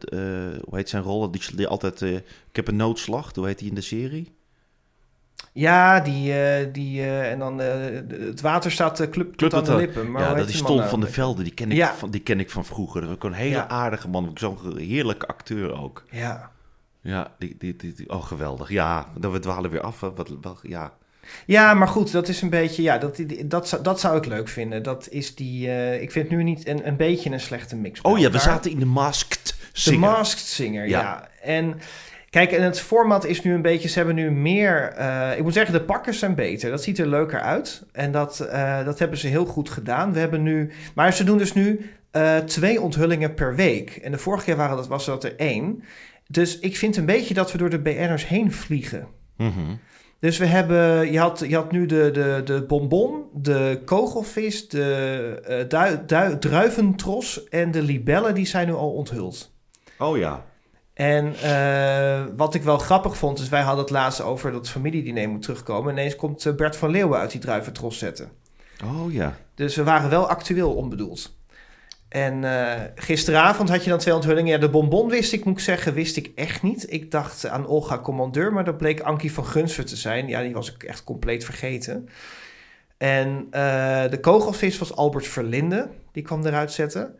hoe 0.66 0.76
heet 0.78 0.90
zijn 0.90 1.04
rol, 1.04 1.32
die, 1.32 1.42
die 1.56 1.68
altijd, 1.68 2.02
ik 2.02 2.56
heb 2.56 2.68
een 2.68 2.76
noodslag, 2.76 3.36
hoe 3.36 3.46
heet 3.46 3.60
die 3.60 3.70
in 3.70 3.76
de 3.76 3.82
serie? 3.82 4.38
ja 5.54 6.00
die, 6.00 6.34
die 6.72 7.04
en 7.06 7.40
dan 7.40 7.58
de- 7.58 8.24
het 8.28 8.42
water 8.42 8.72
staat 8.72 8.96
club, 9.10 9.36
Club 9.36 9.36
tot 9.52 9.54
aan 9.54 9.64
de 9.64 9.76
lippen. 9.76 10.12
Maar 10.12 10.22
ja, 10.22 10.34
dat 10.34 10.50
is 10.50 10.62
Ton 10.62 10.78
nou? 10.78 10.90
van 10.90 11.00
der 11.00 11.10
Velde, 11.10 11.44
die 11.44 11.54
ken 11.54 11.72
ik, 11.72 11.78
Ja. 11.78 11.94
van, 11.94 12.12
die 12.12 12.22
ken 12.22 12.40
ik 12.40 12.50
van 12.50 12.66
vroeger. 12.66 13.02
Dat 13.02 13.10
is 13.10 13.16
ook 13.16 13.24
een 13.24 13.34
hele 13.34 13.56
Ja. 13.56 13.68
aardige 13.68 14.08
man, 14.10 14.32
zo'n 14.34 14.58
heerlijke 14.78 15.28
acteur 15.28 15.82
ook. 15.82 16.04
Ja. 16.12 16.52
Ja, 17.02 17.36
die, 17.38 17.56
die, 17.60 17.76
die, 17.76 17.94
die- 17.94 18.10
oh 18.10 18.24
geweldig. 18.24 18.70
Ja, 18.70 19.08
dan 19.20 19.32
we 19.32 19.40
dwalen 19.40 19.70
weer 19.72 19.82
af. 19.82 20.02
hè. 20.02 20.14
Wat, 20.14 20.36
wat, 20.42 20.60
ja. 20.64 20.94
Ja, 21.46 21.74
maar 21.74 21.88
goed, 21.88 22.12
dat 22.12 22.28
is 22.28 22.42
een 22.42 22.50
beetje, 22.50 22.82
ja, 22.82 22.98
dat, 22.98 23.20
dat, 23.44 23.68
zou, 23.68 23.84
dat 23.84 24.00
zou 24.00 24.18
ik 24.18 24.26
leuk 24.26 24.48
vinden. 24.48 24.84
Dat 24.84 25.08
is 25.10 25.36
die, 25.36 25.68
eh, 25.68 26.02
ik 26.02 26.12
vind 26.12 26.30
nu 26.30 26.44
niet 26.44 26.68
een, 26.68 26.88
een 26.88 26.96
beetje 26.96 27.32
een 27.32 27.40
slechte 27.40 27.76
mix. 27.76 28.02
Oh 28.02 28.20
ja, 28.20 28.32
we 28.32 28.40
zaten 28.40 28.72
in 28.72 28.80
de 28.80 28.86
Masked 28.86 29.46
De 29.46 29.80
Singer. 29.80 30.00
Masked 30.00 30.46
Singer, 30.46 30.88
ja. 30.88 31.00
Ja. 31.00 31.28
En 31.42 31.80
kijk, 32.30 32.52
en 32.52 32.64
het 32.64 32.80
format 32.80 33.26
is 33.26 33.42
nu 33.42 33.54
een 33.54 33.62
beetje... 33.62 33.90
Ze 33.90 33.98
hebben 33.98 34.16
nu 34.16 34.32
meer... 34.32 34.94
eh, 34.96 35.38
ik 35.38 35.44
moet 35.44 35.54
zeggen, 35.54 35.74
de 35.74 35.82
pakkers 35.82 36.20
zijn 36.20 36.36
beter. 36.36 36.70
Dat 36.70 36.84
ziet 36.84 37.00
er 37.00 37.08
leuker 37.08 37.40
uit. 37.40 37.84
En 37.92 38.12
dat, 38.12 38.40
eh, 38.40 38.86
dat 38.86 39.00
hebben 39.00 39.18
ze 39.18 39.28
heel 39.28 39.46
goed 39.46 39.70
gedaan. 39.70 40.14
We 40.14 40.20
hebben 40.20 40.44
nu... 40.44 40.72
Maar 40.96 41.14
ze 41.14 41.24
doen 41.24 41.38
dus 41.38 41.54
nu 41.54 41.90
twee 42.46 42.82
onthullingen 42.82 43.34
per 43.34 43.56
week. 43.56 43.90
En 43.90 44.12
de 44.12 44.18
vorige 44.18 44.46
keer 44.46 44.56
waren 44.56 44.76
dat, 44.76 44.88
was 44.88 45.06
dat 45.06 45.24
er 45.24 45.36
één. 45.36 45.84
Dus 46.28 46.60
ik 46.60 46.78
vind 46.78 46.98
een 46.98 47.06
beetje 47.06 47.34
dat 47.34 47.52
we 47.52 47.58
door 47.58 47.70
de 47.70 47.80
BN'ers 47.80 48.28
heen 48.28 48.52
vliegen. 48.52 49.08
Mhm. 49.38 49.76
Dus 50.20 50.38
we 50.38 50.46
hebben, 50.46 51.12
je 51.12 51.20
had, 51.20 51.44
je 51.48 51.56
had 51.56 51.72
nu 51.72 51.86
de, 51.86 52.12
de, 52.12 52.42
de 52.46 52.62
bonbon, 52.62 53.24
de 53.34 53.82
kogelvis, 53.86 54.68
de 54.70 55.40
eh, 55.46 55.70
dui, 55.70 56.00
dui- 56.06 56.38
druiventros 56.40 57.44
en 57.48 57.72
de 57.72 57.82
libellen, 57.82 58.34
die 58.36 58.48
zijn 58.48 58.68
nu 58.68 58.74
al 58.74 58.92
onthuld. 58.92 59.52
Oh 60.00 60.18
ja. 60.18 60.46
En 60.94 61.36
eh, 61.42 62.26
wat 62.36 62.54
ik 62.54 62.64
wel 62.64 62.78
grappig 62.78 63.18
vond, 63.18 63.40
is 63.40 63.50
wij 63.50 63.62
hadden 63.62 63.84
het 63.84 63.94
laatst 63.94 64.22
over 64.22 64.52
dat 64.52 64.70
familiediner 64.70 65.30
moet 65.30 65.42
terugkomen. 65.42 65.92
Ineens 65.92 66.16
komt 66.16 66.46
eh, 66.46 66.54
Bert 66.54 66.76
van 66.76 66.90
Leeuwen 66.90 67.20
uit 67.20 67.32
die 67.32 67.42
druiventros 67.42 67.98
zetten. 67.98 68.30
Oh 68.84 69.14
ja. 69.14 69.36
Dus 69.56 69.76
we 69.76 69.84
waren 69.84 70.10
wel 70.10 70.30
actueel 70.30 70.74
onbedoeld. 70.76 71.38
En 72.10 72.44
eh, 72.44 72.82
gisteravond 72.96 73.70
had 73.70 73.84
je 73.84 73.90
dan 73.90 74.00
twee 74.00 74.16
onthullingen. 74.16 74.52
Ja, 74.52 74.58
de 74.58 74.70
bonbon 74.70 75.10
wist 75.10 75.34
ik, 75.34 75.46
moet 75.46 75.58
ik 75.58 75.64
zeggen, 75.64 75.94
wist 75.94 76.18
ik 76.18 76.32
echt 76.36 76.62
niet. 76.62 76.92
Ik 76.92 77.12
dacht 77.12 77.48
aan 77.48 77.68
Olga 77.68 78.00
Commandeur, 78.00 78.54
maar 78.54 78.64
dat 78.64 78.78
bleek 78.78 79.00
Ankie 79.00 79.34
van 79.34 79.46
Gunsver 79.46 79.86
te 79.86 79.96
zijn. 79.96 80.28
Ja, 80.28 80.42
die 80.42 80.54
was 80.54 80.74
ik 80.74 80.84
echt 80.84 81.04
compleet 81.04 81.46
vergeten. 81.46 82.10
En 82.98 83.48
eh, 83.52 84.10
de 84.10 84.20
kogelvis 84.22 84.78
was 84.78 84.96
Albert 84.96 85.28
Verlinde, 85.28 85.90
die 86.12 86.24
kwam 86.24 86.46
eruit 86.46 86.72
zetten. 86.72 87.16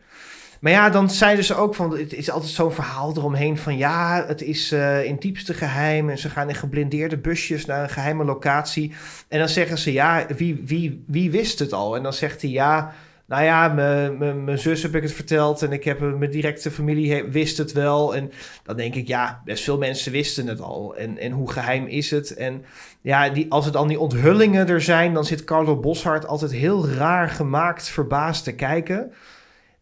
Maar 0.60 0.72
ja, 0.72 0.90
dan 0.90 1.10
zeiden 1.10 1.44
ze 1.44 1.54
ook 1.54 1.74
van, 1.74 1.98
het 1.98 2.12
is 2.12 2.30
altijd 2.30 2.52
zo'n 2.52 2.72
verhaal 2.72 3.16
eromheen 3.16 3.58
van 3.58 3.76
ja, 3.76 4.24
het 4.26 4.42
is 4.42 4.72
eh, 4.72 5.04
in 5.04 5.16
diepste 5.16 5.54
geheim 5.54 6.10
en 6.10 6.18
ze 6.18 6.28
gaan 6.28 6.48
in 6.48 6.54
geblindeerde 6.54 7.18
busjes 7.18 7.64
naar 7.64 7.82
een 7.82 7.90
geheime 7.90 8.24
locatie. 8.24 8.92
En 9.28 9.38
dan 9.38 9.48
zeggen 9.48 9.78
ze 9.78 9.92
ja, 9.92 10.26
wie, 10.36 10.62
wie, 10.64 11.04
wie 11.06 11.30
wist 11.30 11.58
het 11.58 11.72
al? 11.72 11.96
En 11.96 12.02
dan 12.02 12.12
zegt 12.12 12.42
hij 12.42 12.50
ja, 12.50 12.94
nou 13.30 13.42
ja, 13.44 13.68
mijn- 13.68 14.58
zus 14.58 14.82
heb 14.82 14.94
ik 14.94 15.02
het 15.02 15.12
verteld 15.12 15.62
en 15.62 15.72
ik 15.72 15.84
heb 15.84 16.02
eh, 16.02 16.12
mijn 16.12 16.30
directe 16.30 16.70
familie 16.70 17.24
wist 17.24 17.58
het 17.58 17.72
wel. 17.72 18.14
En 18.14 18.32
dan 18.62 18.76
denk 18.76 18.94
ik 18.94 19.06
ja, 19.06 19.42
best 19.44 19.64
veel 19.64 19.78
mensen 19.78 20.12
wisten 20.12 20.46
het 20.46 20.60
al. 20.60 20.96
En, 20.96 21.18
en 21.18 21.32
hoe 21.32 21.50
geheim 21.50 21.86
is 21.86 22.10
het? 22.10 22.34
En 22.34 22.64
ja, 23.00 23.28
die, 23.28 23.46
als 23.50 23.66
er 23.66 23.72
dan 23.72 23.88
die 23.88 24.00
onthullingen 24.00 24.68
er 24.68 24.82
zijn, 24.82 25.14
dan 25.14 25.24
zit 25.24 25.44
Carlo 25.44 25.76
Boshart 25.76 26.26
altijd 26.26 26.52
heel 26.52 26.88
raar 26.88 27.28
gemaakt, 27.28 27.88
verbaasd 27.88 28.44
te 28.44 28.54
kijken. 28.54 29.12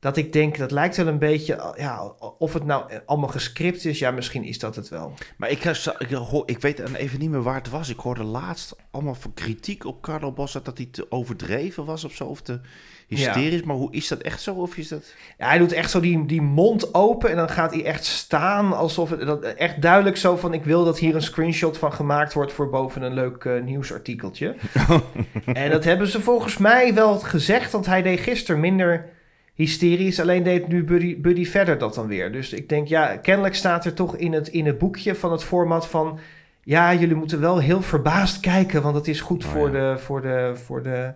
Dat 0.01 0.17
ik 0.17 0.33
denk, 0.33 0.59
dat 0.59 0.71
lijkt 0.71 0.97
wel 0.97 1.07
een 1.07 1.19
beetje, 1.19 1.75
ja, 1.77 2.13
of 2.39 2.53
het 2.53 2.65
nou 2.65 2.91
allemaal 3.07 3.29
gescript 3.29 3.85
is, 3.85 3.99
ja, 3.99 4.11
misschien 4.11 4.45
is 4.45 4.59
dat 4.59 4.77
het 4.77 4.89
wel. 4.89 5.13
Maar 5.37 5.51
ik, 5.51 5.65
ik, 5.99 6.11
ik 6.45 6.61
weet 6.61 6.95
even 6.95 7.19
niet 7.19 7.31
meer 7.31 7.43
waar 7.43 7.55
het 7.55 7.71
was. 7.71 7.89
Ik 7.89 7.99
hoorde 7.99 8.25
laatst 8.25 8.77
allemaal 8.91 9.15
van 9.15 9.35
kritiek 9.35 9.85
op 9.85 10.03
Carlo 10.03 10.33
Bossa 10.33 10.61
dat 10.63 10.77
hij 10.79 10.89
te 10.91 11.07
overdreven 11.11 11.85
was 11.85 12.05
of 12.05 12.13
zo. 12.13 12.37
Te 12.43 12.61
hysterisch. 13.09 13.63
Maar 13.63 13.77
hoe 13.77 13.93
is 13.93 14.09
dat 14.09 14.19
echt 14.19 14.43
zo? 14.43 14.55
Of 14.55 14.77
is 14.77 14.89
dat... 14.89 15.15
Ja, 15.39 15.49
hij 15.49 15.59
doet 15.59 15.73
echt 15.73 15.91
zo 15.91 16.01
die, 16.01 16.27
die 16.27 16.43
mond 16.43 16.95
open 16.95 17.31
en 17.31 17.37
dan 17.37 17.49
gaat 17.49 17.73
hij 17.73 17.85
echt 17.85 18.05
staan 18.05 18.77
alsof 18.77 19.11
het 19.11 19.21
dat, 19.21 19.43
echt 19.43 19.83
duidelijk 19.83 20.17
zo 20.17 20.37
van 20.37 20.53
ik 20.53 20.65
wil 20.65 20.85
dat 20.85 20.99
hier 20.99 21.15
een 21.15 21.23
screenshot 21.23 21.79
van 21.79 21.93
gemaakt 21.93 22.33
wordt 22.33 22.53
voor 22.53 22.71
boven 22.71 23.03
een 23.03 23.15
leuk 23.15 23.45
eh, 23.45 23.63
nieuwsartikeltje. 23.63 24.55
en 25.53 25.71
dat 25.71 25.85
hebben 25.85 26.07
ze 26.07 26.21
volgens 26.21 26.59
mij 26.59 26.95
wel 26.95 27.19
gezegd, 27.19 27.73
want 27.73 27.87
hij 27.87 28.03
deed 28.03 28.21
gisteren 28.21 28.61
minder 28.61 29.09
hysterisch, 29.55 30.21
alleen 30.21 30.43
deed 30.43 30.69
nu 30.69 30.85
Buddy, 30.85 31.21
Buddy 31.21 31.45
verder 31.45 31.79
dat 31.79 31.95
dan 31.95 32.07
weer. 32.07 32.33
Dus 32.33 32.53
ik 32.53 32.69
denk 32.69 32.89
ja, 32.89 33.17
kennelijk 33.17 33.55
staat 33.55 33.85
er 33.85 33.95
toch 33.95 34.17
in 34.17 34.33
het, 34.33 34.49
in 34.49 34.67
het 34.67 34.79
boekje 34.79 35.15
van 35.15 35.33
het 35.33 35.45
format 35.45 35.87
van 35.87 36.19
ja, 36.63 36.95
jullie 36.95 37.15
moeten 37.15 37.41
wel 37.41 37.59
heel 37.59 37.83
verbaasd 37.83 38.41
kijken, 38.41 38.83
want 38.83 38.95
het 38.97 39.09
is 39.09 39.21
goed 39.21 39.45
Oh, 39.45 39.51
voor, 39.51 39.77
ja. 39.77 39.93
de, 39.93 39.99
voor, 39.99 40.23
de, 40.23 40.53
voor 40.55 40.83
de 40.83 41.13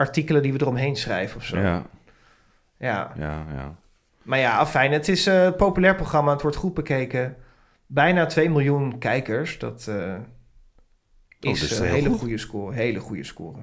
artikelen 0.00 0.42
die 0.42 0.52
we 0.52 0.60
eromheen 0.60 0.96
schrijven 0.96 1.36
of 1.36 1.44
zo. 1.44 1.58
Ja, 1.58 1.86
ja. 2.78 3.12
ja, 3.16 3.46
ja. 3.52 3.74
Maar 4.22 4.38
ja, 4.38 4.56
afijn. 4.58 4.92
Het 4.92 5.08
is 5.08 5.26
eh, 5.26 5.44
een 5.44 5.56
populair 5.56 5.94
programma. 5.94 6.32
Het 6.32 6.42
wordt 6.42 6.56
goed 6.56 6.74
bekeken. 6.74 7.36
Bijna 7.86 8.26
2 8.26 8.50
miljoen 8.50 8.98
kijkers. 8.98 9.58
Dat 9.58 9.86
eh, 9.88 10.14
Oh, 11.40 11.50
is 11.52 11.60
dat 11.60 11.70
is 11.70 11.78
een 11.78 11.84
heel 11.84 11.94
hele 11.94 12.08
goed. 12.08 12.18
goede 12.18 12.38
score. 12.38 12.74
Hele 12.74 13.00
goede 13.00 13.24
score. 13.24 13.58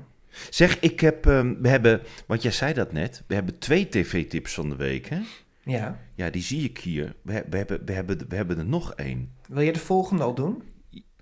Zeg, 0.49 0.79
ik 0.79 0.99
heb, 0.99 1.25
ehm, 1.25 1.53
we 1.61 1.67
hebben, 1.69 2.01
want 2.27 2.41
jij 2.41 2.51
zei 2.51 2.73
dat 2.73 2.91
net, 2.91 3.23
we 3.27 3.33
hebben 3.33 3.59
twee 3.59 3.89
tv-tips 3.89 4.53
van 4.53 4.69
de 4.69 4.75
week, 4.75 5.05
hè? 5.09 5.19
Ja. 5.63 5.99
Ja, 6.15 6.29
die 6.29 6.41
zie 6.41 6.63
ik 6.69 6.77
hier. 6.77 7.15
We, 7.21 7.43
we, 7.49 7.57
hebben, 7.57 7.85
we, 7.85 7.91
hebben, 7.93 8.25
we 8.27 8.35
hebben 8.35 8.57
er 8.57 8.65
nog 8.65 8.93
één. 8.93 9.31
Wil 9.47 9.61
je 9.61 9.73
de 9.73 9.79
volgende 9.79 10.23
al 10.23 10.33
doen? 10.33 10.63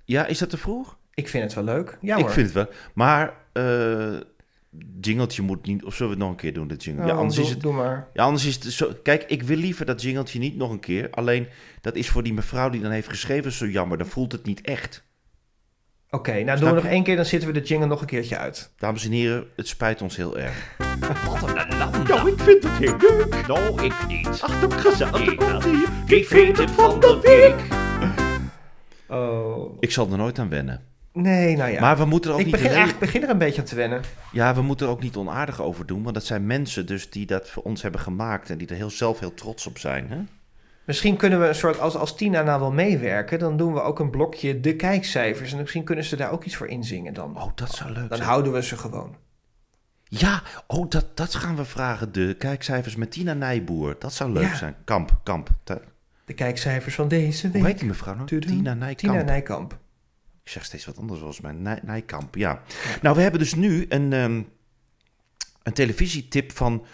Ja, 0.05 0.25
is 0.25 0.37
dat 0.37 0.49
te 0.49 0.57
vroeg? 0.57 0.97
Ik 1.13 1.27
vind 1.27 1.43
het 1.43 1.53
wel 1.53 1.63
leuk. 1.63 1.97
Ja 2.01 2.17
ik 2.17 2.29
vind 2.29 2.45
het 2.45 2.55
wel. 2.55 2.67
Maar, 2.93 3.33
eh 3.53 4.15
jingletje 5.01 5.41
moet 5.41 5.65
niet, 5.65 5.83
of 5.83 5.95
zullen 5.95 6.11
we 6.11 6.17
het 6.17 6.23
nog 6.27 6.33
een 6.33 6.41
keer 6.41 6.53
doen, 6.53 6.67
dat 6.67 6.83
jingle? 6.83 7.01
Nou, 7.01 7.13
ja, 7.13 7.19
anders 7.19 7.35
doe, 7.35 7.45
is 7.45 7.51
het, 7.51 7.61
doe 7.61 7.73
maar. 7.73 8.07
ja, 8.13 8.23
anders 8.23 8.45
is 8.45 8.55
het 8.55 8.73
zo. 8.73 8.91
Kijk, 9.03 9.23
ik 9.23 9.43
wil 9.43 9.57
liever 9.57 9.85
dat 9.85 10.01
jingletje 10.01 10.39
niet 10.39 10.57
nog 10.57 10.71
een 10.71 10.79
keer. 10.79 11.07
Alleen, 11.11 11.47
dat 11.81 11.95
is 11.95 12.09
voor 12.09 12.23
die 12.23 12.33
mevrouw 12.33 12.69
die 12.69 12.81
dan 12.81 12.91
heeft 12.91 13.09
geschreven 13.09 13.51
zo 13.51 13.67
jammer. 13.67 13.97
Dan 13.97 14.07
voelt 14.07 14.31
het 14.31 14.45
niet 14.45 14.61
echt. 14.61 15.03
Oké, 16.09 16.31
nou 16.31 16.43
Snap 16.43 16.59
doen 16.59 16.69
we 16.69 16.75
nog 16.75 16.85
één 16.85 17.03
keer, 17.03 17.15
dan 17.15 17.25
zitten 17.25 17.53
we 17.53 17.59
de 17.59 17.65
jingle 17.67 17.87
nog 17.87 18.01
een 18.01 18.07
keertje 18.07 18.37
uit. 18.37 18.71
Dames 18.77 19.05
en 19.05 19.11
heren, 19.11 19.45
het 19.55 19.67
spijt 19.67 20.01
ons 20.01 20.15
heel 20.15 20.37
erg. 20.37 20.75
Wat 21.25 21.49
een 21.49 21.57
ellende. 21.57 22.13
Nou, 22.13 22.31
ik 22.31 22.39
vind 22.39 22.63
het 22.63 22.71
heel 22.71 22.97
leuk. 22.97 23.47
Nou, 23.47 23.83
ik 23.83 24.07
niet. 24.07 24.27
Ach, 24.41 24.59
toch 24.59 24.81
gezellig. 24.81 25.35
Komt 25.35 25.65
ie. 25.65 25.85
TV-tip 26.05 26.69
van 26.69 26.99
de 26.99 27.19
week. 27.21 27.73
Oh. 29.07 29.77
Ik 29.79 29.91
zal 29.91 30.11
er 30.11 30.17
nooit 30.17 30.39
aan 30.39 30.49
wennen. 30.49 30.81
Nee, 31.15 31.55
nou 31.57 31.71
ja. 31.71 31.79
Maar 31.81 31.97
we 31.97 32.05
moeten 32.05 32.29
er 32.29 32.35
ook 32.35 32.41
ik 32.41 32.45
niet... 32.45 32.55
begin, 32.55 32.69
eigenlijk 32.71 32.99
begin 32.99 33.23
er 33.23 33.29
een 33.29 33.37
beetje 33.37 33.61
aan 33.61 33.67
te 33.67 33.75
wennen. 33.75 34.01
Ja, 34.31 34.55
we 34.55 34.61
moeten 34.61 34.85
er 34.85 34.91
ook 34.91 35.01
niet 35.01 35.15
onaardig 35.15 35.61
over 35.61 35.85
doen. 35.85 36.03
Want 36.03 36.15
dat 36.15 36.25
zijn 36.25 36.45
mensen 36.45 36.85
dus 36.85 37.09
die 37.09 37.25
dat 37.25 37.49
voor 37.49 37.63
ons 37.63 37.81
hebben 37.81 38.01
gemaakt. 38.01 38.49
En 38.49 38.57
die 38.57 38.67
er 38.67 38.75
heel, 38.75 38.89
zelf 38.89 39.19
heel 39.19 39.33
trots 39.33 39.67
op 39.67 39.77
zijn. 39.77 40.09
Hè? 40.09 40.17
Misschien 40.85 41.15
kunnen 41.15 41.39
we 41.39 41.47
een 41.47 41.55
soort, 41.55 41.79
als, 41.79 41.95
als 41.95 42.15
Tina 42.15 42.41
nou 42.41 42.59
wil 42.59 42.71
meewerken, 42.71 43.39
dan 43.39 43.57
doen 43.57 43.73
we 43.73 43.81
ook 43.81 43.99
een 43.99 44.09
blokje 44.09 44.59
de 44.59 44.75
kijkcijfers. 44.75 45.51
En 45.53 45.59
misschien 45.59 45.83
kunnen 45.83 46.05
ze 46.05 46.15
daar 46.15 46.31
ook 46.31 46.43
iets 46.43 46.55
voor 46.55 46.67
inzingen 46.67 47.13
dan. 47.13 47.35
Oh, 47.37 47.51
dat 47.55 47.71
zou 47.71 47.91
leuk 47.91 48.07
Dan 48.09 48.17
zijn. 48.17 48.29
houden 48.29 48.51
we 48.53 48.63
ze 48.63 48.77
gewoon. 48.77 49.15
Ja, 50.03 50.41
oh, 50.67 50.89
dat, 50.89 51.17
dat 51.17 51.35
gaan 51.35 51.55
we 51.55 51.65
vragen. 51.65 52.11
De 52.11 52.35
kijkcijfers 52.37 52.95
met 52.95 53.11
Tina 53.11 53.33
Nijboer. 53.33 53.95
Dat 53.99 54.13
zou 54.13 54.31
leuk 54.31 54.43
Ja. 54.43 54.55
zijn. 54.55 54.75
Kamp, 54.83 55.19
Kamp. 55.23 55.49
De 56.25 56.33
kijkcijfers 56.33 56.95
van 56.95 57.07
deze 57.07 57.49
week. 57.49 57.61
Hoe 57.61 57.69
heet 57.71 57.79
die 57.79 57.87
mevrouw 57.87 58.15
nou? 58.15 58.39
Tina 58.39 58.73
Nijkamp. 58.73 58.97
Tina 59.13 59.23
Nijkamp. 59.23 59.77
Ik 60.45 60.51
zeg 60.51 60.65
steeds 60.65 60.85
wat 60.85 60.97
anders 60.97 61.19
volgens 61.19 61.41
mij. 61.41 61.51
Nij, 61.51 61.79
Nijkamp, 61.83 62.35
ja. 62.35 62.61
Nou, 63.01 63.15
we 63.15 63.21
hebben 63.21 63.39
dus 63.39 63.55
nu 63.55 63.85
een, 63.89 64.13
ehm, 64.13 64.41
een 65.63 65.73
televisietip 65.73 66.51
van 66.51 66.85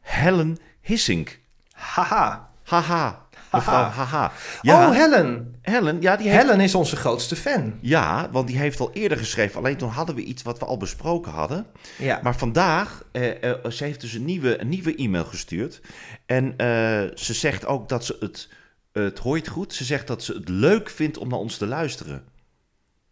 Helen 0.00 0.58
Hissink. 0.80 1.38
Haha. 1.72 2.50
Haha. 2.62 3.26
Mevrouw 3.52 3.82
Haha. 3.82 4.32
Ja, 4.62 4.88
Oh, 4.88 4.94
Helen. 4.94 5.56
Helen, 5.62 6.00
ja, 6.00 6.16
die 6.16 6.28
heeft... 6.28 6.42
Helen 6.42 6.60
is 6.60 6.74
onze 6.74 6.96
grootste 6.96 7.36
fan. 7.36 7.78
Ja, 7.80 8.28
want 8.30 8.46
die 8.46 8.58
heeft 8.58 8.80
al 8.80 8.92
eerder 8.92 9.18
geschreven. 9.18 9.58
Alleen 9.58 9.76
toen 9.76 9.88
hadden 9.88 10.14
we 10.14 10.22
iets 10.22 10.42
wat 10.42 10.58
we 10.58 10.64
al 10.64 10.76
besproken 10.76 11.32
hadden. 11.32 11.66
Ja. 11.98 12.20
Maar 12.22 12.36
vandaag, 12.36 13.02
eh, 13.12 13.50
eh, 13.50 13.70
ze 13.70 13.84
heeft 13.84 14.00
dus 14.00 14.12
een 14.12 14.24
nieuwe, 14.24 14.60
een 14.60 14.68
nieuwe 14.68 14.94
e-mail 14.94 15.24
gestuurd. 15.24 15.80
En 16.26 16.56
eh, 16.56 16.66
ze 17.14 17.34
zegt 17.34 17.66
ook 17.66 17.88
dat 17.88 18.04
ze 18.04 18.16
het, 18.20 18.48
het 18.92 19.18
hoort 19.18 19.48
goed, 19.48 19.74
ze 19.74 19.84
zegt 19.84 20.06
dat 20.06 20.22
ze 20.22 20.32
het 20.32 20.48
leuk 20.48 20.90
vindt 20.90 21.18
om 21.18 21.28
naar 21.28 21.38
ons 21.38 21.56
te 21.56 21.66
luisteren. 21.66 22.24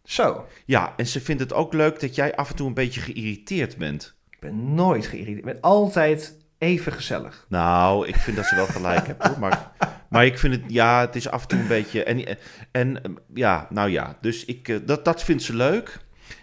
Zo. 0.07 0.45
Ja, 0.65 0.93
en 0.97 1.07
ze 1.07 1.21
vindt 1.21 1.41
het 1.41 1.53
ook 1.53 1.73
leuk 1.73 1.99
dat 1.99 2.15
jij 2.15 2.35
af 2.35 2.49
en 2.49 2.55
toe 2.55 2.67
een 2.67 2.73
beetje 2.73 3.01
geïrriteerd 3.01 3.77
bent. 3.77 4.15
Ik 4.29 4.39
ben 4.39 4.73
nooit 4.73 5.05
geïrriteerd. 5.05 5.37
Ik 5.37 5.53
ben 5.53 5.61
altijd 5.61 6.37
even 6.57 6.93
gezellig. 6.93 7.45
Nou, 7.49 8.07
ik 8.07 8.15
vind 8.15 8.37
dat 8.37 8.45
ze 8.45 8.55
wel 8.55 8.65
gelijk 8.65 9.07
hebt 9.07 9.27
hoor. 9.27 9.39
Maar, 9.39 9.71
maar 10.09 10.25
ik 10.25 10.37
vind 10.37 10.53
het, 10.53 10.63
ja, 10.67 10.99
het 10.99 11.15
is 11.15 11.29
af 11.29 11.41
en 11.41 11.47
toe 11.47 11.59
een 11.59 11.67
beetje. 11.67 12.03
En, 12.03 12.37
en 12.71 13.17
ja, 13.33 13.67
nou 13.69 13.89
ja, 13.89 14.17
dus 14.21 14.45
ik, 14.45 14.67
eh, 14.67 14.77
dat, 14.85 15.05
dat 15.05 15.23
vindt 15.23 15.43
ze 15.43 15.55
leuk. 15.55 15.99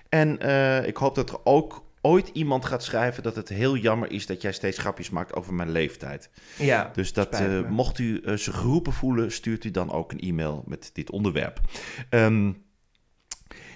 En 0.09 0.39
eh, 0.39 0.87
ik 0.87 0.97
hoop 0.97 1.15
dat 1.15 1.31
er 1.31 1.39
ook 1.45 1.85
ooit 2.01 2.29
iemand 2.33 2.65
gaat 2.65 2.85
schrijven 2.85 3.23
dat 3.23 3.37
het 3.37 3.49
heel 3.49 3.77
jammer 3.77 4.11
is 4.11 4.27
dat 4.27 4.43
jij 4.43 4.53
steeds 4.53 4.79
grapjes 4.79 5.11
maakt 5.11 5.35
over 5.35 5.55
mijn 5.55 5.71
leeftijd. 5.71 6.31
Ja. 6.59 6.91
Dus 6.95 7.12
dat, 7.12 7.41
eh, 7.41 7.69
mocht 7.69 7.99
u 7.99 8.23
zich 8.25 8.57
geroepen 8.57 8.93
voelen, 8.93 9.33
stuurt 9.33 9.65
u 9.65 9.71
dan 9.71 9.93
ook 9.93 10.12
een 10.12 10.21
e-mail 10.21 10.65
met 10.67 10.91
dit 10.93 11.11
onderwerp. 11.11 11.61
Ehm, 12.09 12.53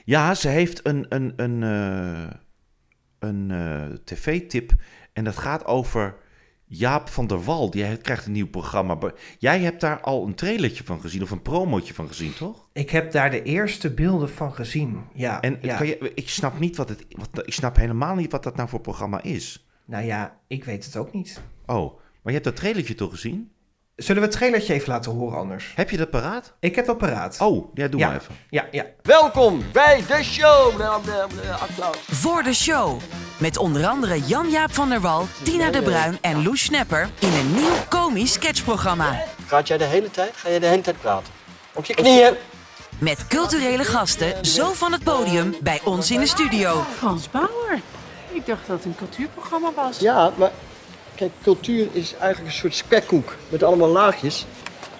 ja, 0.09 0.35
ze 0.35 0.49
heeft 0.49 0.87
een, 0.87 1.07
een, 1.09 1.33
een, 1.37 1.63
eh, 1.63 2.31
een 3.19 3.51
eh, 3.51 3.97
tv-tip 4.05 4.73
en 5.13 5.25
dat 5.25 5.37
gaat 5.37 5.65
over 5.65 6.17
Jaap 6.65 7.09
van 7.09 7.27
der 7.27 7.45
Wal. 7.45 7.71
Die 7.71 7.97
krijgt 7.97 8.27
een 8.27 8.33
nieuw 8.33 8.49
programma. 8.49 8.99
Jij 9.39 9.61
hebt 9.61 9.81
daar 9.81 10.01
al 10.01 10.27
een 10.27 10.35
trailertje 10.35 10.85
van 10.85 11.01
gezien 11.01 11.23
of 11.23 11.31
een 11.31 11.43
promotje 11.43 11.95
van 11.95 12.09
gezien, 12.09 12.35
toch? 12.35 12.69
Ik 12.73 12.91
heb 12.91 13.13
daar 13.13 13.31
de 13.31 13.43
eerste 13.43 13.95
beelden 13.95 14.31
van 14.31 14.53
gezien. 14.53 15.05
Ja. 15.15 15.41
En 15.41 15.59
ja. 15.61 15.77
kan 15.77 15.87
je, 15.87 16.13
ik 16.15 16.29
snap 16.29 16.59
niet 16.59 16.77
wat 16.77 16.89
het, 16.89 17.05
wat, 17.09 17.47
ik 17.47 17.53
snap 17.53 17.77
helemaal 17.77 18.15
niet 18.15 18.33
wat 18.33 18.43
dat 18.43 18.57
nou 18.57 18.69
voor 18.69 18.81
programma 18.81 19.23
is. 19.23 19.69
Nou 19.85 20.05
ja, 20.05 20.39
ik 20.47 20.65
weet 20.65 20.85
het 20.85 20.97
ook 20.97 21.13
niet. 21.13 21.43
Oh, 21.67 21.95
maar 21.95 22.33
je 22.33 22.33
hebt 22.33 22.45
dat 22.45 22.57
trailertje 22.57 22.95
toch 22.95 23.11
gezien? 23.11 23.51
Zullen 23.99 24.23
we 24.23 24.29
het 24.29 24.37
trailertje 24.37 24.75
even 24.75 24.89
laten 24.89 25.13
horen 25.13 25.39
anders? 25.39 25.73
Heb 25.75 25.91
je 25.91 25.97
dat 25.97 26.11
paraat? 26.11 26.53
Ik 26.61 26.75
heb 26.75 26.87
dat 26.87 26.99
paraat. 26.99 27.37
Oh, 27.41 27.75
ja, 27.75 27.89
doe 27.89 28.01
Ja. 28.01 28.07
maar 28.07 28.17
even. 28.17 28.37
Ja, 28.51 28.65
ja. 28.71 28.85
Welkom 29.03 29.63
bij 29.73 30.03
de 30.09 30.23
show. 30.23 30.79
Nou, 30.79 31.03
applaus. 31.61 31.97
Voor 32.11 32.43
de 32.43 32.55
show. 32.55 33.01
Met 33.39 33.57
onder 33.57 33.87
andere 33.87 34.21
Jan-Jaap 34.21 34.75
van 34.75 34.89
der 34.89 35.01
Wal, 35.01 35.27
Tina 35.43 35.71
de 35.71 35.83
Bruin 35.83 36.19
en 36.21 36.43
Loes 36.43 36.63
Snapper 36.65 37.09
in 37.19 37.33
een 37.33 37.55
nieuw 37.55 37.75
komisch 37.89 38.33
sketchprogramma. 38.33 39.23
Praat 39.47 39.69
jij 39.69 39.79
de 39.79 39.85
hele 39.85 40.11
tijd? 40.11 40.33
Ga 40.37 40.49
je 40.49 40.61
de 40.61 40.67
hele 40.67 40.83
tijd 40.83 41.01
praten? 41.01 41.33
Op 41.73 41.85
je 41.85 41.95
knieën. 41.95 42.35
Met 42.99 43.27
culturele 43.27 43.85
gasten 43.85 44.45
zo 44.47 44.73
van 44.73 44.93
het 44.93 45.03
podium 45.03 45.55
bij 45.61 45.81
ons 45.85 46.11
in 46.11 46.21
de 46.21 46.27
studio. 46.27 46.85
Frans 46.97 47.31
Bauer. 47.31 47.81
Ik 48.33 48.47
dacht 48.47 48.67
dat 48.67 48.77
het 48.77 48.85
een 48.85 48.97
cultuurprogramma 48.97 49.73
was. 49.75 49.99
Ja, 49.99 50.33
maar 50.37 50.51
kijk, 51.19 51.33
cultuur 51.43 51.89
is 51.93 52.13
eigenlijk 52.15 52.53
een 52.55 52.59
soort 52.61 52.75
spekkoek 52.75 53.37
met 53.49 53.63
allemaal 53.63 53.89
laagjes. 53.89 54.47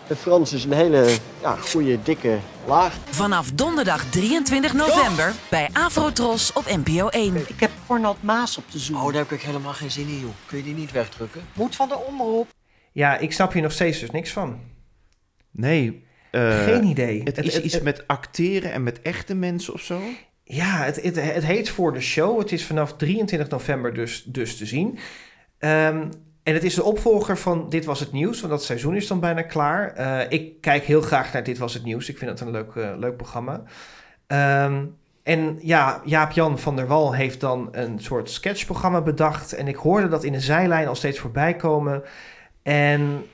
En 0.09 0.17
Frans 0.17 0.53
is 0.53 0.65
een 0.65 0.73
hele 0.73 1.15
ja, 1.43 1.57
goede, 1.57 2.03
dikke 2.03 2.39
laag. 2.67 2.95
Vanaf 3.11 3.51
donderdag 3.51 4.05
23 4.11 4.73
november 4.75 5.33
bij 5.51 5.69
Afrotros 5.73 6.53
op 6.53 6.65
NPO 6.85 7.09
1. 7.09 7.37
Ik 7.37 7.61
heb 7.61 7.71
Cornald 7.87 8.23
Maas 8.23 8.59
op 8.59 8.65
de 8.71 8.79
zoek. 8.79 8.97
Oh, 8.97 9.05
daar 9.05 9.15
heb 9.23 9.33
ik 9.33 9.41
helemaal 9.43 9.73
geen 9.73 9.91
zin 9.91 10.09
in, 10.09 10.21
joh. 10.21 10.31
Kun 10.47 10.59
je 10.59 10.65
die 10.65 10.75
niet 10.75 10.93
wegdrukken? 10.93 11.41
Moet 11.53 11.77
van 11.77 11.89
de 11.89 11.97
omroep. 11.99 12.49
Ja, 12.93 13.19
ik 13.19 13.33
snap 13.33 13.53
hier 13.53 13.63
nog 13.63 13.73
steeds 13.73 13.99
dus 14.01 14.11
niks 14.11 14.31
van. 14.31 14.61
Nee. 15.51 16.05
eh, 16.31 16.63
Geen 16.65 16.85
idee. 16.85 17.23
Het 17.25 17.37
Het- 17.37 17.47
is 17.47 17.55
het- 17.55 17.65
iets 17.65 17.75
het- 17.75 17.83
met 17.83 18.07
acteren 18.07 18.73
en 18.73 18.83
met 18.83 19.03
echte 19.03 19.35
mensen 19.35 19.73
of 19.75 19.81
zo? 19.81 20.01
Ja, 20.45 20.85
het, 20.85 21.03
het, 21.03 21.17
het 21.23 21.45
heet 21.45 21.69
Voor 21.71 21.93
de 21.93 22.01
Show. 22.01 22.39
Het 22.39 22.53
is 22.53 22.65
vanaf 22.65 22.93
23 22.97 23.49
november 23.49 23.95
dus, 23.95 24.23
dus 24.27 24.57
te 24.57 24.67
zien. 24.67 24.99
Ehm, 25.59 26.09
en 26.43 26.55
het 26.55 26.65
is 26.65 26.75
de 26.75 26.83
opvolger 26.83 27.39
van 27.39 27.69
Dit 27.69 27.85
Was 27.85 28.01
Het 28.01 28.13
Nieuws, 28.13 28.41
want 28.41 28.53
dat 28.53 28.65
seizoen 28.65 28.97
is 28.97 29.07
dan 29.07 29.21
bijna 29.21 29.43
klaar. 29.43 29.93
Eh, 29.93 30.21
ik 30.29 30.61
kijk 30.61 30.85
heel 30.85 31.01
graag 31.01 31.33
naar 31.33 31.45
Dit 31.45 31.59
Was 31.59 31.75
Het 31.75 31.85
Nieuws. 31.85 32.09
Ik 32.09 32.19
vind 32.19 32.31
het 32.31 32.41
een 32.41 32.51
leuk, 32.51 32.75
eh, 32.75 32.91
leuk 32.97 33.17
programma. 33.17 33.63
Ehm, 34.27 34.85
en 35.23 35.59
ja, 35.61 36.01
Jaap-Jan 36.05 36.59
van 36.59 36.77
der 36.77 36.87
Wal 36.87 37.15
heeft 37.15 37.41
dan 37.41 37.69
een 37.73 37.99
soort 38.01 38.31
sketchprogramma 38.31 39.01
bedacht. 39.01 39.53
En 39.53 39.69
ik 39.69 39.77
hoorde 39.77 40.09
dat 40.09 40.25
in 40.25 40.33
de 40.33 40.41
zijlijn 40.41 40.89
al 40.89 40.95
steeds 40.95 41.19
voorbij 41.19 41.57
komen. 41.57 42.03
En 42.63 43.25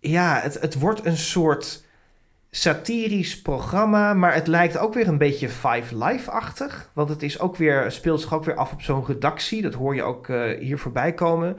ja, 0.00 0.40
het, 0.40 0.60
het 0.60 0.78
wordt 0.78 1.04
een 1.04 1.16
soort 1.16 1.84
satirisch 2.50 3.42
programma, 3.42 4.14
maar 4.14 4.34
het 4.34 4.46
lijkt 4.46 4.78
ook 4.78 4.94
weer 4.94 5.08
een 5.08 5.18
beetje 5.18 5.48
Five 5.48 6.04
Live-achtig. 6.04 6.90
Want 6.92 7.08
het 7.08 7.22
is 7.22 7.40
ook 7.40 7.56
weer, 7.56 7.90
speelt 7.92 8.20
zich 8.20 8.34
ook 8.34 8.44
weer 8.44 8.56
af 8.56 8.72
op 8.72 8.82
zo'n 8.82 9.04
redactie. 9.06 9.62
Dat 9.62 9.74
hoor 9.74 9.94
je 9.94 10.02
ook 10.02 10.28
eh, 10.28 10.58
hier 10.60 10.78
voorbij 10.78 11.12
komen. 11.12 11.56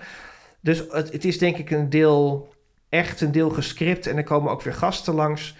Dus 0.62 0.84
het, 0.90 1.12
het 1.12 1.26
is 1.26 1.38
denk 1.38 1.58
ik 1.58 1.70
een 1.70 1.90
deel 1.90 2.54
echt, 2.90 3.22
een 3.22 3.32
deel 3.32 3.50
gescript. 3.50 4.08
En 4.08 4.18
er 4.18 4.24
komen 4.24 4.52
ook 4.52 4.62
weer 4.62 4.74
gasten 4.74 5.14
langs. 5.14 5.56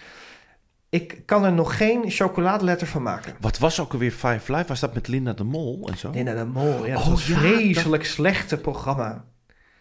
Ik 0.88 1.22
kan 1.26 1.44
er 1.44 1.52
nog 1.52 1.76
geen 1.76 2.10
chocoladeletter 2.10 2.86
van 2.86 3.02
maken. 3.02 3.34
Wat 3.40 3.58
was 3.58 3.80
ook 3.80 3.92
alweer 3.92 4.10
Five 4.10 4.52
Live? 4.52 4.66
Was 4.66 4.80
dat 4.80 4.94
met 4.94 5.08
Linda 5.08 5.32
de 5.32 5.44
Mol 5.44 5.88
en 5.90 5.98
zo? 5.98 6.10
Linda 6.10 6.34
de 6.34 6.44
Mol, 6.44 6.86
ja, 6.86 6.94
dat 6.94 7.02
Oh, 7.02 7.08
was 7.08 7.26
ja, 7.26 7.38
vreselijk 7.38 8.04
slechte 8.04 8.56
programma. 8.56 9.24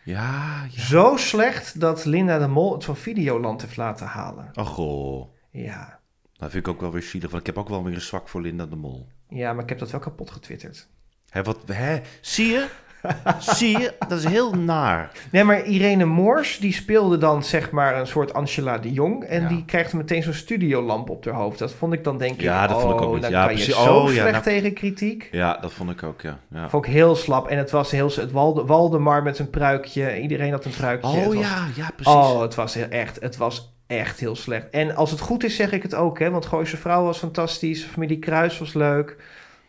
Ja, 0.04 0.66
ja. 0.72 0.82
Zo 0.82 1.16
slecht 1.18 1.80
dat 1.80 2.06
Linda 2.06 2.40
de 2.40 2.48
Mol 2.48 2.74
het 2.74 2.84
van 2.86 2.96
Videoland 2.96 3.62
heeft 3.62 3.78
laten 3.78 4.08
halen. 4.08 4.50
Oh, 4.54 4.66
goh. 4.66 5.28
Ja. 5.52 6.00
Dat 6.38 6.52
vind 6.52 6.68
ik 6.68 6.74
ook 6.74 6.82
wel 6.82 6.92
weer 6.92 7.02
zielig, 7.02 7.30
want 7.30 7.40
ik 7.42 7.48
heb 7.48 7.58
ook 7.58 7.70
wel 7.70 7.84
weer 7.84 7.94
een 7.94 8.02
zwak 8.02 8.28
voor 8.28 8.42
Linda 8.42 8.66
de 8.66 8.76
Mol. 8.76 9.08
ja, 9.30 9.54
maar 9.54 9.64
ik 9.64 9.70
heb 9.70 9.80
dat 9.80 9.92
wel 9.92 10.00
kapot 10.00 10.32
getwitterd. 10.32 10.88
Hé, 11.30 11.44
wat, 11.44 11.58
hè? 11.66 12.00
Zie 12.22 12.48
je? 12.48 12.68
Zie 13.40 13.78
je? 13.80 13.94
Dat 14.08 14.12
is 14.20 14.26
heel 14.26 14.54
naar. 14.54 15.12
Nee, 15.32 15.44
maar 15.44 15.66
Irene 15.66 16.06
Moors, 16.06 16.58
die 16.60 16.74
speelde 16.74 17.18
dan 17.18 17.44
zeg 17.44 17.72
maar 17.72 18.00
een 18.00 18.08
soort 18.08 18.34
Angela 18.34 18.78
de 18.78 18.92
Jong. 18.92 19.24
En 19.24 19.42
Ja. 19.42 19.48
die 19.48 19.66
krijgt 19.66 19.94
meteen 19.94 20.24
zo'n 20.24 20.34
studiolamp 20.34 21.10
op 21.10 21.26
haar 21.26 21.34
hoofd. 21.34 21.60
Dat 21.60 21.72
vond 21.74 21.94
ik 21.94 22.04
dan 22.04 22.18
denk 22.18 22.34
ik, 22.34 22.42
Ja, 22.42 22.68
dat 22.68 22.76
oh, 22.76 22.82
vond 22.82 22.94
ik 22.96 23.02
ook 23.02 23.14
niet. 23.14 23.22
dan 23.22 23.32
Ja, 23.32 23.40
kan 23.46 23.48
precies. 23.56 23.76
je 23.76 23.82
zo 23.82 23.96
Oh, 23.96 24.06
ja, 24.08 24.12
slecht 24.12 24.32
nou- 24.32 24.44
tegen 24.44 24.74
kritiek. 24.74 25.30
Ja, 25.32 25.58
dat 25.58 25.74
vond 25.74 25.90
ik 25.90 26.04
ook, 26.04 26.22
ja. 26.22 26.40
ja. 26.52 26.70
Vond 26.70 26.86
ik 26.86 26.92
heel 26.92 27.16
slap. 27.16 27.48
En 27.48 27.58
het 27.58 27.72
was 27.72 27.92
heel, 27.92 28.12
het 28.16 28.32
Walde, 28.32 28.66
Waldemar 28.66 29.24
met 29.24 29.40
een 29.40 29.50
pruikje. 29.50 30.20
Iedereen 30.22 30.52
had 30.52 30.66
een 30.66 30.72
pruikje. 30.72 31.08
Oh 31.10 31.26
was- 31.26 31.34
ja, 31.36 31.68
ja, 31.76 31.90
precies. 31.96 32.14
Oh, 32.14 32.42
het 32.42 32.56
was 32.56 32.74
heel, 32.74 32.88
echt, 32.90 33.20
het 33.22 33.38
was 33.38 33.74
echt 33.98 34.20
heel 34.20 34.36
slecht. 34.36 34.70
En 34.70 34.96
als 34.96 35.12
het 35.12 35.20
goed 35.20 35.44
is, 35.44 35.56
zeg 35.56 35.72
ik 35.72 35.84
het 35.84 35.96
ook, 35.96 36.20
hè. 36.20 36.30
Want 36.30 36.46
Gooise 36.46 36.78
Vrouw 36.78 37.04
was 37.04 37.18
fantastisch. 37.18 37.84
Familie 37.84 38.20
Kruis 38.20 38.60
was 38.60 38.74
leuk. 38.74 39.16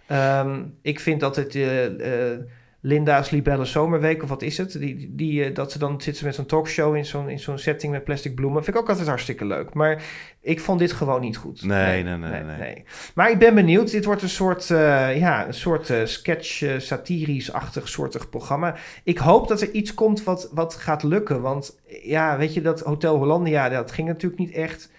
Ehm, 0.07 0.63
ik 0.83 1.01
vind 1.01 1.21
dat 1.21 1.37
het 1.37 1.55
eh, 1.55 2.33
eh, 2.33 2.39
Linda's 2.81 3.31
Libelle 3.31 3.65
Zomerweek, 3.65 4.23
of 4.23 4.29
wat 4.29 4.43
is 4.43 4.59
het? 4.59 4.73
Die, 4.73 5.13
die, 5.15 5.45
eh, 5.45 5.55
dat 5.55 5.73
ze 5.73 5.79
dan 5.79 6.01
zitten 6.01 6.25
met 6.25 6.35
zo'n 6.35 6.47
talkshow 6.47 6.97
in 6.97 7.05
zo'n, 7.05 7.29
in 7.29 7.39
zo'n 7.39 7.59
setting 7.59 7.93
met 7.93 8.05
plastic 8.05 8.35
bloemen. 8.35 8.65
Vind 8.65 8.77
ik 8.77 8.83
ook 8.83 8.89
altijd 8.89 9.09
hartstikke 9.09 9.45
leuk. 9.45 9.75
Maar 9.75 10.03
ik 10.43 10.61
vond 10.61 10.79
dit 10.79 10.93
gewoon 10.93 11.21
niet 11.21 11.37
goed. 11.37 11.65
Nee, 11.65 12.03
nee, 12.03 12.17
nee, 12.17 12.43
nee. 12.43 12.85
Maar 13.15 13.31
ik 13.31 13.39
ben 13.39 13.55
benieuwd. 13.55 13.91
Dit 13.91 14.05
wordt 14.05 14.23
een 14.23 14.29
soort, 14.29 14.71
eh, 14.71 15.19
ja, 15.19 15.47
een 15.47 15.55
soort 15.55 15.91
eh, 15.91 16.05
sketch, 16.05 16.63
eh, 16.63 16.79
satirisch-achtig 16.79 17.89
soortig 17.89 18.29
programma. 18.29 18.77
Ik 19.05 19.19
hoop 19.19 19.49
dat 19.49 19.61
er 19.61 19.71
iets 19.71 19.95
komt 19.95 20.25
wat, 20.25 20.51
wat 20.53 20.75
gaat 20.75 21.03
lukken. 21.03 21.41
Want 21.41 21.79
ja, 22.03 22.37
weet 22.39 22.55
je, 22.55 22.61
dat 22.61 22.81
Hotel 22.81 23.17
Hollandia, 23.17 23.69
dat 23.69 23.93
ging 23.93 24.09
natuurlijk 24.09 24.41
niet 24.41 24.53
echt. 24.53 24.91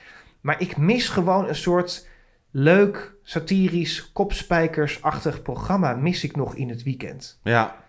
Maar 0.41 0.61
ik 0.61 0.77
mis 0.77 1.09
gewoon 1.09 1.47
een 1.47 1.55
soort 1.55 2.07
leuk, 2.51 3.13
satirisch, 3.23 4.11
kopspijkersachtig 4.11 5.41
programma. 5.41 5.95
Mis 5.95 6.23
ik 6.23 6.35
nog 6.35 6.55
in 6.55 6.69
het 6.69 6.83
weekend. 6.83 7.39
Ja, 7.43 7.81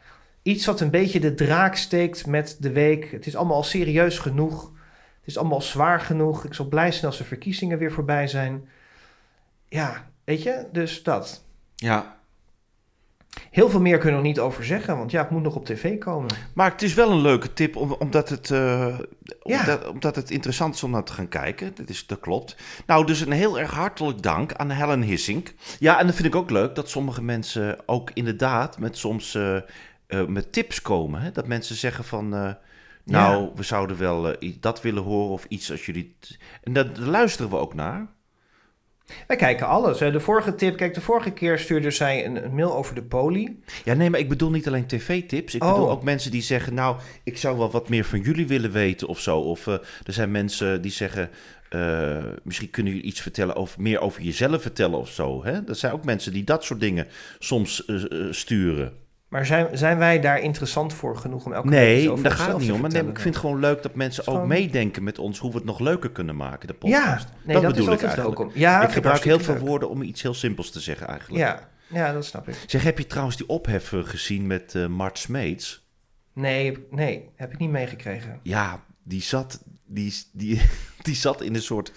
Iets 0.42 0.66
wat 0.66 0.80
een 0.80 0.90
beetje 0.90 1.20
de 1.20 1.34
draak 1.34 1.76
steekt 1.76 2.26
met 2.26 2.56
de 2.60 2.72
week. 2.72 3.10
Het 3.10 3.26
is 3.26 3.36
allemaal 3.36 3.56
al 3.56 3.62
serieus 3.62 4.18
genoeg. 4.18 4.62
Het 5.18 5.26
is 5.26 5.38
allemaal 5.38 5.62
zwaar 5.62 6.00
genoeg. 6.00 6.44
Ik 6.44 6.54
zal 6.54 6.68
blij 6.68 6.92
zijn 6.92 7.06
als 7.06 7.18
de 7.18 7.24
verkiezingen 7.24 7.78
weer 7.78 7.92
voorbij 7.92 8.26
zijn. 8.26 8.68
Ja, 9.68 10.10
weet 10.24 10.42
je, 10.42 10.66
dus 10.72 11.02
dat. 11.02 11.44
ja. 11.74 12.20
Heel 13.50 13.70
veel 13.70 13.80
meer 13.80 13.98
kunnen 13.98 14.20
we 14.20 14.22
er 14.26 14.30
niet 14.32 14.40
over 14.40 14.64
zeggen, 14.64 14.96
want 14.96 15.10
ja, 15.10 15.20
het 15.22 15.30
moet 15.30 15.42
nog 15.42 15.54
op 15.56 15.64
tv 15.66 15.98
komen. 15.98 16.30
Maar 16.54 16.70
het 16.70 16.82
is 16.82 16.94
wel 16.94 17.10
een 17.10 17.20
leuke 17.20 17.52
tip, 17.52 17.76
om- 17.76 17.92
omdat 17.98 18.28
het, 18.28 18.50
eh, 18.50 18.98
Ja. 19.42 19.58
omdat, 19.60 19.88
omdat 19.88 20.16
het 20.16 20.30
interessant 20.30 20.74
is 20.74 20.82
om 20.82 20.90
naar 20.90 21.04
te 21.04 21.12
gaan 21.12 21.28
kijken. 21.28 21.72
Dat, 21.74 21.88
is, 21.88 22.06
dat 22.06 22.20
klopt. 22.20 22.56
Nou, 22.86 23.06
dus 23.06 23.20
een 23.20 23.32
heel 23.32 23.58
erg 23.60 23.70
hartelijk 23.70 24.22
dank 24.22 24.52
aan 24.52 24.70
Helen 24.70 25.02
Hissink. 25.02 25.54
Ja, 25.78 25.98
en 25.98 26.06
dat 26.06 26.14
vind 26.14 26.26
ik 26.28 26.34
ook 26.34 26.50
leuk, 26.50 26.74
dat 26.74 26.88
sommige 26.90 27.22
mensen 27.22 27.78
ook 27.86 28.10
inderdaad 28.14 28.78
met 28.78 28.96
soms 28.98 29.34
eh, 29.34 29.56
eh, 29.56 30.26
met 30.26 30.52
tips 30.52 30.82
komen. 30.82 31.20
Hè? 31.20 31.32
Dat 31.32 31.46
mensen 31.46 31.76
zeggen 31.76 32.04
van, 32.04 32.56
nou, 33.04 33.50
we 33.54 33.62
zouden 33.62 33.98
wel 33.98 34.36
dat 34.60 34.80
willen 34.82 35.02
horen 35.02 35.32
of 35.32 35.44
iets 35.48 35.70
als 35.70 35.86
jullie... 35.86 36.16
En 36.62 36.72
daar 36.72 36.86
luisteren 36.98 37.50
we 37.50 37.56
ook 37.56 37.74
naar. 37.74 38.06
Wij 39.26 39.36
kijken 39.36 39.66
alles. 39.66 40.00
hè. 40.00 40.10
De 40.10 40.20
vorige 40.20 40.54
tip, 40.54 40.76
kijk, 40.76 40.94
de 40.94 41.00
vorige 41.00 41.30
keer 41.30 41.58
stuurde 41.58 41.90
zij 41.90 42.24
een, 42.24 42.54
mail 42.54 42.74
over 42.76 42.94
de 42.94 43.02
poli. 43.02 43.60
Ja, 43.84 43.94
nee, 43.94 44.10
maar 44.10 44.20
ik 44.20 44.28
bedoel 44.28 44.50
niet 44.50 44.66
alleen 44.66 44.86
tv-tips. 44.86 45.54
Ik 45.54 45.62
Oh. 45.64 45.72
bedoel 45.72 45.90
ook 45.90 46.02
mensen 46.02 46.30
die 46.30 46.42
zeggen, 46.42 46.74
nou, 46.74 46.96
ik 47.24 47.36
zou 47.38 47.58
wel 47.58 47.70
wat 47.70 47.88
meer 47.88 48.04
van 48.04 48.20
jullie 48.20 48.46
willen 48.46 48.72
weten 48.72 49.08
of 49.08 49.20
zo. 49.20 49.38
Of 49.38 49.66
eh, 49.66 49.72
er 50.04 50.12
zijn 50.12 50.30
mensen 50.30 50.82
die 50.82 50.90
zeggen, 50.90 51.30
eh, 51.68 52.24
misschien 52.42 52.70
kunnen 52.70 52.92
jullie 52.92 53.06
iets 53.08 53.20
vertellen 53.20 53.56
over 53.56 53.80
meer 53.82 54.00
over 54.00 54.22
jezelf 54.22 54.62
vertellen 54.62 54.98
of 54.98 55.08
zo. 55.10 55.44
Hè? 55.44 55.52
Er 55.68 55.74
zijn 55.74 55.92
ook 55.92 56.04
mensen 56.04 56.32
die 56.32 56.44
dat 56.44 56.64
soort 56.64 56.80
dingen 56.80 57.06
soms 57.38 57.84
eh, 57.84 57.96
sturen. 58.30 58.92
Maar 59.32 59.46
zijn, 59.46 59.78
zijn 59.78 59.98
wij 59.98 60.20
daar 60.20 60.40
interessant 60.40 60.94
voor 60.94 61.16
genoeg 61.16 61.44
om 61.46 61.52
elke 61.52 61.68
keer 61.68 61.76
Nee, 61.78 62.10
over 62.10 62.24
daar 62.24 62.32
gaat 62.32 62.48
het 62.48 62.58
niet 62.58 62.72
om. 62.72 62.80
Nee, 62.80 63.02
ik 63.02 63.18
vind 63.18 63.34
het 63.34 63.36
gewoon 63.36 63.60
leuk 63.60 63.82
dat 63.82 63.94
mensen 63.94 64.26
ook 64.26 64.46
meedenken 64.46 65.02
met 65.04 65.18
ons 65.18 65.38
hoe 65.38 65.50
we 65.50 65.56
het 65.56 65.64
nog 65.66 65.78
leuker 65.80 66.10
kunnen 66.10 66.36
maken, 66.36 66.68
de 66.68 66.74
Ja, 66.80 67.00
podcast. 67.06 67.28
nee, 67.44 67.60
dat 67.60 67.72
bedoel 67.72 67.92
ik 67.92 68.02
eigenlijk. 68.02 68.36
welkom. 68.38 68.50
Ja, 68.54 68.80
ik 68.82 68.88
ik 68.88 68.94
gebruik 68.94 69.24
heel 69.24 69.40
veel 69.40 69.54
leuk. 69.54 69.62
woorden 69.62 69.88
om 69.88 70.02
iets 70.02 70.22
heel 70.22 70.34
simpels 70.34 70.70
te 70.70 70.80
zeggen 70.80 71.06
eigenlijk. 71.06 71.40
Ja, 71.44 71.68
ja, 71.86 72.12
dat 72.12 72.24
snap 72.24 72.48
ik. 72.48 72.54
Zeg, 72.66 72.82
heb 72.82 72.98
je 72.98 73.06
trouwens 73.06 73.36
die 73.36 73.48
ophef 73.48 73.92
eh, 73.92 74.00
gezien 74.04 74.46
met 74.46 74.74
eh, 74.74 74.86
Mart 74.86 75.18
Smeets? 75.18 75.86
Nee, 76.34 76.86
nee, 76.90 77.28
heb 77.36 77.52
ik 77.52 77.58
niet 77.58 77.70
meegekregen. 77.70 78.40
Ja, 78.42 78.80
die 79.04 79.22
zat, 79.22 79.62
die, 79.86 80.14
die, 80.32 80.60
die 81.02 81.14
zat 81.14 81.40
in 81.42 81.54
een 81.54 81.62
soort. 81.62 81.92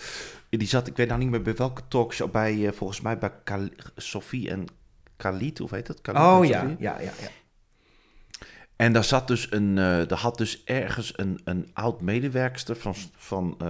Die 0.50 0.68
zat, 0.68 0.88
ik 0.88 0.98
weet 0.98 1.08
nou 1.08 1.20
niet 1.20 1.30
meer 1.30 1.42
bij 1.42 1.56
welke 1.56 1.82
talkshow. 1.88 2.32
Bij, 2.32 2.68
eh, 2.68 2.72
volgens 2.74 3.02
mij 3.02 3.18
bij 3.18 3.32
Kal- 3.44 3.70
Sophie 3.96 4.50
en 4.50 4.66
Khalid, 5.18 5.58
hoe 5.58 5.68
heet 5.72 5.86
dat? 5.88 6.02
Khalid 6.02 6.22
Oh 6.22 6.46
ja, 6.46 6.62
ja, 6.80 7.00
ja, 7.00 7.12
ja. 7.22 7.28
En 8.76 8.94
daar 8.94 9.04
zat 9.04 9.28
dus 9.28 9.52
een. 9.52 9.78
eh 9.78 10.12
er 10.12 10.18
had 10.18 10.38
dus 10.38 10.64
ergens 10.64 11.14
een, 11.18 11.42
een 11.44 11.70
oud 11.74 12.02
medewerkster 12.02 12.76
van. 12.76 12.96
van 13.16 13.56
eh, 13.60 13.68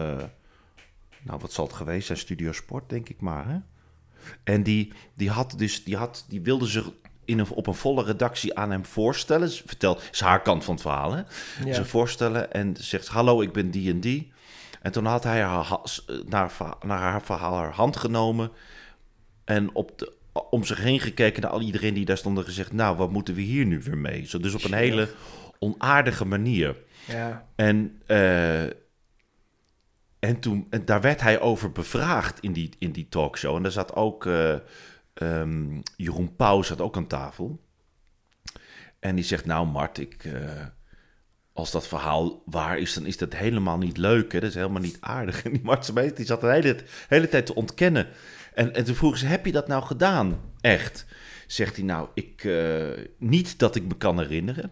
nou, 1.22 1.40
wat 1.40 1.52
zal 1.54 1.66
het 1.66 1.74
geweest 1.76 2.06
zijn? 2.08 2.18
Studio 2.18 2.52
Sport, 2.52 2.90
denk 2.90 3.10
ik 3.10 3.22
maar. 3.22 3.48
Hè? 3.48 3.58
En 4.44 4.64
die, 4.64 4.94
die, 5.14 5.30
had 5.30 5.54
dus, 5.58 5.84
die, 5.84 5.96
had, 5.98 6.26
die 6.28 6.42
wilde 6.42 6.66
zich 6.66 6.90
in 7.26 7.40
een, 7.40 7.50
op 7.50 7.68
een 7.68 7.74
volle 7.74 8.04
redactie 8.04 8.58
aan 8.58 8.72
hem 8.72 8.86
voorstellen. 8.86 9.50
Ze 9.50 9.64
vertelt, 9.66 10.04
is 10.12 10.20
haar 10.20 10.42
kant 10.42 10.64
van 10.64 10.74
het 10.74 10.84
verhaal. 10.84 11.12
Hè? 11.14 11.22
Ja. 11.66 11.74
Ze 11.74 11.86
voorstellen 11.86 12.52
en 12.54 12.76
zegt: 12.80 13.08
Hallo, 13.08 13.42
ik 13.42 13.52
ben 13.54 13.72
die 13.72 13.92
en 13.92 14.00
die. 14.00 14.32
En 14.82 14.92
toen 14.92 15.06
had 15.06 15.24
hij 15.24 15.42
haar, 15.42 15.64
ha- 15.64 15.80
s- 15.84 16.06
naar, 16.26 16.52
naar 16.86 17.00
haar 17.00 17.22
verhaal 17.22 17.56
haar 17.56 17.74
hand 17.74 17.98
genomen. 17.98 18.52
En 19.44 19.76
op 19.76 20.00
de, 20.00 20.14
om 20.44 20.64
zich 20.64 20.78
heen 20.78 21.00
gekeken 21.00 21.42
naar 21.42 21.52
al 21.52 21.62
iedereen 21.62 21.94
die 21.94 22.06
daar 22.06 22.18
stond 22.18 22.38
en 22.38 22.44
gezegd: 22.44 22.74
Nou, 22.74 22.98
wat 22.98 23.12
moeten 23.12 23.34
we 23.34 23.42
hier 23.42 23.66
nu 23.66 23.82
weer 23.82 23.98
mee? 23.98 24.26
Zo, 24.26 24.40
dus 24.40 24.54
op 24.54 24.64
een 24.64 24.70
Shit. 24.70 24.78
hele 24.80 25.10
onaardige 25.60 26.26
manier. 26.26 26.76
Ja. 27.08 27.48
En, 27.56 28.02
eh, 28.06 28.64
en, 30.20 30.40
toen, 30.40 30.68
en 30.70 30.86
daar 30.86 31.02
werd 31.02 31.22
hij 31.22 31.40
over 31.40 31.72
bevraagd 31.72 32.40
in 32.40 32.54
die, 32.54 32.70
in 32.80 32.92
die 32.92 33.10
talkshow. 33.10 33.56
En 33.56 33.64
daar 33.64 33.72
zat 33.72 33.96
ook 33.96 34.26
eh, 34.26 34.56
ehm, 35.14 35.82
Jeroen 35.96 36.36
Pauw 36.36 36.62
zat 36.62 36.82
ook 36.82 36.96
aan 36.96 37.08
tafel. 37.08 37.64
En 39.00 39.16
die 39.16 39.26
zegt, 39.26 39.46
nou 39.46 39.68
Mart, 39.68 39.98
ik, 39.98 40.24
eh, 40.24 40.66
als 41.54 41.72
dat 41.72 41.88
verhaal 41.88 42.44
waar 42.46 42.78
is, 42.78 42.94
dan 42.94 43.06
is 43.06 43.18
dat 43.18 43.34
helemaal 43.34 43.78
niet 43.78 43.98
leuk. 43.98 44.32
Hè? 44.32 44.40
Dat 44.40 44.50
is 44.50 44.56
helemaal 44.56 44.82
niet 44.82 44.98
aardig. 45.00 45.42
En 45.44 45.52
die 45.52 45.64
Mart 45.64 46.16
die 46.16 46.26
zat 46.26 46.42
de 46.42 46.52
hele, 46.52 46.78
hele 47.08 47.30
tijd 47.30 47.46
te 47.46 47.56
ontkennen. 47.56 48.08
En, 48.56 48.74
en 48.74 48.84
toen 48.84 48.96
vroegen 48.96 49.20
ze, 49.20 49.26
heb 49.26 49.46
je 49.46 49.52
dat 49.52 49.68
nou 49.68 49.84
gedaan? 49.84 50.42
Echt? 50.62 51.06
Zegt 51.48 51.76
hij, 51.76 51.86
nou, 51.86 52.08
ik, 52.14 52.44
eh, 52.44 53.06
niet 53.20 53.60
dat 53.60 53.76
ik 53.76 53.84
me 53.84 53.98
kan 53.98 54.20
herinneren. 54.20 54.72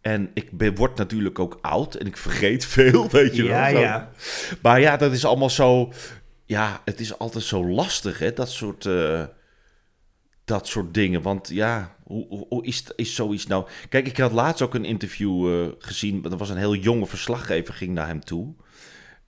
En 0.00 0.30
ik 0.34 0.50
ben, 0.50 0.74
word 0.74 0.96
natuurlijk 0.96 1.38
ook 1.38 1.58
oud 1.60 1.94
en 1.94 2.06
ik 2.06 2.16
vergeet 2.16 2.64
veel, 2.76 3.08
weet 3.08 3.36
je 3.36 3.44
Ja, 3.44 3.62
wel. 3.72 3.74
zo. 3.74 3.80
ja. 3.80 4.10
Maar 4.62 4.80
ja, 4.80 4.96
dat 4.96 5.12
is 5.12 5.24
allemaal 5.24 5.50
zo... 5.50 5.92
Ja, 6.46 6.82
het 6.84 7.00
is 7.00 7.18
altijd 7.18 7.44
zo 7.44 7.68
lastig, 7.68 8.18
hè, 8.18 8.32
dat 8.32 8.50
soort, 8.50 8.86
eh, 8.86 9.24
dat 10.44 10.68
soort 10.68 10.94
dingen. 10.94 11.22
Want 11.22 11.48
ja, 11.48 11.96
hoe, 12.04 12.26
hoe, 12.28 12.46
hoe 12.48 12.64
is, 12.66 12.84
is 12.96 13.14
zoiets 13.14 13.46
nou... 13.46 13.66
Kijk, 13.88 14.06
ik 14.06 14.16
had 14.16 14.32
laatst 14.32 14.62
ook 14.62 14.74
een 14.74 14.84
interview 14.84 15.62
eh, 15.62 15.68
gezien. 15.78 16.24
Er 16.24 16.36
was 16.36 16.50
een 16.50 16.56
heel 16.56 16.74
jonge 16.74 17.06
verslaggever, 17.06 17.74
ging 17.74 17.92
naar 17.94 18.06
hem 18.06 18.24
toe. 18.24 18.54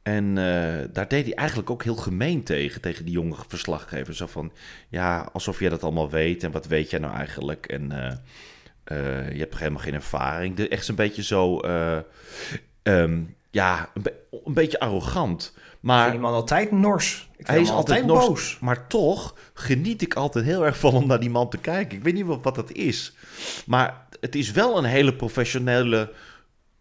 En 0.06 0.38
eh, 0.38 0.88
daar 0.92 1.08
deed 1.08 1.24
hij 1.24 1.34
eigenlijk 1.34 1.70
ook 1.70 1.82
heel 1.82 1.96
gemeen 1.96 2.42
tegen, 2.42 2.80
tegen 2.80 3.04
die 3.04 3.14
jonge 3.14 3.34
verslaggever. 3.48 4.14
Zo 4.14 4.26
van, 4.26 4.52
ja, 4.88 5.28
alsof 5.32 5.60
jij 5.60 5.68
dat 5.68 5.82
allemaal 5.82 6.10
weet 6.10 6.44
en 6.44 6.50
wat 6.50 6.66
weet 6.66 6.90
jij 6.90 7.00
nou 7.00 7.14
eigenlijk? 7.14 7.66
En 7.66 7.92
eh, 7.92 8.12
eh, 8.84 9.32
je 9.32 9.38
hebt 9.38 9.58
helemaal 9.58 9.82
geen 9.82 9.94
ervaring. 9.94 10.56
De- 10.56 10.68
Echt 10.68 10.84
zo'n 10.84 10.94
beetje 10.94 11.22
zo, 11.22 11.60
eh, 11.60 11.98
ehm, 12.82 13.20
ja, 13.50 13.90
een, 13.94 14.02
be- 14.02 14.14
een 14.44 14.54
beetje 14.54 14.80
arrogant. 14.80 15.52
Ik 15.56 15.62
Maar 15.80 16.00
vind 16.00 16.12
die 16.12 16.20
man 16.20 16.32
altijd 16.34 16.70
nors. 16.70 17.28
Ik 17.30 17.34
vind 17.36 17.48
hij 17.48 17.60
is 17.60 17.70
altijd, 17.70 18.00
altijd 18.02 18.06
nors, 18.06 18.26
boos. 18.26 18.58
Maar 18.60 18.86
toch 18.86 19.34
geniet 19.54 20.02
ik 20.02 20.14
altijd 20.14 20.44
heel 20.44 20.64
erg 20.66 20.78
van 20.78 20.94
om 20.94 21.06
naar 21.06 21.20
die 21.20 21.30
man 21.30 21.48
te 21.50 21.58
kijken. 21.58 21.96
Ik 21.98 22.04
weet 22.04 22.14
niet 22.14 22.26
wat, 22.26 22.42
wat 22.42 22.54
dat 22.54 22.72
is. 22.72 23.14
Maar 23.66 24.06
het 24.20 24.34
is 24.34 24.50
wel 24.50 24.78
een 24.78 24.84
hele 24.84 25.14
professionele 25.14 26.12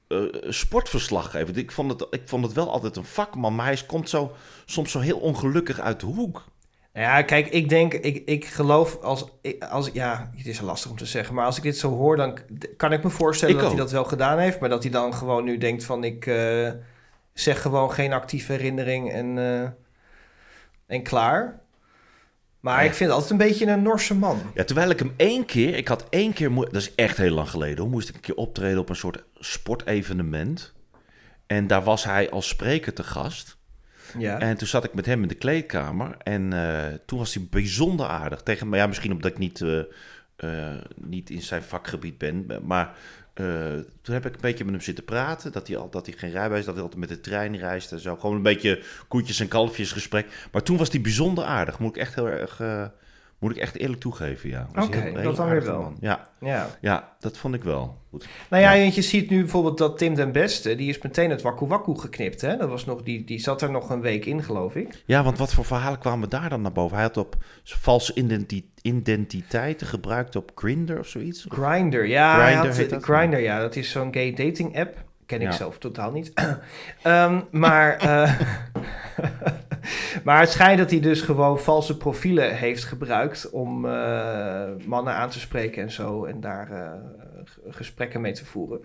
eh, 0.08 0.20
sportverslaggever. 0.42 1.58
Ik 1.58 1.72
vond, 1.72 1.92
het, 1.92 2.08
ik 2.10 2.22
vond 2.26 2.46
het 2.46 2.54
wel 2.54 2.72
altijd 2.72 2.96
een 2.96 3.06
vakman. 3.06 3.56
Maar 3.56 3.66
hij 3.66 3.80
komt 3.88 4.10
zo, 4.10 4.32
soms 4.66 4.92
zo 4.92 5.00
heel 5.00 5.18
ongelukkig 5.20 5.80
uit 5.80 6.00
de 6.00 6.06
hoek. 6.06 6.44
Ja, 6.94 7.22
kijk, 7.22 7.48
ik 7.48 7.70
denk, 7.70 7.94
ik, 7.94 8.22
ik 8.26 8.46
geloof 8.46 9.02
als, 9.02 9.26
als, 9.70 9.90
ja, 9.94 10.32
het 10.36 10.46
is 10.46 10.62
lastig 10.62 10.92
om 10.92 10.98
te 10.98 11.06
zeggen, 11.06 11.36
maar 11.36 11.46
als 11.46 11.58
ik 11.58 11.64
dit 11.64 11.78
zo 11.78 11.90
hoor, 11.90 12.18
dan 12.18 12.38
kan 12.78 12.94
ik 12.94 13.04
me 13.04 13.10
voorstellen 13.10 13.56
Ik 13.56 13.62
dat 13.62 13.70
hij 13.70 13.80
dat 13.80 13.92
wel 13.92 14.04
gedaan 14.04 14.40
heeft, 14.40 14.60
maar 14.60 14.70
dat 14.70 14.84
hij 14.84 14.92
dan 14.92 15.14
gewoon 15.14 15.44
nu 15.44 15.58
denkt 15.58 15.84
van, 15.84 16.04
ik 16.04 16.26
eh, 16.26 16.72
zeg 17.34 17.62
gewoon 17.62 17.92
geen 17.92 18.14
actieve 18.14 18.52
herinnering 18.52 19.12
en, 19.12 19.38
eh, 19.38 19.70
en 20.86 21.04
klaar. 21.04 21.60
Maar 22.66 22.84
Ja. 22.84 22.90
ik 22.90 22.94
vind 22.96 23.10
het 23.10 23.20
altijd 23.20 23.32
een 23.32 23.48
beetje 23.48 23.66
een 23.66 23.82
Norse 23.82 24.16
man. 24.16 24.42
Ja, 24.54 24.64
terwijl 24.64 24.90
ik 24.90 25.00
hem 25.00 25.14
één 25.16 25.46
keer, 25.46 25.76
ik 25.76 25.88
had 25.88 26.06
één 26.10 26.34
keer, 26.34 26.56
dat 26.56 26.76
is 26.76 26.96
echt 26.96 27.18
heel 27.18 27.34
lang 27.34 27.50
geleden, 27.50 27.78
hoor, 27.78 27.90
moest 27.90 28.10
ik 28.10 28.16
een 28.16 28.22
keer 28.22 28.36
optreden 28.36 28.80
op 28.80 28.90
een 28.90 28.96
soort 28.96 29.24
sportevenement. 29.40 30.74
En 31.48 31.68
daar 31.68 31.84
was 31.84 32.04
hij 32.04 32.30
als 32.30 32.48
spreker 32.48 32.94
te 32.94 33.04
gast. 33.04 33.58
Ja. 34.18 34.40
En 34.40 34.58
toen 34.58 34.68
zat 34.68 34.84
ik 34.84 34.94
met 34.94 35.06
hem 35.06 35.22
in 35.22 35.28
de 35.28 35.36
kleedkamer. 35.36 36.16
En 36.18 36.54
eh, 36.54 36.94
toen 37.06 37.20
was 37.20 37.34
hij 37.34 37.48
bijzonder 37.50 38.08
aardig 38.08 38.42
tegen 38.42 38.70
me. 38.70 38.78
Ja, 38.78 38.88
misschien 38.88 39.12
omdat 39.12 39.32
ik 39.32 39.38
niet, 39.38 39.62
eh, 39.62 39.80
eh, 40.36 40.82
niet 40.96 41.30
in 41.30 41.42
zijn 41.42 41.64
vakgebied 41.64 42.18
ben. 42.18 42.48
Maar 42.64 42.96
eh, 43.36 43.74
toen 44.02 44.14
heb 44.14 44.26
ik 44.26 44.34
een 44.34 44.42
beetje 44.42 44.64
met 44.64 44.74
hem 44.74 44.84
zitten 44.84 45.04
praten. 45.04 45.52
Dat 45.52 45.68
hij, 45.68 45.78
al, 45.78 45.90
dat 45.90 46.06
hij 46.06 46.16
geen 46.18 46.32
rijbewijs, 46.32 46.66
dat 46.66 46.74
hij 46.74 46.84
altijd 46.84 47.00
met 47.00 47.10
de 47.10 47.22
trein 47.22 47.58
reist 47.58 47.92
en 47.92 48.00
zo. 48.00 48.16
Gewoon 48.16 48.36
een 48.36 48.42
beetje 48.42 48.84
koetjes 49.08 49.40
en 49.40 49.48
kalfjes 49.48 49.92
gesprek. 49.92 50.48
Maar 50.52 50.64
toen 50.64 50.78
was 50.78 50.92
hij 50.92 51.02
bijzonder 51.02 51.44
aardig. 51.44 51.80
Moet 51.80 51.96
ik 51.96 52.02
echt 52.02 52.16
heel 52.16 52.30
erg, 52.30 52.60
eh, 52.60 52.86
moet 53.46 53.56
ik 53.56 53.62
echt 53.62 53.78
eerlijk 53.78 54.00
toegeven, 54.02 54.50
ja. 54.50 54.68
Oké, 54.82 55.22
dat 55.24 55.36
dan 55.36 55.50
weer 55.50 55.64
wel. 55.64 55.82
man. 55.82 55.98
Ja. 56.00 56.30
Ja. 56.40 56.68
ja, 56.82 57.16
dat 57.20 57.38
vond 57.38 57.56
ik 57.56 57.64
wel. 57.64 57.98
Goed. 58.10 58.28
Nou 58.50 58.64
ja, 58.64 58.72
je 58.72 59.02
ziet 59.02 59.30
nu 59.30 59.40
bijvoorbeeld 59.40 59.78
dat 59.78 59.98
Tim 59.98 60.16
den 60.16 60.32
Beste, 60.32 60.76
die 60.76 60.90
is 60.90 61.02
meteen 61.02 61.30
het 61.30 61.42
Waku 61.42 61.66
Waku 61.66 61.98
geknipt. 61.98 62.42
Hè? 62.42 62.58
Dat 62.58 62.70
was 62.70 62.86
nog, 62.86 63.04
die, 63.04 63.24
die 63.24 63.40
zat 63.40 63.62
er 63.62 63.72
nog 63.72 63.90
een 63.90 64.02
week 64.02 64.26
in, 64.26 64.44
geloof 64.44 64.76
ik. 64.76 65.04
Ja, 65.06 65.24
want 65.24 65.38
wat 65.38 65.54
voor 65.54 65.66
verhalen 65.66 66.00
kwamen 66.00 66.30
daar 66.30 66.50
dan 66.50 66.62
naar 66.62 66.72
boven? 66.72 66.96
Hij 66.96 67.06
had 67.06 67.18
op 67.18 67.36
valse 67.64 68.14
identi- 68.14 68.70
identiteiten 68.82 69.88
gebruikt 69.88 70.36
op 70.36 70.52
Grindr 70.56 71.00
of 71.00 71.08
zoiets? 71.08 71.46
Grinder, 71.50 72.06
ja. 72.06 72.46
Grindr 72.46 72.94
had-? 72.94 73.04
Grindr, 73.04 73.38
ja. 73.38 73.60
Dat 73.60 73.76
is 73.76 73.92
zo'n 73.92 74.14
gay 74.14 74.34
dating 74.34 74.78
app. 74.80 75.04
Ken 75.26 75.42
ik 75.42 75.48
Ja. 75.48 75.52
zelf 75.52 75.78
totaal 75.78 76.12
niet. 76.12 76.34
Ehm, 77.04 77.42
maar, 77.52 77.98
eh, 77.98 78.40
maar 80.24 80.40
het 80.40 80.50
schijnt 80.50 80.78
dat 80.80 80.92
hij 80.92 81.00
dus 81.00 81.22
gewoon 81.22 81.60
valse 81.60 81.98
profielen 81.98 82.56
heeft 82.56 82.84
gebruikt 82.84 83.50
om 83.50 83.86
eh, 83.86 84.70
mannen 84.86 85.14
aan 85.14 85.30
te 85.30 85.40
spreken 85.40 85.84
en 85.84 85.92
zo. 85.92 86.26
En 86.26 86.40
daar 86.42 86.72
eh, 86.72 86.92
gesprekken 87.70 88.22
mee 88.22 88.34
te 88.34 88.46
voeren. 88.46 88.82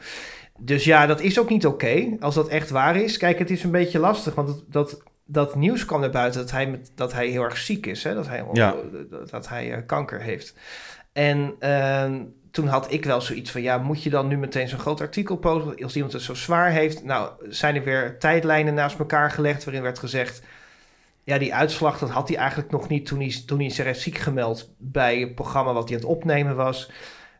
Dus 0.59 0.85
ja, 0.85 1.07
dat 1.07 1.21
is 1.21 1.39
ook 1.41 1.49
niet 1.49 1.67
oké 1.67 2.17
als 2.21 2.35
dat 2.35 2.49
echt 2.49 2.71
waar 2.71 2.97
is. 2.97 3.17
Kijk, 3.17 3.39
het 3.39 3.51
is 3.51 3.65
een 3.65 3.71
beetje 3.71 3.99
lastig, 3.99 4.35
want 4.35 4.65
dat, 4.69 5.03
dat 5.25 5.55
nieuws 5.55 5.85
kwam 5.85 6.01
naar 6.01 6.11
buiten 6.11 6.41
dat 6.41 6.51
hij, 6.51 6.67
met, 6.67 6.93
dat 6.95 7.13
hij 7.13 7.27
heel 7.27 7.43
erg 7.43 7.57
ziek 7.57 7.87
is. 7.87 8.05
Hè? 8.05 8.15
Dat 8.15 8.29
hij, 8.29 8.45
Ja. 8.53 8.75
dat, 9.11 9.31
dat 9.31 9.49
hij 9.49 9.83
kanker 9.87 10.21
heeft. 10.21 10.55
En 11.13 11.55
ehm, 11.59 12.23
toen 12.51 12.67
had 12.67 12.93
ik 12.93 13.05
wel 13.05 13.21
zoiets 13.21 13.51
van, 13.51 13.63
ja, 13.63 13.79
moet 13.79 14.03
je 14.03 14.11
dan 14.11 14.29
nu 14.29 14.37
meteen 14.37 14.69
zo'n 14.69 14.79
groot 14.79 15.01
artikel 15.01 15.37
posten 15.37 15.85
als 15.85 15.95
iemand 15.95 16.13
het 16.13 16.23
zo 16.23 16.35
zwaar 16.35 16.71
heeft? 16.71 17.05
Nou, 17.05 17.31
zijn 17.49 17.77
er 17.77 17.85
weer 17.85 18.19
tijdlijnen 18.19 18.75
naast 18.75 18.99
elkaar 18.99 19.31
gelegd 19.31 19.65
waarin 19.65 19.83
werd 19.83 19.99
gezegd, 19.99 20.43
ja, 21.25 21.39
die 21.39 21.55
uitslag, 21.55 21.99
dat 21.99 22.11
had 22.11 22.29
hij 22.29 22.37
eigenlijk 22.37 22.71
nog 22.71 22.89
niet 22.89 23.07
toen 23.07 23.21
hij, 23.21 23.43
toen 23.47 23.59
hij 23.59 23.71
zich 23.71 23.85
heeft 23.85 24.01
ziek 24.01 24.19
gemeld 24.19 24.71
bij 24.79 25.21
het 25.21 25.35
programma 25.35 25.73
wat 25.73 25.89
hij 25.89 25.99
aan 25.99 26.03
het 26.03 26.13
opnemen 26.13 26.57
was. 26.57 26.91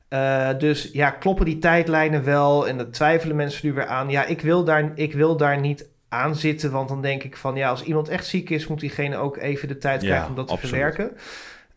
Eh, 0.09 0.49
dus 0.59 0.91
ja, 0.93 1.11
kloppen 1.11 1.45
die 1.45 1.59
tijdlijnen 1.59 2.25
wel 2.25 2.69
en 2.69 2.79
dat 2.79 2.93
twijfelen 2.93 3.37
mensen 3.37 3.67
nu 3.67 3.73
weer 3.73 3.87
aan. 3.87 4.11
Ja, 4.11 4.25
ik 4.25 4.41
wil 4.41 4.65
daar, 4.65 4.93
ik 4.95 5.13
wil 5.13 5.37
daar 5.37 5.61
niet 5.61 5.89
aan 6.09 6.37
zitten, 6.37 6.71
want 6.71 6.89
dan 6.89 7.03
denk 7.03 7.23
ik 7.23 7.37
van, 7.37 7.57
ja, 7.57 7.71
als 7.71 7.83
iemand 7.83 8.09
echt 8.09 8.27
ziek 8.27 8.51
is, 8.51 8.67
moet 8.67 8.81
diegene 8.81 9.17
ook 9.17 9.37
even 9.37 9.69
de 9.69 9.79
tijd 9.79 10.03
Ja, 10.03 10.09
krijgen 10.09 10.29
om 10.29 10.35
dat 10.35 10.49
te 10.49 10.57
verwerken. 10.57 11.17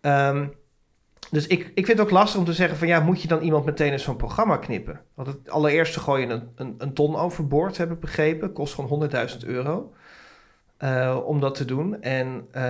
Ehm, 0.02 0.46
dus 1.34 1.48
ik, 1.48 1.60
ik 1.76 1.86
vind 1.86 1.98
het 1.98 2.08
ook 2.08 2.14
lastig 2.14 2.40
om 2.40 2.46
te 2.46 2.54
zeggen 2.54 2.78
van 2.78 2.88
ja, 2.88 3.00
moet 3.00 3.22
je 3.22 3.28
dan 3.28 3.42
iemand 3.42 3.66
meteen 3.66 3.92
in 3.92 4.00
zo'n 4.00 4.16
programma 4.16 4.58
knippen? 4.58 5.02
Want 5.14 5.28
het 5.28 5.50
allereerste 5.50 6.00
gooi 6.00 6.26
je 6.28 6.34
een, 6.34 6.44
een, 6.56 6.76
een 6.78 6.94
ton 6.94 7.16
overboord, 7.16 7.78
heb 7.78 7.92
ik 7.92 8.00
begrepen. 8.00 8.54
Kost 8.54 8.74
gewoon 8.74 9.10
100.000 9.32 9.38
euro 9.46 9.94
eh, 10.78 11.18
om 11.26 11.40
dat 11.40 11.56
te 11.56 11.66
doen. 11.66 12.02
En 12.02 12.48
eh, 12.52 12.64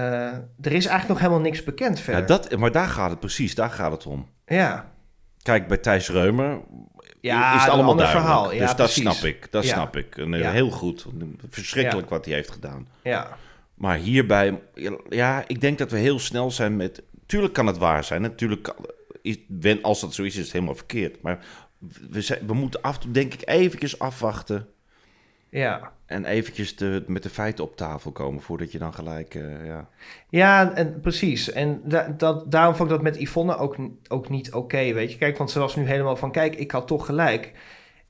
er 0.61 0.71
is 0.71 0.71
eigenlijk 0.85 1.07
nog 1.07 1.19
helemaal 1.19 1.39
niks 1.39 1.63
bekend 1.63 1.97
Ja, 1.97 2.03
verder. 2.03 2.25
dat, 2.25 2.57
maar 2.57 2.71
daar 2.71 2.87
gaat 2.87 3.09
het 3.09 3.19
precies, 3.19 3.55
daar 3.55 3.69
gaat 3.69 3.91
het 3.91 4.05
om. 4.05 4.27
Ja, 4.45 4.91
Kijk, 5.41 5.67
bij 5.67 5.77
Thijs 5.77 6.09
Reumer 6.09 6.59
Ja, 7.21 7.55
is 7.55 7.61
het 7.61 7.69
allemaal 7.71 7.91
ander 7.91 8.05
duidelijk. 8.05 8.33
verhaal. 8.33 8.51
Ja, 8.53 8.57
dus 8.59 8.67
dat 8.67 8.75
precies. 8.75 9.01
snap 9.01 9.15
ik, 9.29 9.47
dat 9.51 9.63
Ja. 9.63 9.73
snap 9.73 9.95
ik. 9.95 10.17
En, 10.17 10.31
Ja. 10.31 10.51
Heel 10.51 10.69
goed, 10.71 11.05
verschrikkelijk 11.49 12.09
wat 12.09 12.25
hij 12.25 12.33
heeft 12.33 12.51
gedaan. 12.51 12.87
ja. 13.03 13.37
Maar 13.73 13.97
hierbij, 13.97 14.61
ja, 15.09 15.43
ik 15.47 15.61
denk 15.61 15.77
dat 15.77 15.91
we 15.91 15.97
heel 15.97 16.19
snel 16.19 16.51
zijn 16.51 16.75
met... 16.75 17.01
Tuurlijk 17.33 17.53
kan 17.53 17.67
het 17.67 17.77
waar 17.77 18.03
zijn, 18.03 18.21
natuurlijk 18.21 18.63
kan, 18.63 18.75
is, 19.21 19.37
als 19.81 20.01
dat 20.01 20.13
zo 20.13 20.23
is, 20.23 20.35
is 20.35 20.43
het 20.43 20.51
helemaal 20.51 20.75
verkeerd. 20.75 21.21
Maar 21.21 21.45
we, 22.09 22.21
zijn, 22.21 22.47
we 22.47 22.53
moeten 22.53 22.81
af 22.81 22.97
denk 22.97 23.33
ik, 23.33 23.49
eventjes 23.49 23.99
afwachten... 23.99 24.67
Ja. 25.49 25.91
En 26.05 26.25
eventjes 26.25 26.75
de, 26.75 27.03
met 27.07 27.23
de 27.23 27.29
feiten 27.29 27.63
op 27.63 27.77
tafel 27.77 28.11
komen 28.11 28.41
voordat 28.41 28.71
je 28.71 28.77
dan 28.77 28.93
gelijk, 28.93 29.35
eh, 29.35 29.65
ja... 29.65 29.89
Ja, 30.29 30.73
en, 30.73 30.99
precies. 31.01 31.51
En 31.51 31.81
da- 31.83 32.13
dat, 32.17 32.51
daarom 32.51 32.75
vond 32.75 32.89
ik 32.89 32.95
dat 32.95 33.03
met 33.03 33.19
Yvonne 33.19 33.57
ook, 33.57 33.75
ook 34.07 34.29
niet 34.29 34.53
oké, 34.53 34.93
weet 34.93 35.11
je. 35.11 35.17
Kijk, 35.17 35.37
want 35.37 35.51
ze 35.51 35.59
was 35.59 35.75
nu 35.75 35.85
helemaal 35.85 36.15
van, 36.15 36.31
kijk, 36.31 36.55
ik 36.55 36.71
had 36.71 36.87
toch 36.87 37.05
gelijk. 37.05 37.51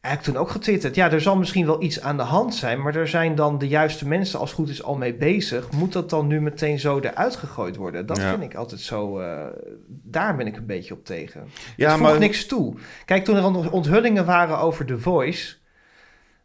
Heeft 0.07 0.23
toen 0.23 0.37
ook 0.37 0.49
getwitterd, 0.49 0.95
ja, 0.95 1.11
er 1.11 1.21
zal 1.21 1.37
misschien 1.37 1.65
wel 1.65 1.83
iets 1.83 2.01
aan 2.01 2.17
de 2.17 2.23
hand 2.23 2.55
zijn... 2.55 2.81
maar 2.81 2.95
er 2.95 3.07
zijn 3.07 3.35
dan 3.35 3.57
de 3.57 3.67
juiste 3.67 4.07
mensen 4.07 4.39
als 4.39 4.49
het 4.49 4.59
goed 4.59 4.69
is 4.69 4.83
al 4.83 4.95
mee 4.95 5.13
bezig. 5.13 5.71
Moet 5.71 5.93
dat 5.93 6.09
dan 6.09 6.27
nu 6.27 6.41
meteen 6.41 6.79
zo 6.79 6.99
eruit 6.99 7.35
gegooid 7.35 7.75
worden? 7.75 8.05
Dat 8.05 8.17
Ja. 8.17 8.29
vind 8.29 8.43
ik 8.43 8.55
altijd 8.55 8.81
zo... 8.81 9.19
eh, 9.19 9.45
daar 9.87 10.35
ben 10.35 10.47
ik 10.47 10.57
een 10.57 10.65
beetje 10.65 10.93
op 10.93 11.05
tegen. 11.05 11.43
Ja, 11.75 11.89
het 11.89 11.97
voegt 11.97 12.09
maar- 12.11 12.19
niks 12.19 12.45
toe. 12.45 12.75
Kijk, 13.05 13.23
toen 13.23 13.35
er 13.35 13.45
ont- 13.45 13.69
onthullingen 13.69 14.25
waren 14.25 14.57
over 14.59 14.85
The 14.85 14.99
Voice... 14.99 15.55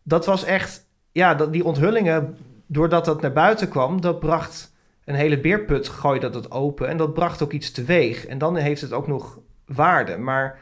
dat 0.03 0.27
was 0.27 0.45
echt... 0.45 0.87
Ja, 1.13 1.35
dat, 1.35 1.53
die 1.53 1.65
onthullingen, 1.65 2.37
doordat 2.67 3.05
dat 3.05 3.21
naar 3.23 3.33
buiten 3.33 3.69
kwam... 3.69 4.01
dat 4.01 4.21
bracht 4.21 4.73
een 5.05 5.15
hele 5.15 5.41
beerput, 5.41 5.89
gooide 5.89 6.31
dat 6.31 6.51
open... 6.51 6.89
en 6.89 6.97
dat 6.97 7.15
bracht 7.15 7.43
ook 7.43 7.53
iets 7.53 7.71
teweeg. 7.71 8.27
En 8.27 8.39
dan 8.39 8.57
heeft 8.57 8.81
het 8.81 8.93
ook 8.93 9.07
nog 9.07 9.39
waarde. 9.67 10.17
Maar 10.17 10.59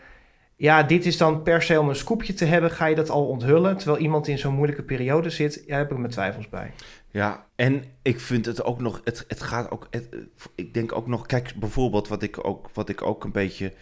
ja, 0.56 0.82
dit 0.82 1.06
is 1.06 1.16
dan 1.16 1.42
per 1.42 1.62
se 1.62 1.80
om 1.80 1.88
een 1.88 1.96
scoopje 1.96 2.34
te 2.34 2.44
hebben... 2.44 2.70
ga 2.70 2.86
je 2.86 2.94
dat 2.94 3.10
al 3.10 3.26
onthullen... 3.26 3.76
terwijl 3.76 4.02
iemand 4.02 4.28
in 4.28 4.38
zo'n 4.38 4.54
moeilijke 4.54 4.82
periode 4.82 5.30
zit... 5.30 5.54
ja, 5.54 5.62
daar 5.66 5.78
heb 5.78 5.90
ik 5.90 5.98
mijn 5.98 6.10
twijfels 6.10 6.48
bij. 6.48 6.72
Ja, 7.10 7.46
en 7.54 7.84
ik 8.02 8.20
vind 8.20 8.46
het 8.46 8.62
ook 8.64 8.80
nog, 8.80 9.00
het, 9.04 9.24
het 9.28 9.42
gaat 9.42 9.70
ook, 9.70 9.86
het, 9.90 10.08
ik 10.54 10.74
denk 10.74 10.92
ook 10.92 11.06
nog, 11.06 11.26
kijk 11.26 11.54
bijvoorbeeld 11.54 12.08
wat 12.08 12.22
ik 12.22 12.46
ook, 12.46 12.70
wat 12.72 12.88
ik 12.88 13.02
ook 13.02 13.24
een 13.24 13.32
beetje, 13.32 13.72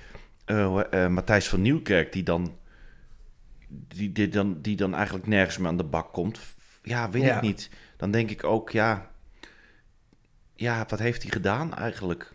eh, 0.45 0.81
eh, 0.91 1.11
Matthijs 1.11 1.49
van 1.49 1.63
Nieuwkerk, 1.63 2.13
die 2.13 2.23
dan, 2.23 2.57
die, 3.69 4.13
die, 4.13 4.29
dan, 4.29 4.61
die 4.61 4.77
dan 4.77 4.95
eigenlijk 4.95 5.27
nergens 5.27 5.59
meer 5.59 5.69
aan 5.69 5.77
de 5.77 5.85
bak 5.85 6.13
komt. 6.13 6.41
Ja, 6.83 7.11
weet 7.11 7.23
Ja. 7.23 7.37
ik 7.37 7.43
niet. 7.43 7.71
Dan 7.97 8.11
denk 8.11 8.31
ik 8.31 8.45
ook, 8.45 8.71
ja, 8.71 9.11
ja, 10.55 10.85
wat 10.89 10.99
heeft 10.99 11.23
hij 11.23 11.31
gedaan 11.31 11.75
eigenlijk? 11.75 12.33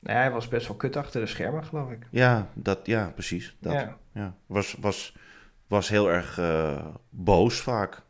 Nou, 0.00 0.16
ja, 0.16 0.22
hij 0.22 0.32
was 0.32 0.48
best 0.48 0.66
wel 0.66 0.76
kut 0.76 0.96
achter 0.96 1.20
de 1.20 1.26
schermen, 1.26 1.64
geloof 1.64 1.90
ik. 1.90 2.06
Ja, 2.10 2.48
dat, 2.54 2.78
ja, 2.82 3.10
precies. 3.14 3.56
Dat, 3.60 3.72
Ja. 3.72 3.96
ja. 4.14 4.34
Was, 4.46 4.76
was, 4.80 5.16
was 5.66 5.88
heel 5.88 6.10
erg 6.10 6.38
eh, 6.38 6.86
boos 7.10 7.60
vaak. 7.60 8.02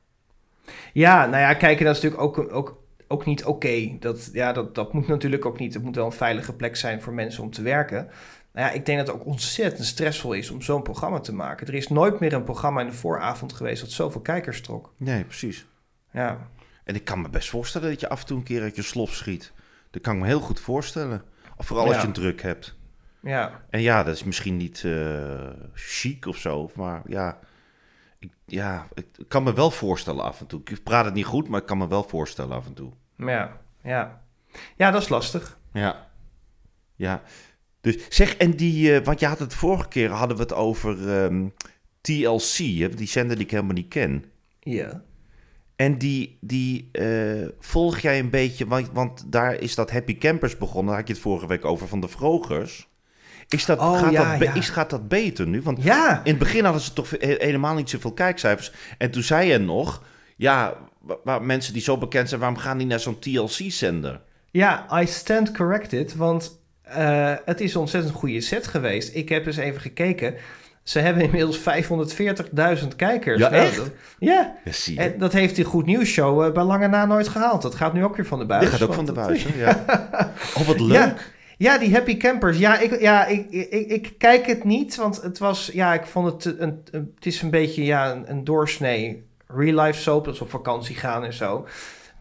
Ja, 0.92 1.26
nou 1.26 1.42
ja, 1.42 1.54
kijken 1.54 1.84
dat 1.84 1.96
is 1.96 2.02
natuurlijk 2.02 2.38
ook, 2.38 2.52
ook, 2.52 2.82
ook 3.08 3.24
niet 3.24 3.44
oké. 3.44 3.96
Dat, 4.00 4.30
ja, 4.32 4.52
dat, 4.52 4.74
dat 4.74 4.92
moet 4.92 5.08
natuurlijk 5.08 5.44
ook 5.44 5.58
niet. 5.58 5.74
Het 5.74 5.82
moet 5.82 5.96
wel 5.96 6.06
een 6.06 6.12
veilige 6.12 6.52
plek 6.52 6.76
zijn 6.76 7.02
voor 7.02 7.12
mensen 7.12 7.42
om 7.42 7.50
te 7.50 7.62
werken. 7.62 8.08
Nou 8.52 8.66
ja, 8.66 8.72
ik 8.72 8.86
denk 8.86 8.98
dat 8.98 9.06
het 9.06 9.16
ook 9.16 9.26
ontzettend 9.26 9.86
stressvol 9.86 10.32
is 10.32 10.50
om 10.50 10.62
zo'n 10.62 10.82
programma 10.82 11.20
te 11.20 11.34
maken. 11.34 11.66
Er 11.66 11.74
is 11.74 11.88
nooit 11.88 12.20
meer 12.20 12.32
een 12.32 12.44
programma 12.44 12.80
in 12.80 12.86
de 12.86 12.92
vooravond 12.92 13.52
geweest 13.52 13.80
dat 13.80 13.90
zoveel 13.90 14.20
kijkers 14.20 14.60
trok. 14.60 14.92
Nee, 14.96 15.24
precies. 15.24 15.66
Ja, 16.12 16.48
En 16.84 16.94
ik 16.94 17.04
kan 17.04 17.20
me 17.20 17.28
best 17.28 17.50
voorstellen 17.50 17.88
dat 17.90 18.00
je 18.00 18.08
af 18.08 18.20
en 18.20 18.26
toe 18.26 18.38
een 18.38 18.44
keer 18.44 18.62
uit 18.62 18.76
je 18.76 18.82
slof 18.82 19.14
schiet. 19.14 19.52
Dat 19.90 20.02
kan 20.02 20.14
ik 20.14 20.20
me 20.20 20.26
heel 20.26 20.40
goed 20.40 20.60
voorstellen. 20.60 21.22
Vooral 21.58 21.86
als 21.86 22.00
je 22.00 22.06
een 22.06 22.12
druk 22.12 22.42
hebt. 22.42 22.76
ja, 23.22 23.64
En 23.70 23.80
ja, 23.80 24.02
dat 24.02 24.14
is 24.14 24.24
misschien 24.24 24.56
niet 24.56 24.82
eh, 24.84 25.50
chic 25.74 26.26
of 26.26 26.36
zo, 26.36 26.70
maar 26.74 27.02
ja, 27.06 27.38
ik, 28.18 28.32
ja, 28.44 28.88
ik 28.94 29.06
kan 29.28 29.42
me 29.42 29.52
wel 29.54 29.70
voorstellen 29.70 30.24
af 30.24 30.40
en 30.40 30.46
toe. 30.46 30.60
Ik 30.64 30.82
praat 30.82 31.04
het 31.04 31.14
niet 31.14 31.24
goed, 31.24 31.48
maar 31.48 31.60
ik 31.60 31.66
kan 31.66 31.78
me 31.78 31.88
wel 31.88 32.02
voorstellen 32.02 32.56
af 32.56 32.66
en 32.66 32.74
toe. 32.74 32.92
ja, 33.16 33.56
ja. 33.82 34.20
Ja, 34.76 34.90
dat 34.90 35.02
is 35.02 35.08
lastig. 35.08 35.58
Ja. 35.72 36.06
Ja. 36.96 37.22
Dus 37.80 38.08
zeg, 38.08 38.36
en 38.36 38.50
die, 38.56 38.94
eh, 38.94 39.04
want 39.04 39.20
je 39.20 39.26
had 39.26 39.38
het 39.38 39.54
vorige 39.54 39.88
keer, 39.88 40.10
hadden 40.10 40.36
we 40.36 40.42
het 40.42 40.52
over 40.52 41.22
ehm, 41.22 41.48
TLC, 42.00 42.56
hè, 42.56 42.88
die 42.88 43.06
zender 43.06 43.36
die 43.36 43.44
ik 43.44 43.50
helemaal 43.50 43.72
niet 43.74 43.88
ken. 43.88 44.24
Ja. 44.60 45.02
En 45.78 45.98
die, 45.98 46.38
die 46.40 46.88
eh, 46.92 47.48
volg 47.60 47.98
jij 47.98 48.18
een 48.18 48.30
beetje, 48.30 48.66
want, 48.66 48.90
want 48.92 49.24
daar 49.32 49.54
is 49.54 49.74
dat 49.74 49.90
Happy 49.90 50.18
Campers 50.18 50.56
begonnen. 50.58 50.86
Daar 50.86 50.96
had 50.98 51.06
je 51.08 51.12
het 51.14 51.22
vorige 51.22 51.46
week 51.46 51.64
over 51.64 51.88
van 51.88 52.00
de 52.00 52.08
Vrogers. 52.08 52.88
Is 53.48 53.64
dat, 53.64 53.78
Oh, 53.78 53.98
gaat, 53.98 54.12
ja, 54.12 54.36
dat 54.38 54.48
ja. 54.48 54.54
Is, 54.54 54.68
gaat 54.68 54.90
dat 54.90 55.08
beter 55.08 55.46
nu? 55.46 55.62
Want 55.62 55.82
Ja, 55.82 56.20
in 56.24 56.30
het 56.30 56.38
begin 56.38 56.64
hadden 56.64 56.82
ze 56.82 56.92
toch 56.92 57.10
he- 57.10 57.34
helemaal 57.38 57.74
niet 57.74 57.90
zoveel 57.90 58.12
kijkcijfers. 58.12 58.72
En 58.98 59.10
toen 59.10 59.22
zei 59.22 59.48
je 59.50 59.58
nog, 59.58 60.02
ja, 60.36 60.76
wa- 61.00 61.16
waar 61.24 61.42
mensen 61.42 61.72
die 61.72 61.82
zo 61.82 61.98
bekend 61.98 62.28
zijn, 62.28 62.40
waarom 62.40 62.58
gaan 62.58 62.78
die 62.78 62.86
naar 62.86 63.00
zo'n 63.00 63.18
TLC-zender? 63.18 64.20
ja, 64.50 65.00
I 65.00 65.06
stand 65.06 65.52
corrected, 65.52 66.14
want 66.16 66.60
eh, 66.82 67.34
het 67.44 67.60
is 67.60 67.74
een 67.74 67.80
ontzettend 67.80 68.14
goede 68.14 68.40
set 68.40 68.66
geweest. 68.66 69.14
Ik 69.14 69.28
heb 69.28 69.46
eens 69.46 69.56
even 69.56 69.80
gekeken. 69.80 70.34
Ze 70.88 70.98
hebben 70.98 71.22
inmiddels 71.22 71.58
540.000 71.58 72.96
kijkers. 72.96 73.38
Ja, 73.40 73.50
Nou, 73.50 73.62
echt? 73.62 73.76
dat- 73.76 73.90
ja, 74.18 74.54
Ja, 74.64 74.72
zie 74.72 74.94
je. 74.94 75.00
En 75.00 75.18
dat 75.18 75.32
heeft 75.32 75.56
die 75.56 75.64
Goed 75.64 75.86
Nieuws 75.86 76.08
Show 76.08 76.44
eh, 76.44 76.52
bij 76.52 76.62
lange 76.62 76.88
na 76.88 77.06
nooit 77.06 77.28
gehaald. 77.28 77.62
Dat 77.62 77.74
gaat 77.74 77.92
nu 77.92 78.04
ook 78.04 78.16
weer 78.16 78.26
van 78.26 78.38
de 78.38 78.46
buis. 78.46 78.62
Dit 78.64 78.70
gaat 78.72 78.82
ook 78.88 78.94
van 78.94 79.06
de 79.06 79.12
dat- 79.12 79.26
buis? 79.26 79.46
Ja. 79.56 79.84
Oh, 80.56 80.66
wat 80.66 80.80
leuk. 80.80 80.92
Ja, 80.96 81.14
ja, 81.56 81.78
die 81.78 81.92
Happy 81.92 82.16
Campers. 82.16 82.58
Ja, 82.58 82.78
ik, 82.78 83.00
ja 83.00 83.26
ik, 83.26 83.50
ik, 83.50 83.90
ik 83.90 84.12
kijk 84.18 84.46
het 84.46 84.64
niet, 84.64 84.96
want 84.96 85.22
het 85.22 85.38
was... 85.38 85.70
Ja, 85.72 85.94
ik 85.94 86.06
vond 86.06 86.26
het 86.44 86.58
een... 86.60 86.82
een 86.90 87.12
het 87.14 87.26
is 87.26 87.42
een 87.42 87.50
beetje 87.50 87.84
ja, 87.84 88.10
een, 88.12 88.30
een 88.30 88.44
doorsnee 88.44 89.26
real 89.46 89.84
life 89.84 90.00
soap. 90.00 90.24
Dat 90.24 90.36
ze 90.36 90.42
op 90.42 90.50
vakantie 90.50 90.96
gaan 90.96 91.24
en 91.24 91.32
zo. 91.32 91.66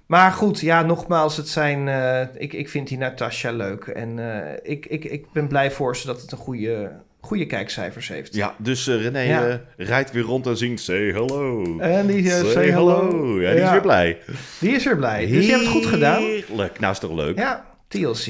Maar 0.06 0.32
goed, 0.32 0.60
ja, 0.60 0.82
nogmaals, 0.82 1.38
het 1.38 1.50
zijn... 1.50 1.88
eh, 1.88 2.22
ik, 2.42 2.54
ik 2.54 2.70
vind 2.70 2.88
die 2.88 2.98
Natasha 2.98 3.52
leuk. 3.52 3.84
En 3.88 4.20
eh, 4.20 4.60
ik, 4.72 4.86
ik, 4.86 5.04
ik 5.06 5.32
ben 5.32 5.48
blij 5.48 5.72
voor 5.72 5.98
ze 5.98 6.08
dat 6.08 6.22
het 6.22 6.32
een 6.32 6.38
goede, 6.38 6.92
goede 7.28 7.46
kijkcijfers 7.46 8.08
heeft. 8.08 8.34
Ja, 8.34 8.56
dus 8.58 8.88
eh, 8.88 9.02
René 9.02 9.20
Ja. 9.20 9.48
eh, 9.48 9.56
rijdt 9.88 10.12
weer 10.12 10.24
rond 10.24 10.48
en 10.48 10.58
zingt 10.58 10.82
Say 10.82 11.12
hello. 11.12 11.64
En 11.80 12.08
die 12.08 12.32
eh, 12.34 12.46
say 12.46 12.70
hello. 12.70 13.42
Ja, 13.42 13.52
die 13.52 13.62
is 13.62 13.72
weer 13.72 13.82
blij. 13.82 14.18
Die 14.60 14.72
is 14.72 14.86
er 14.86 14.96
blij. 14.98 15.26
Dus 15.26 15.46
je 15.46 15.52
hebt 15.52 15.64
het 15.64 15.72
goed 15.74 15.86
gedaan. 15.86 16.22
Heerlijk. 16.22 16.80
Nou, 16.80 16.94
is 16.94 17.00
toch 17.00 17.12
leuk? 17.14 17.38
Ja, 17.38 17.66
TLC. 17.88 18.26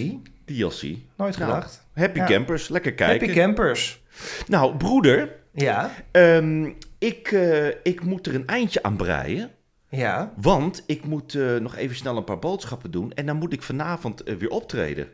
DLC. 0.46 0.82
Nooit 0.84 1.04
Nou, 1.18 1.34
gedacht. 1.34 1.86
Happy. 1.94 2.20
Campers, 2.24 2.70
lekker 2.70 2.94
kijken. 2.94 3.28
Happy 3.28 3.40
Campers. 3.42 4.02
Nou, 4.48 4.76
broeder, 4.76 5.30
Ja, 5.54 5.92
ehm, 6.12 6.70
ik, 6.98 7.36
ik 7.84 8.04
moet 8.04 8.28
er 8.28 8.36
een 8.36 8.48
eindje 8.48 8.84
aan 8.84 8.96
breien. 8.96 9.50
ja. 9.90 10.34
Want 10.42 10.84
ik 10.86 11.06
moet 11.06 11.38
nog 11.60 11.76
even 11.76 11.96
snel 11.96 12.18
een 12.18 12.24
paar 12.24 12.40
boodschappen 12.40 12.92
doen. 12.92 13.12
En 13.14 13.26
dan 13.26 13.36
moet 13.38 13.54
ik 13.54 13.62
vanavond 13.62 14.24
weer 14.38 14.50
optreden. 14.50 15.08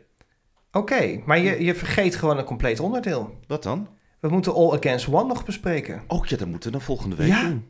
Oké, 0.74 1.20
maar 1.24 1.38
je, 1.38 1.64
je 1.64 1.74
vergeet 1.74 2.16
gewoon 2.16 2.38
een 2.38 2.44
compleet 2.44 2.80
onderdeel. 2.80 3.38
Wat 3.46 3.62
dan? 3.62 3.88
We 4.20 4.28
moeten 4.28 4.54
All 4.54 4.72
Against 4.76 5.08
One 5.08 5.26
nog 5.26 5.44
bespreken. 5.44 6.02
Oh 6.06 6.26
ja, 6.26 6.36
dat 6.36 6.48
moeten 6.48 6.70
we 6.70 6.76
dan 6.76 6.86
volgende 6.86 7.16
week 7.16 7.28
Ja. 7.28 7.42
doen. 7.42 7.64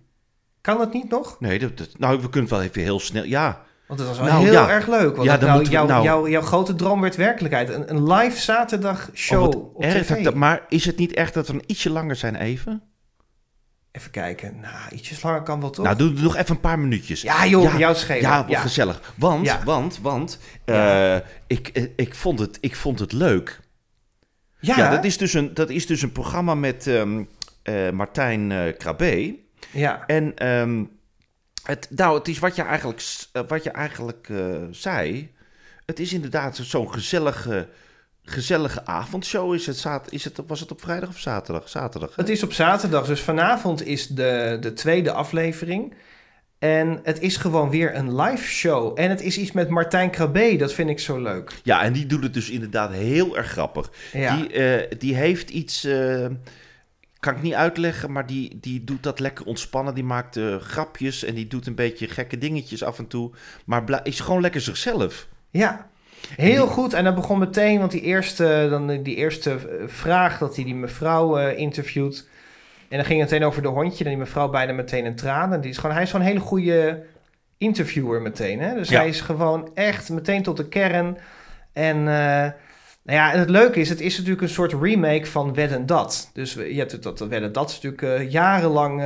Kan 0.61 0.78
dat 0.78 0.92
niet 0.92 1.11
nog? 1.11 1.36
Nee, 1.40 1.59
dat, 1.59 1.76
dat- 1.78 1.98
nou, 1.98 2.14
we 2.20 2.28
kunnen 2.30 2.50
het 2.50 2.59
wel 2.59 2.62
even 2.68 2.82
heel 2.82 3.00
snel. 3.00 3.24
Ja, 3.24 3.62
Want 3.86 3.98
dat 3.98 4.09
was 4.09 4.18
wel 4.18 4.26
Nou, 4.26 4.42
heel 4.44 4.52
ja. 4.52 4.68
erg 4.70 4.86
leuk. 4.86 5.16
Want 5.16 5.28
Ja, 5.28 5.36
nou, 5.36 5.50
moeten 5.52 5.72
we- 5.72 5.78
jouw, 5.78 5.86
nou- 5.86 6.05
jouw, 6.05 6.28
jouw 6.28 6.40
grote 6.42 6.74
droom 6.74 7.00
werd 7.00 7.16
werkelijkheid. 7.16 7.68
Een, 7.68 7.90
een 7.90 8.12
live 8.12 8.40
zaterdag 8.40 9.11
show 9.14 9.38
Oh, 9.40 9.44
wat 9.46 9.55
op 9.57 9.82
erg 9.82 10.07
tv. 10.07 10.24
dat- 10.24 10.34
maar 10.34 10.64
is 10.68 10.84
het 10.84 10.96
niet 10.96 11.12
echt 11.14 11.34
dat 11.34 11.46
we 11.46 11.52
een 11.55 11.62
ietsje 11.66 11.90
langer 11.90 12.16
zijn 12.16 12.34
even? 12.36 12.82
Even 13.97 14.11
kijken. 14.11 14.61
Nou, 14.61 14.95
ietsjes 14.95 15.22
langer 15.22 15.42
kan 15.42 15.61
wel 15.61 15.70
toch? 15.70 15.84
Nou, 15.84 15.97
doe 15.97 16.11
nog 16.11 16.36
even 16.36 16.55
een 16.55 16.61
paar 16.61 16.78
minuutjes. 16.78 17.22
Ja, 17.22 17.47
joh, 17.47 17.78
jou 17.78 17.92
het 17.92 17.97
schelen. 17.97 18.20
Ja, 18.22 18.45
Ja. 18.49 18.61
gezellig. 18.61 19.12
Want, 19.16 19.47
Ja. 19.47 19.64
want, 19.64 19.99
want, 20.03 20.38
Ja. 20.64 21.14
eh, 21.16 21.26
ik, 21.47 21.68
eh, 21.68 21.84
ik, 21.97 22.14
vond 22.14 22.38
het, 22.38 22.59
ik 22.61 22.76
vond 22.76 22.99
het 22.99 23.12
leuk. 23.12 23.61
ja, 24.61 24.76
Ja, 24.76 24.90
dat, 24.90 25.05
is 25.05 25.18
dus 25.18 25.32
een, 25.34 25.55
dat 25.55 25.70
is 25.70 25.86
dus 25.86 26.03
een 26.03 26.12
programma 26.12 26.55
met 26.55 26.86
ehm, 26.86 27.22
eh, 27.62 27.90
Martijn 27.90 28.74
Krabbe. 28.78 29.36
ja. 29.70 30.07
En 30.07 30.36
ehm, 30.36 30.84
het, 31.62 31.86
nou, 31.90 32.18
het 32.18 32.28
is 32.28 32.38
wat 32.38 32.57
je 32.57 32.62
eigenlijk, 32.62 33.03
wat 33.49 33.62
je 33.64 33.70
eigenlijk 33.70 34.28
zei. 34.70 35.32
Het 35.86 35.99
is 36.01 36.12
inderdaad 36.12 36.57
zo'n 36.57 36.92
gezellige, 36.92 37.68
gezellige 38.25 38.87
avondshow. 38.87 39.55
Is 39.55 39.66
het, 39.66 39.87
is 40.09 40.25
het, 40.25 40.41
was 40.47 40.61
het 40.61 40.70
op 40.70 40.81
vrijdag 40.81 41.09
of 41.09 41.18
zaterdag? 41.18 41.68
Zaterdag. 41.68 42.09
hè? 42.09 42.22
Het 42.22 42.29
is 42.29 42.43
op 42.43 42.53
zaterdag, 42.53 43.07
dus 43.07 43.20
vanavond 43.20 43.87
is 43.87 44.07
de, 44.07 44.57
de 44.61 44.72
tweede 44.72 45.12
aflevering. 45.12 45.95
En 46.59 47.01
het 47.03 47.20
is 47.20 47.37
gewoon 47.37 47.70
weer 47.70 47.95
een 47.95 48.16
live 48.20 48.45
show. 48.45 49.01
En 49.01 49.11
het 49.11 49.20
is 49.20 49.39
iets 49.39 49.53
met 49.53 49.68
Martijn 49.68 50.11
Krabbe, 50.11 50.57
dat 50.57 50.72
vind 50.72 50.91
ik 50.91 51.01
zo 51.01 51.18
leuk. 51.18 51.61
Ja, 51.62 51.83
en 51.83 51.93
die 51.93 52.07
doet 52.07 52.22
het 52.22 52.35
dus 52.35 52.51
inderdaad 52.51 52.93
heel 52.93 53.37
erg 53.37 53.51
grappig. 53.51 53.91
Ja. 54.12 54.37
Die, 54.37 54.53
eh, 54.53 54.99
die 54.99 55.14
heeft 55.14 55.51
iets, 55.51 55.85
eh, 55.85 56.27
kan 57.20 57.37
ik 57.37 57.43
niet 57.43 57.55
uitleggen, 57.55 58.12
maar 58.12 58.27
die, 58.27 58.59
die 58.61 58.85
doet 58.85 59.03
dat 59.03 59.20
lekker 59.20 59.47
ontspannen. 59.47 59.95
Die 59.95 60.05
maakt 60.05 60.37
eh, 60.37 60.57
grapjes 60.57 61.25
en 61.25 61.35
die 61.35 61.47
doet 61.47 61.66
een 61.66 61.75
beetje 61.75 62.09
gekke 62.09 62.39
dingetjes 62.39 62.83
af 62.83 62.99
en 62.99 63.07
toe. 63.07 63.31
Maar 63.64 64.01
is 64.03 64.20
gewoon 64.20 64.41
lekker 64.41 64.61
zichzelf. 64.61 65.29
Ja, 65.51 65.91
heel 66.37 66.66
goed. 66.66 66.93
En 66.93 67.05
dat 67.05 67.14
begon 67.14 67.39
meteen, 67.39 67.79
want 67.79 67.91
die 67.91 68.01
eerste, 68.01 68.66
dan, 68.70 68.91
eh, 68.91 68.99
die 69.03 69.16
eerste 69.16 69.51
eh, 69.51 69.57
vraag 69.87 70.39
dat 70.39 70.55
hij 70.57 70.64
die 70.64 70.75
mevrouw 70.75 71.39
eh, 71.39 71.59
interviewt. 71.59 72.29
En 72.89 72.97
dan 72.97 73.05
ging 73.07 73.20
het 73.20 73.31
meteen 73.31 73.47
over 73.47 73.62
de 73.62 73.68
hondje. 73.68 74.05
En 74.05 74.11
die 74.11 74.18
mevrouw 74.18 74.49
bijna 74.49 74.72
meteen 74.72 75.05
een 75.05 75.16
traan. 75.16 75.53
En 75.53 75.61
die 75.61 75.70
is 75.70 75.77
gewoon, 75.79 75.95
hij 75.95 76.05
is 76.05 76.11
gewoon 76.11 76.27
een 76.27 76.33
hele 76.33 76.45
goede 76.45 77.03
interviewer 77.59 78.22
meteen. 78.22 78.61
Hè? 78.61 78.75
Dus 78.75 78.89
Ja. 78.89 78.99
hij 78.99 79.09
is 79.09 79.20
gewoon 79.20 79.70
echt 79.75 80.11
meteen 80.11 80.43
tot 80.43 80.57
de 80.57 80.68
kern. 80.68 81.18
En, 81.72 82.07
nou 83.05 83.18
ja, 83.18 83.33
en 83.33 83.39
het 83.39 83.51
leuke 83.51 83.81
is, 83.81 83.89
het 83.89 84.01
is 84.01 84.16
natuurlijk 84.16 84.43
een 84.43 84.49
soort 84.49 84.72
remake 84.72 85.27
van 85.27 85.55
Wed 85.55 85.72
en 85.72 85.87
Dat. 85.87 86.31
Dus 86.33 86.53
je 86.53 86.75
hebt 86.75 87.03
dat, 87.03 87.18
Wed 87.18 87.43
en 87.43 87.53
Dat 87.53 87.70
is 87.70 87.81
natuurlijk 87.81 88.03
eh, 88.03 88.31
jarenlang 88.31 89.03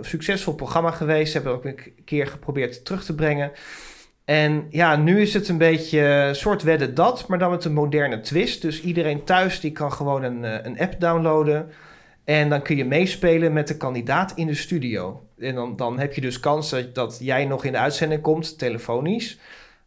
succesvol 0.00 0.54
programma 0.54 0.90
geweest. 0.90 1.32
Ze 1.32 1.38
hebben 1.38 1.52
het 1.52 1.60
ook 1.60 1.86
een 1.86 2.04
keer 2.04 2.26
geprobeerd 2.26 2.84
terug 2.84 3.04
te 3.04 3.14
brengen. 3.14 3.50
En 4.24 4.66
ja, 4.70 4.96
nu 4.96 5.20
is 5.20 5.34
het 5.34 5.48
een 5.48 5.58
beetje 5.58 6.00
een 6.00 6.34
soort 6.34 6.62
wedden 6.62 6.94
dat, 6.94 7.28
maar 7.28 7.38
dan 7.38 7.50
met 7.50 7.64
een 7.64 7.72
moderne 7.72 8.20
twist. 8.20 8.62
Dus 8.62 8.80
iedereen 8.82 9.24
thuis 9.24 9.60
die 9.60 9.72
kan 9.72 9.92
gewoon 9.92 10.22
een, 10.22 10.44
eh, 10.44 10.58
een 10.62 10.78
app 10.80 10.94
downloaden. 11.00 11.70
En 12.24 12.48
dan 12.48 12.62
kun 12.62 12.76
je 12.76 12.84
meespelen 12.84 13.52
met 13.52 13.68
de 13.68 13.76
kandidaat 13.76 14.32
in 14.34 14.46
de 14.46 14.54
studio. 14.54 15.22
En 15.38 15.54
dan, 15.54 15.76
dan 15.76 15.98
heb 15.98 16.14
je 16.14 16.20
dus 16.20 16.40
kans 16.40 16.70
dat, 16.70 16.94
dat 16.94 17.18
jij 17.20 17.44
nog 17.44 17.64
in 17.64 17.72
de 17.72 17.78
uitzending 17.78 18.20
komt, 18.20 18.58
telefonisch. 18.58 19.38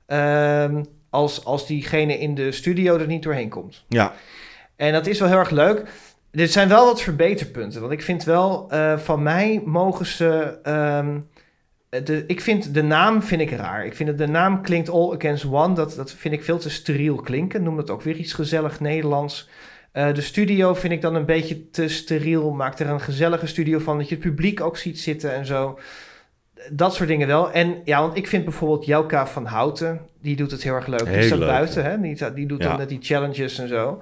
ehm, 0.06 0.84
als, 1.10 1.46
als 1.46 1.68
diegene 1.68 2.20
in 2.20 2.36
de 2.36 2.52
studio 2.52 2.98
er 2.98 3.08
niet 3.08 3.24
doorheen 3.24 3.50
komt. 3.50 3.84
Ja, 3.88 4.14
En 4.76 4.94
dat 4.94 5.08
is 5.08 5.20
wel 5.20 5.28
heel 5.28 5.38
erg 5.38 5.50
leuk. 5.50 5.84
Er 6.32 6.48
zijn 6.48 6.68
wel 6.68 6.86
wat 6.86 7.02
verbeterpunten. 7.02 7.80
Want 7.82 7.94
ik 7.94 8.02
vind 8.02 8.24
wel, 8.24 8.66
eh, 8.70 8.98
van 8.98 9.24
mij 9.24 9.62
mogen 9.66 10.06
ze. 10.06 10.58
ehm, 10.64 11.20
de, 12.04 12.24
ik 12.28 12.42
vind 12.42 12.74
de 12.74 12.84
naam 12.84 13.24
vind 13.24 13.42
ik 13.42 13.52
raar. 13.52 13.86
Ik 13.86 13.96
vind 13.96 14.10
dat 14.10 14.18
de 14.18 14.28
naam 14.28 14.62
klinkt 14.62 14.90
All 14.90 15.14
Against 15.14 15.46
One. 15.46 15.74
Dat, 15.76 15.96
dat 15.96 16.12
vind 16.12 16.34
ik 16.34 16.44
veel 16.44 16.58
te 16.58 16.70
steriel 16.70 17.16
klinken. 17.16 17.64
Noem 17.64 17.76
dat 17.76 17.90
ook 17.90 18.02
weer 18.02 18.16
iets 18.16 18.34
gezellig 18.34 18.80
Nederlands. 18.80 19.50
Eh, 19.92 20.14
de 20.14 20.22
studio 20.22 20.74
vind 20.74 20.94
ik 20.94 21.02
dan 21.02 21.16
een 21.16 21.26
beetje 21.26 21.70
te 21.70 21.88
steriel. 21.88 22.52
Maak 22.52 22.80
er 22.80 22.90
een 22.90 23.02
gezellige 23.02 23.48
studio 23.48 23.80
van. 23.80 23.98
Dat 23.98 24.10
je 24.10 24.16
het 24.16 24.24
publiek 24.24 24.62
ook 24.62 24.78
ziet 24.78 25.00
zitten 25.00 25.34
en 25.34 25.46
zo. 25.46 25.80
Dat 26.72 26.96
soort 26.96 27.10
dingen 27.10 27.28
wel. 27.28 27.52
En 27.52 27.82
ja, 27.84 28.02
want 28.02 28.18
ik 28.18 28.28
vind 28.28 28.44
bijvoorbeeld 28.44 28.86
Jelka 28.86 29.28
van 29.28 29.46
Houten. 29.46 30.02
Die 30.22 30.36
doet 30.36 30.52
het 30.52 30.64
heel 30.64 30.74
erg 30.74 30.88
leuk. 30.88 31.06
die 31.14 31.22
staat 31.22 31.38
leuk, 31.40 31.48
buiten. 31.48 31.84
Hè? 31.84 32.02
Die, 32.02 32.34
die 32.34 32.48
doet 32.48 32.62
Ja. 32.64 32.70
dan 32.70 32.78
net 32.78 32.90
die 32.90 33.00
challenges 33.02 33.60
en 33.60 33.68
zo. 33.68 34.02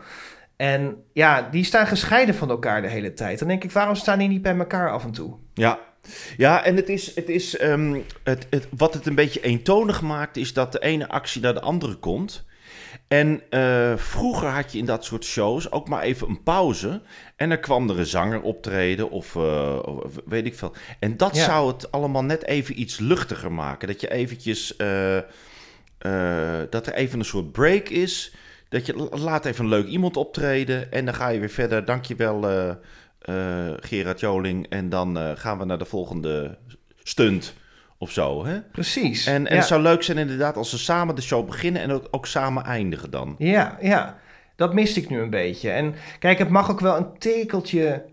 En 0.55 0.95
ja, 1.13 1.47
die 1.51 1.63
staan 1.63 1.87
gescheiden 1.87 2.35
van 2.35 2.49
elkaar 2.49 2.81
de 2.81 2.87
hele 2.87 3.13
tijd. 3.13 3.39
Dan 3.39 3.47
denk 3.47 3.63
ik, 3.63 3.71
waarom 3.71 3.95
staan 3.95 4.19
die 4.19 4.27
niet 4.27 4.41
bij 4.41 4.57
elkaar 4.57 4.91
af 4.91 5.03
en 5.03 5.11
toe? 5.11 5.33
ja. 5.53 5.79
Ja, 6.37 6.63
en 6.63 6.75
het 6.75 6.89
is, 6.89 7.15
het 7.15 7.29
is 7.29 7.57
ehm, 7.57 7.99
het, 8.23 8.47
het, 8.49 8.67
wat 8.77 8.93
het 8.93 9.05
een 9.05 9.15
beetje 9.15 9.41
eentonig 9.41 10.01
maakt, 10.01 10.37
is 10.37 10.53
dat 10.53 10.71
de 10.71 10.79
ene 10.79 11.07
actie 11.09 11.41
naar 11.41 11.53
de 11.53 11.61
andere 11.61 11.95
komt. 11.95 12.45
En 13.07 13.41
eh, 13.49 13.93
vroeger 13.95 14.47
had 14.47 14.71
je 14.71 14.77
in 14.77 14.85
dat 14.85 15.05
soort 15.05 15.25
shows 15.25 15.71
ook 15.71 15.87
maar 15.87 16.01
even 16.01 16.29
een 16.29 16.43
pauze. 16.43 17.01
En 17.35 17.49
dan 17.49 17.59
kwam 17.59 17.89
er 17.89 17.99
een 17.99 18.05
zanger 18.05 18.41
optreden 18.41 19.09
of, 19.09 19.35
eh, 19.35 19.79
weet 20.25 20.45
ik 20.45 20.55
veel. 20.55 20.73
En 20.99 21.17
dat 21.17 21.35
Ja. 21.35 21.43
zou 21.43 21.67
het 21.71 21.91
allemaal 21.91 22.23
net 22.23 22.43
even 22.45 22.79
iets 22.79 22.99
luchtiger 22.99 23.51
maken. 23.51 23.87
Dat 23.87 24.01
je 24.01 24.11
eventjes, 24.11 24.75
eh, 24.75 25.17
dat 26.69 26.87
er 26.87 26.93
even 26.93 27.19
een 27.19 27.25
soort 27.25 27.51
break 27.51 27.89
is. 27.89 28.33
Dat 28.69 28.85
je 28.85 28.95
la- 28.95 29.17
laat 29.17 29.45
even 29.45 29.63
een 29.63 29.69
leuk 29.69 29.87
iemand 29.87 30.17
optreden 30.17 30.91
en 30.91 31.05
dan 31.05 31.13
ga 31.13 31.27
je 31.29 31.39
weer 31.39 31.49
verder. 31.49 31.85
Dankjewel 31.85 32.49
eh 32.49 32.75
Gerard 33.79 34.19
Joling. 34.19 34.69
En 34.69 34.89
dan 34.89 35.17
eh, 35.17 35.31
gaan 35.35 35.57
we 35.57 35.65
naar 35.65 35.77
de 35.77 35.85
volgende 35.85 36.57
stunt 37.03 37.53
of 37.97 38.11
zo. 38.11 38.45
Hè? 38.45 38.61
Precies. 38.61 39.25
En, 39.25 39.47
en 39.47 39.53
ja. 39.53 39.59
het 39.59 39.67
zou 39.67 39.81
leuk 39.81 40.03
zijn 40.03 40.17
inderdaad 40.17 40.55
als 40.55 40.69
ze 40.69 40.77
samen 40.77 41.15
de 41.15 41.21
show 41.21 41.45
beginnen 41.45 41.81
en 41.81 41.91
ook, 41.91 42.07
ook 42.11 42.25
samen 42.25 42.63
eindigen 42.63 43.11
dan. 43.11 43.35
Ja, 43.37 43.77
ja. 43.81 44.21
Dat 44.55 44.73
miste 44.73 44.99
ik 44.99 45.09
nu 45.09 45.19
een 45.19 45.29
beetje. 45.29 45.69
En 45.69 45.95
kijk, 46.19 46.37
het 46.37 46.49
mag 46.49 46.71
ook 46.71 46.79
wel 46.79 46.97
een 46.97 47.17
tekeltje 47.17 48.05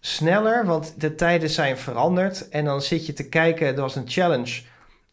sneller, 0.00 0.66
want 0.66 1.00
de 1.00 1.14
tijden 1.14 1.50
zijn 1.50 1.78
veranderd. 1.78 2.48
En 2.48 2.64
dan 2.64 2.82
zit 2.82 3.06
je 3.06 3.12
te 3.12 3.28
kijken, 3.28 3.66
er 3.66 3.80
was 3.80 3.96
een 3.96 4.08
challenge. 4.08 4.60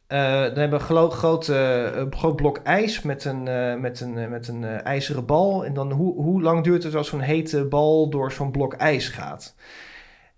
Eh, 0.07 0.19
dan 0.19 0.57
hebben 0.57 0.69
we 0.69 0.93
een 0.93 1.11
groot, 1.11 1.49
eh, 1.49 1.95
een 1.95 2.15
groot 2.15 2.35
blok 2.35 2.57
ijs 2.63 3.01
met 3.01 3.25
een, 3.25 3.47
eh, 3.47 3.75
met 3.75 3.99
een, 4.01 4.29
met 4.29 4.47
een 4.47 4.63
ijzeren 4.63 5.25
bal. 5.25 5.65
En 5.65 5.73
dan 5.73 5.91
hoe, 5.91 6.13
hoe 6.21 6.41
lang 6.41 6.63
duurt 6.63 6.83
het 6.83 6.95
als 6.95 7.07
zo'n 7.07 7.19
hete 7.19 7.65
bal 7.65 8.09
door 8.09 8.31
zo'n 8.31 8.51
blok 8.51 8.73
ijs 8.73 9.07
gaat? 9.07 9.55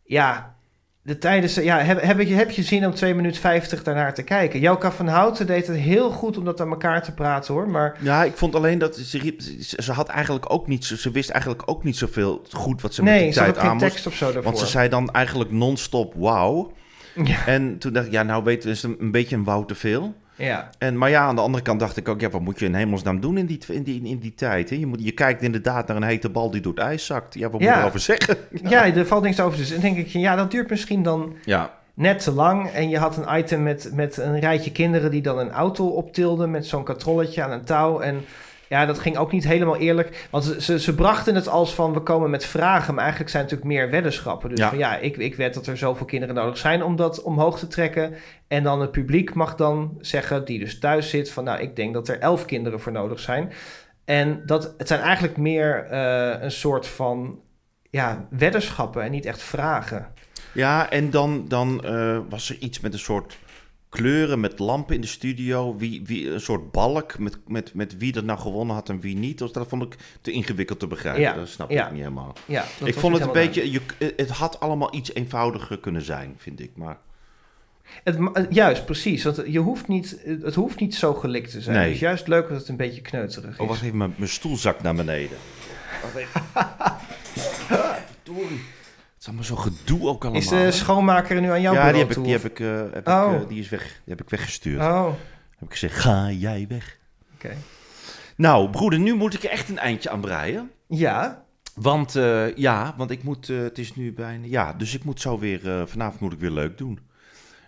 Ja, 0.03 0.55
de 1.01 1.17
tijden... 1.17 1.63
Ja, 1.63 1.77
heb, 1.77 2.01
heb, 2.01 2.19
je, 2.21 2.33
heb 2.33 2.51
je 2.51 2.63
zin 2.63 2.85
om 2.85 2.93
2 2.93 3.13
minuten 3.15 3.41
50 3.41 3.83
daarnaar 3.83 4.13
te 4.13 4.23
kijken? 4.23 4.59
Jouka 4.59 4.91
van 4.91 5.07
Houten 5.07 5.47
deed 5.47 5.67
het 5.67 5.77
heel 5.77 6.11
goed 6.11 6.37
om 6.37 6.45
dat 6.45 6.61
aan 6.61 6.69
elkaar 6.69 7.03
te 7.03 7.13
praten 7.13 7.53
hoor. 7.53 7.69
Maar 7.69 7.97
Ja, 8.01 8.23
ik 8.23 8.37
vond 8.37 8.55
alleen 8.55 8.77
dat 8.77 8.95
ze, 8.95 9.17
riep- 9.17 9.41
ze 9.41 9.81
ze 9.83 9.91
had 9.91 10.07
eigenlijk 10.07 10.53
ook 10.53 10.67
niet, 10.67 10.85
ze, 10.85 10.97
ze 10.97 11.11
wist 11.11 11.29
eigenlijk 11.29 11.63
ook 11.65 11.83
niet 11.83 11.97
zoveel 11.97 12.41
goed 12.51 12.81
wat 12.81 12.93
ze 12.93 13.03
met 13.03 13.13
nee, 13.13 13.23
die 13.23 13.31
ze 13.33 13.39
had 13.39 13.53
tijd 13.53 13.65
aan 13.65 13.77
moest. 13.77 13.89
tekst 13.89 14.07
of 14.07 14.13
zo 14.13 14.25
daarvoor. 14.25 14.43
Want 14.43 14.57
ze 14.57 14.65
zei 14.65 14.89
dan 14.89 15.09
eigenlijk 15.11 15.51
non-stop 15.51 16.13
wauw. 16.15 16.71
Ja. 17.23 17.45
En 17.45 17.77
toen 17.77 17.93
dacht 17.93 18.05
ik, 18.05 18.11
ja, 18.11 18.23
nou 18.23 18.43
weten 18.43 18.67
we, 18.69 18.75
is 18.75 18.81
het 18.81 18.91
een, 18.91 18.97
een 18.99 19.11
beetje 19.11 19.35
een 19.35 19.43
wauw 19.43 19.65
te 19.65 19.75
veel. 19.75 20.13
Ja, 20.35 20.69
En, 20.77 20.97
maar 20.97 21.09
ja, 21.09 21.21
aan 21.21 21.35
de 21.35 21.41
andere 21.41 21.63
kant 21.63 21.79
dacht 21.79 21.97
ik 21.97 22.07
ook, 22.07 22.21
ja, 22.21 22.29
wat 22.29 22.41
moet 22.41 22.59
je 22.59 22.65
in 22.65 22.73
hemelsnaam 22.75 23.19
doen 23.19 23.37
in 23.37 23.45
die, 23.45 23.59
in 23.71 23.83
die, 23.83 24.01
in 24.03 24.19
die 24.19 24.33
tijd? 24.35 24.69
Hè? 24.69 24.75
Je, 24.75 24.85
moet, 24.85 25.03
je 25.03 25.11
kijkt 25.11 25.41
inderdaad 25.41 25.87
naar 25.87 25.95
een 25.97 26.03
hete 26.03 26.29
bal 26.29 26.51
die 26.51 26.61
door 26.61 26.73
het 26.73 26.81
ijs 26.83 27.05
zakt. 27.05 27.33
Ja, 27.33 27.41
wat 27.41 27.51
moet 27.51 27.61
Ja. 27.61 27.73
je 27.75 27.79
erover 27.81 27.99
zeggen? 27.99 28.37
ja, 28.69 28.93
er 28.93 29.05
valt 29.07 29.23
niks 29.23 29.39
over. 29.39 29.57
Dus 29.57 29.69
dan 29.71 29.79
denk 29.81 29.97
ik, 29.97 30.07
ja, 30.07 30.35
dat 30.35 30.51
duurt 30.51 30.69
misschien 30.69 31.03
dan 31.03 31.33
Ja, 31.45 31.73
net 31.93 32.19
te 32.23 32.31
lang. 32.31 32.69
En 32.69 32.89
je 32.89 32.97
had 32.97 33.17
een 33.17 33.37
item 33.37 33.63
met, 33.63 33.91
met 33.93 34.17
een 34.17 34.39
rijtje 34.39 34.71
kinderen 34.71 35.11
die 35.11 35.21
dan 35.21 35.39
een 35.39 35.51
auto 35.51 35.87
optilden 35.87 36.51
met 36.51 36.65
zo'n 36.65 36.83
katrolletje 36.83 37.43
aan 37.43 37.51
een 37.51 37.63
touw. 37.63 37.99
En 37.99 38.25
ja, 38.69 38.85
dat 38.85 38.99
ging 38.99 39.17
ook 39.17 39.31
niet 39.31 39.43
helemaal 39.47 39.77
eerlijk. 39.77 40.27
Want 40.29 40.43
ze, 40.43 40.61
ze, 40.61 40.79
ze 40.79 40.95
brachten 40.95 41.35
het 41.35 41.47
als 41.47 41.73
van, 41.73 41.93
we 41.93 41.99
komen 41.99 42.29
met 42.29 42.45
vragen. 42.45 42.93
Maar 42.93 43.01
eigenlijk 43.03 43.31
zijn 43.31 43.43
het 43.43 43.51
natuurlijk 43.51 43.79
meer 43.79 43.91
weddenschappen. 43.91 44.49
Dus 44.49 44.59
Ja. 44.59 44.69
van 44.69 44.77
ja, 44.77 44.97
ik, 44.97 45.17
ik 45.17 45.35
wed 45.35 45.53
dat 45.53 45.67
er 45.67 45.77
zoveel 45.77 46.05
kinderen 46.05 46.35
nodig 46.35 46.57
zijn 46.57 46.83
om 46.83 46.95
dat 46.95 47.21
omhoog 47.21 47.59
te 47.59 47.67
trekken. 47.67 48.13
En 48.47 48.63
dan 48.63 48.81
het 48.81 48.91
publiek 48.91 49.33
mag 49.33 49.55
dan 49.55 49.97
zeggen, 49.99 50.45
die 50.45 50.59
dus 50.59 50.79
thuis 50.79 51.09
zit, 51.09 51.31
van 51.31 51.43
nou, 51.43 51.59
ik 51.61 51.75
denk 51.75 51.93
dat 51.93 52.07
er 52.07 52.19
elf 52.19 52.45
kinderen 52.45 52.79
voor 52.79 52.91
nodig 52.91 53.19
zijn. 53.19 53.51
En 54.05 54.41
dat, 54.45 54.73
het 54.77 54.87
zijn 54.87 54.99
eigenlijk 55.01 55.37
meer 55.37 55.85
eh, 55.89 56.41
een 56.43 56.51
soort 56.51 56.87
van 56.87 57.39
ja, 57.89 58.27
weddenschappen 58.29 59.03
en 59.03 59.11
niet 59.11 59.25
echt 59.25 59.41
vragen. 59.41 60.07
ja 60.51 60.89
en 60.89 61.09
dan, 61.09 61.45
dan 61.47 61.83
eh, 61.83 62.19
was 62.29 62.49
er 62.49 62.57
iets 62.59 62.79
met 62.79 62.93
een 62.93 62.99
soort 62.99 63.37
kleuren 63.89 64.39
met 64.39 64.59
lampen 64.59 64.95
in 64.95 65.01
de 65.01 65.07
studio. 65.07 65.75
Wie, 65.77 66.01
wie, 66.05 66.31
een 66.31 66.41
soort 66.41 66.71
balk 66.71 67.19
met, 67.19 67.37
met, 67.47 67.73
met 67.73 67.97
wie 67.97 68.11
dat 68.11 68.23
nou 68.23 68.39
gewonnen 68.39 68.75
had 68.75 68.89
en 68.89 68.99
wie 68.99 69.15
niet. 69.15 69.37
Dus 69.37 69.51
dat 69.51 69.67
vond 69.67 69.83
ik 69.83 69.95
te 70.21 70.31
ingewikkeld 70.31 70.79
te 70.79 70.87
begrijpen. 70.87 71.21
Ja, 71.21 71.33
Dat 71.33 71.47
snap 71.47 71.69
ja. 71.69 71.85
ik 71.85 71.91
niet 71.91 72.01
helemaal. 72.01 72.33
Ja, 72.45 72.65
ik 72.83 72.93
vond 72.93 73.13
het 73.13 73.23
een 73.23 73.31
beetje... 73.31 73.71
Je, 73.71 73.81
het 74.15 74.29
had 74.29 74.59
allemaal 74.59 74.95
iets 74.95 75.13
eenvoudiger 75.13 75.79
kunnen 75.79 76.01
zijn, 76.01 76.33
vind 76.37 76.59
ik. 76.59 76.71
Maar 76.75 76.97
Het, 78.03 78.17
ma- 78.17 78.45
juist, 78.49 78.85
precies. 78.85 79.23
Want 79.23 79.43
je 79.47 79.59
hoeft 79.59 79.87
niet, 79.87 80.21
het 80.41 80.55
hoeft 80.55 80.79
niet 80.79 80.95
zo 80.95 81.13
gelikt 81.13 81.51
te 81.51 81.61
zijn. 81.61 81.75
Nee. 81.75 81.85
Het 81.85 81.93
is 81.93 81.99
juist 81.99 82.27
leuk 82.27 82.49
dat 82.49 82.59
het 82.59 82.67
een 82.67 82.77
beetje 82.77 83.01
kneuterig 83.01 83.51
is. 83.53 83.57
Oh, 83.57 83.67
wacht 83.67 83.81
even, 83.81 83.97
mijn, 83.97 84.13
mijn 84.17 84.29
stoel 84.29 84.57
zakt 84.57 84.81
naar 84.81 84.95
beneden. 84.95 85.37
Wacht 86.01 86.15
even. 86.15 86.41
Het 89.17 89.25
is 89.25 89.27
allemaal 89.27 89.43
zo 89.43 89.55
gedoe 89.55 90.07
ook 90.07 90.23
allemaal. 90.23 90.41
is 90.41 90.47
de 90.47 90.71
schoonmaker 90.71 91.35
er 91.35 91.41
nu 91.41 91.49
aan 91.49 91.61
jouw 91.61 91.73
Ja, 91.73 91.91
die 91.91 91.99
heb 92.01 92.09
ik, 92.17 92.23
die 92.23 92.31
heb 92.31 92.45
ik, 92.45 92.59
eh, 92.59 92.67
heb 92.93 93.07
Oh. 93.07 93.31
ik, 93.35 93.41
eh, 93.41 93.47
die 93.47 93.59
is 93.59 93.69
weg. 93.69 93.83
Die 93.83 94.15
heb 94.15 94.21
ik 94.21 94.29
weggestuurd. 94.29 94.81
Oh, 94.81 95.05
Heb 95.57 95.67
ik 95.67 95.71
gezegd, 95.71 95.95
ga 95.99 96.29
jij 96.31 96.65
weg. 96.69 96.97
oké. 97.35 97.53
Nou, 98.35 98.69
broeder, 98.69 98.99
nu 98.99 99.13
moet 99.15 99.33
ik 99.33 99.43
er 99.43 99.49
echt 99.49 99.69
een 99.69 99.77
eindje 99.77 100.09
aan 100.09 100.21
breien. 100.21 100.71
Ja, 100.87 101.43
Want, 101.75 102.15
eh, 102.15 102.55
ja, 102.55 102.93
want 102.97 103.11
ik 103.11 103.23
moet, 103.23 103.47
het 103.47 103.77
is 103.77 103.95
nu 103.95 104.13
bijna, 104.13 104.45
ja, 104.47 104.73
dus 104.73 104.93
ik 104.95 105.03
moet 105.03 105.21
zo 105.21 105.39
weer, 105.39 105.87
vanavond 105.87 106.19
moet 106.19 106.33
ik 106.33 106.39
weer 106.39 106.51
leuk 106.51 106.77
doen. 106.77 106.99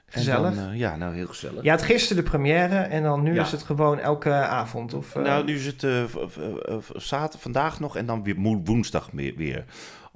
En 0.06 0.18
Gezellig. 0.18 0.56
Dan, 0.56 0.78
ja, 0.78 0.96
nou, 0.96 1.16
heel 1.16 1.28
gezellig. 1.28 1.64
je 1.64 1.70
had 1.70 1.82
gisteren 1.82 2.24
de 2.24 2.30
première 2.30 2.76
en 2.78 3.04
dan 3.04 3.24
nu 3.24 3.34
Ja. 3.34 3.42
is 3.42 3.52
het 3.52 3.64
gewoon 3.64 4.00
elke 4.00 4.32
avond. 4.34 4.94
Of, 4.94 5.16
Nou, 5.16 5.46
nu 5.46 5.56
is 5.56 5.66
het 5.66 5.82
zaterdag, 6.96 7.42
vandaag 7.42 7.80
nog 7.80 7.98
en 7.98 8.06
dan 8.06 8.24
weer 8.24 8.36
woensdag 8.64 9.10
weer. 9.14 9.66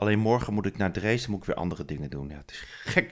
Alleen 0.03 0.19
morgen 0.19 0.53
moet 0.53 0.65
ik 0.65 0.77
naar 0.77 0.91
Dresden, 0.91 1.31
moet 1.31 1.39
ik 1.39 1.45
weer 1.45 1.55
andere 1.55 1.85
dingen 1.85 2.09
doen. 2.09 2.29
Ja, 2.29 2.35
het 2.35 2.51
is 2.51 2.63
gek, 2.83 3.09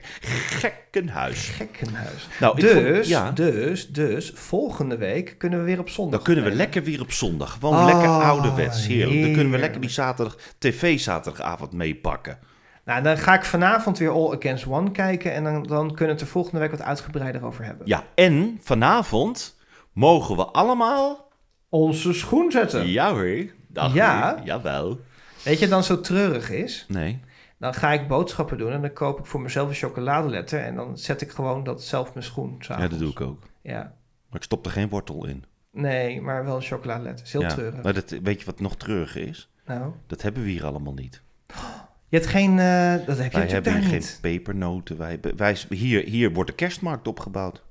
gekkenhuis. 0.50 1.48
gekkenhuis. 1.48 2.28
Nou, 2.40 2.60
dus, 2.60 2.72
vond- 2.72 3.06
ja. 3.06 3.30
dus, 3.30 3.88
dus, 3.88 4.32
volgende 4.34 4.96
week 4.96 5.34
kunnen 5.38 5.58
we 5.58 5.64
weer 5.64 5.78
op 5.78 5.88
zondag. 5.88 6.14
Dan 6.14 6.22
kunnen 6.34 6.44
we 6.44 6.56
lekker 6.56 6.82
weer 6.82 7.00
op 7.00 7.12
zondag. 7.12 7.52
Gewoon 7.52 7.76
Oh, 7.78 7.84
lekker 7.84 8.08
ouderwets, 8.08 8.86
heerlijk. 8.86 9.22
Dan 9.22 9.32
kunnen 9.32 9.52
we 9.52 9.58
lekker 9.58 9.80
die 9.80 9.90
zaterdag, 9.90 10.36
tv-zaterdagavond 10.58 11.72
meepakken. 11.72 12.38
Nou, 12.84 13.02
dan 13.02 13.18
ga 13.18 13.34
ik 13.34 13.44
vanavond 13.44 13.98
weer 13.98 14.10
All 14.10 14.34
Against 14.36 14.66
One 14.66 14.90
kijken 14.90 15.32
en 15.32 15.44
dan, 15.44 15.62
dan 15.62 15.86
kunnen 15.86 16.06
we 16.06 16.12
het 16.12 16.20
er 16.20 16.26
volgende 16.26 16.58
week 16.60 16.70
wat 16.70 16.82
uitgebreider 16.82 17.44
over 17.44 17.64
hebben. 17.64 17.86
Ja, 17.86 18.04
en 18.14 18.58
vanavond 18.62 19.58
mogen 19.92 20.36
we 20.36 20.44
allemaal... 20.44 21.30
Onze 21.68 22.12
schoen 22.12 22.50
zetten. 22.50 22.86
Ja 22.88 23.12
hoor. 23.12 23.44
Dag 23.68 23.94
Ja. 23.94 24.34
hoor. 24.36 24.46
Jawel. 24.46 25.00
Weet 25.44 25.58
je, 25.58 25.68
dan 25.68 25.84
zo 25.84 26.00
treurig 26.00 26.50
is. 26.50 26.84
Nee. 26.88 27.20
Dan 27.58 27.74
ga 27.74 27.92
ik 27.92 28.08
boodschappen 28.08 28.58
doen 28.58 28.72
en 28.72 28.80
dan 28.80 28.92
koop 28.92 29.18
ik 29.18 29.26
voor 29.26 29.40
mezelf 29.40 29.68
een 29.68 29.74
chocoladeletter. 29.74 30.60
En 30.60 30.74
dan 30.74 30.98
zet 30.98 31.20
ik 31.20 31.30
gewoon 31.30 31.64
dat 31.64 31.82
zelf 31.82 32.14
mijn 32.14 32.24
schoen 32.26 32.54
Ja, 32.58 32.64
s'avonds. 32.64 32.90
dat 32.90 32.98
doe 32.98 33.10
ik 33.10 33.20
ook. 33.20 33.42
Ja. 33.62 33.80
Maar 34.28 34.40
ik 34.40 34.42
stop 34.42 34.64
er 34.66 34.72
geen 34.72 34.88
wortel 34.88 35.26
in. 35.26 35.44
Nee, 35.72 36.20
maar 36.20 36.44
wel 36.44 36.56
een 36.56 36.62
chocoladeletter. 36.62 37.26
is 37.26 37.32
heel 37.32 37.40
ja. 37.40 37.48
treurig. 37.48 37.82
Maar 37.82 37.94
dat, 37.94 38.10
weet 38.22 38.40
je 38.40 38.46
wat 38.46 38.60
nog 38.60 38.76
treuriger 38.76 39.28
is? 39.28 39.50
Nou, 39.66 39.92
Dat 40.06 40.22
hebben 40.22 40.42
we 40.42 40.48
hier 40.50 40.64
allemaal 40.64 40.92
niet. 40.94 41.22
je 42.08 42.16
hebt 42.16 42.26
geen... 42.26 42.58
eh, 42.58 42.94
dat 43.06 43.18
heb 43.18 43.32
je 43.32 43.38
Wij 43.38 43.46
hebben 43.48 43.72
daar 43.72 43.82
hier 43.82 43.92
niet. 43.92 44.06
geen 44.08 44.20
pepernoten. 44.20 44.98
Wij, 44.98 45.20
wij, 45.36 45.56
hier, 45.68 46.04
hier 46.04 46.32
wordt 46.32 46.50
de 46.50 46.56
kerstmarkt 46.56 47.08
opgebouwd. 47.08 47.62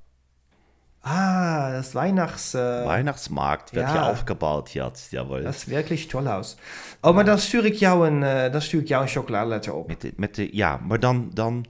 Ah, 1.04 1.72
dat 1.72 1.84
is 1.84 1.92
Weihnachts... 1.92 2.54
eh, 2.54 2.84
Weihnachtsmarkt 2.86 3.70
werd 3.70 3.86
ja. 3.86 3.92
hier 3.92 4.02
aufgebaut 4.02 4.72
jetzt. 4.72 5.10
Jawohl. 5.10 5.42
dat 5.42 5.54
is 5.54 5.64
wirklich 5.64 6.06
toll 6.06 6.26
aus. 6.26 6.56
Oh, 7.00 7.14
maar 7.14 7.24
dan 7.24 7.38
stuur 7.38 7.64
ik 7.64 7.74
jou 7.74 8.06
een, 8.08 8.22
eh, 8.22 8.52
dan 8.52 8.62
stuur 8.62 8.80
ik 8.80 8.88
jou 8.88 9.02
een 9.02 9.08
chocoladeletter 9.08 9.72
op. 9.74 9.88
Met 9.88 10.00
de, 10.00 10.12
met 10.16 10.34
de, 10.34 10.56
ja, 10.56 10.80
maar 10.82 11.00
dan... 11.00 11.30
Dan, 11.34 11.64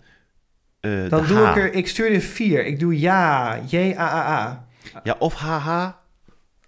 eh, 0.81 1.09
Dan 1.09 1.27
doe 1.27 1.39
H. 1.39 1.51
ik 1.51 1.57
er... 1.57 1.73
Ik 1.73 1.89
stuur 1.89 2.13
er 2.15 2.21
vier. 2.21 2.65
Ik 2.67 2.79
doe 2.81 3.01
ja, 3.01 3.59
J-A-A-A. 3.69 4.65
Ja, 5.03 5.17
of 5.19 5.35
HH 5.35 5.89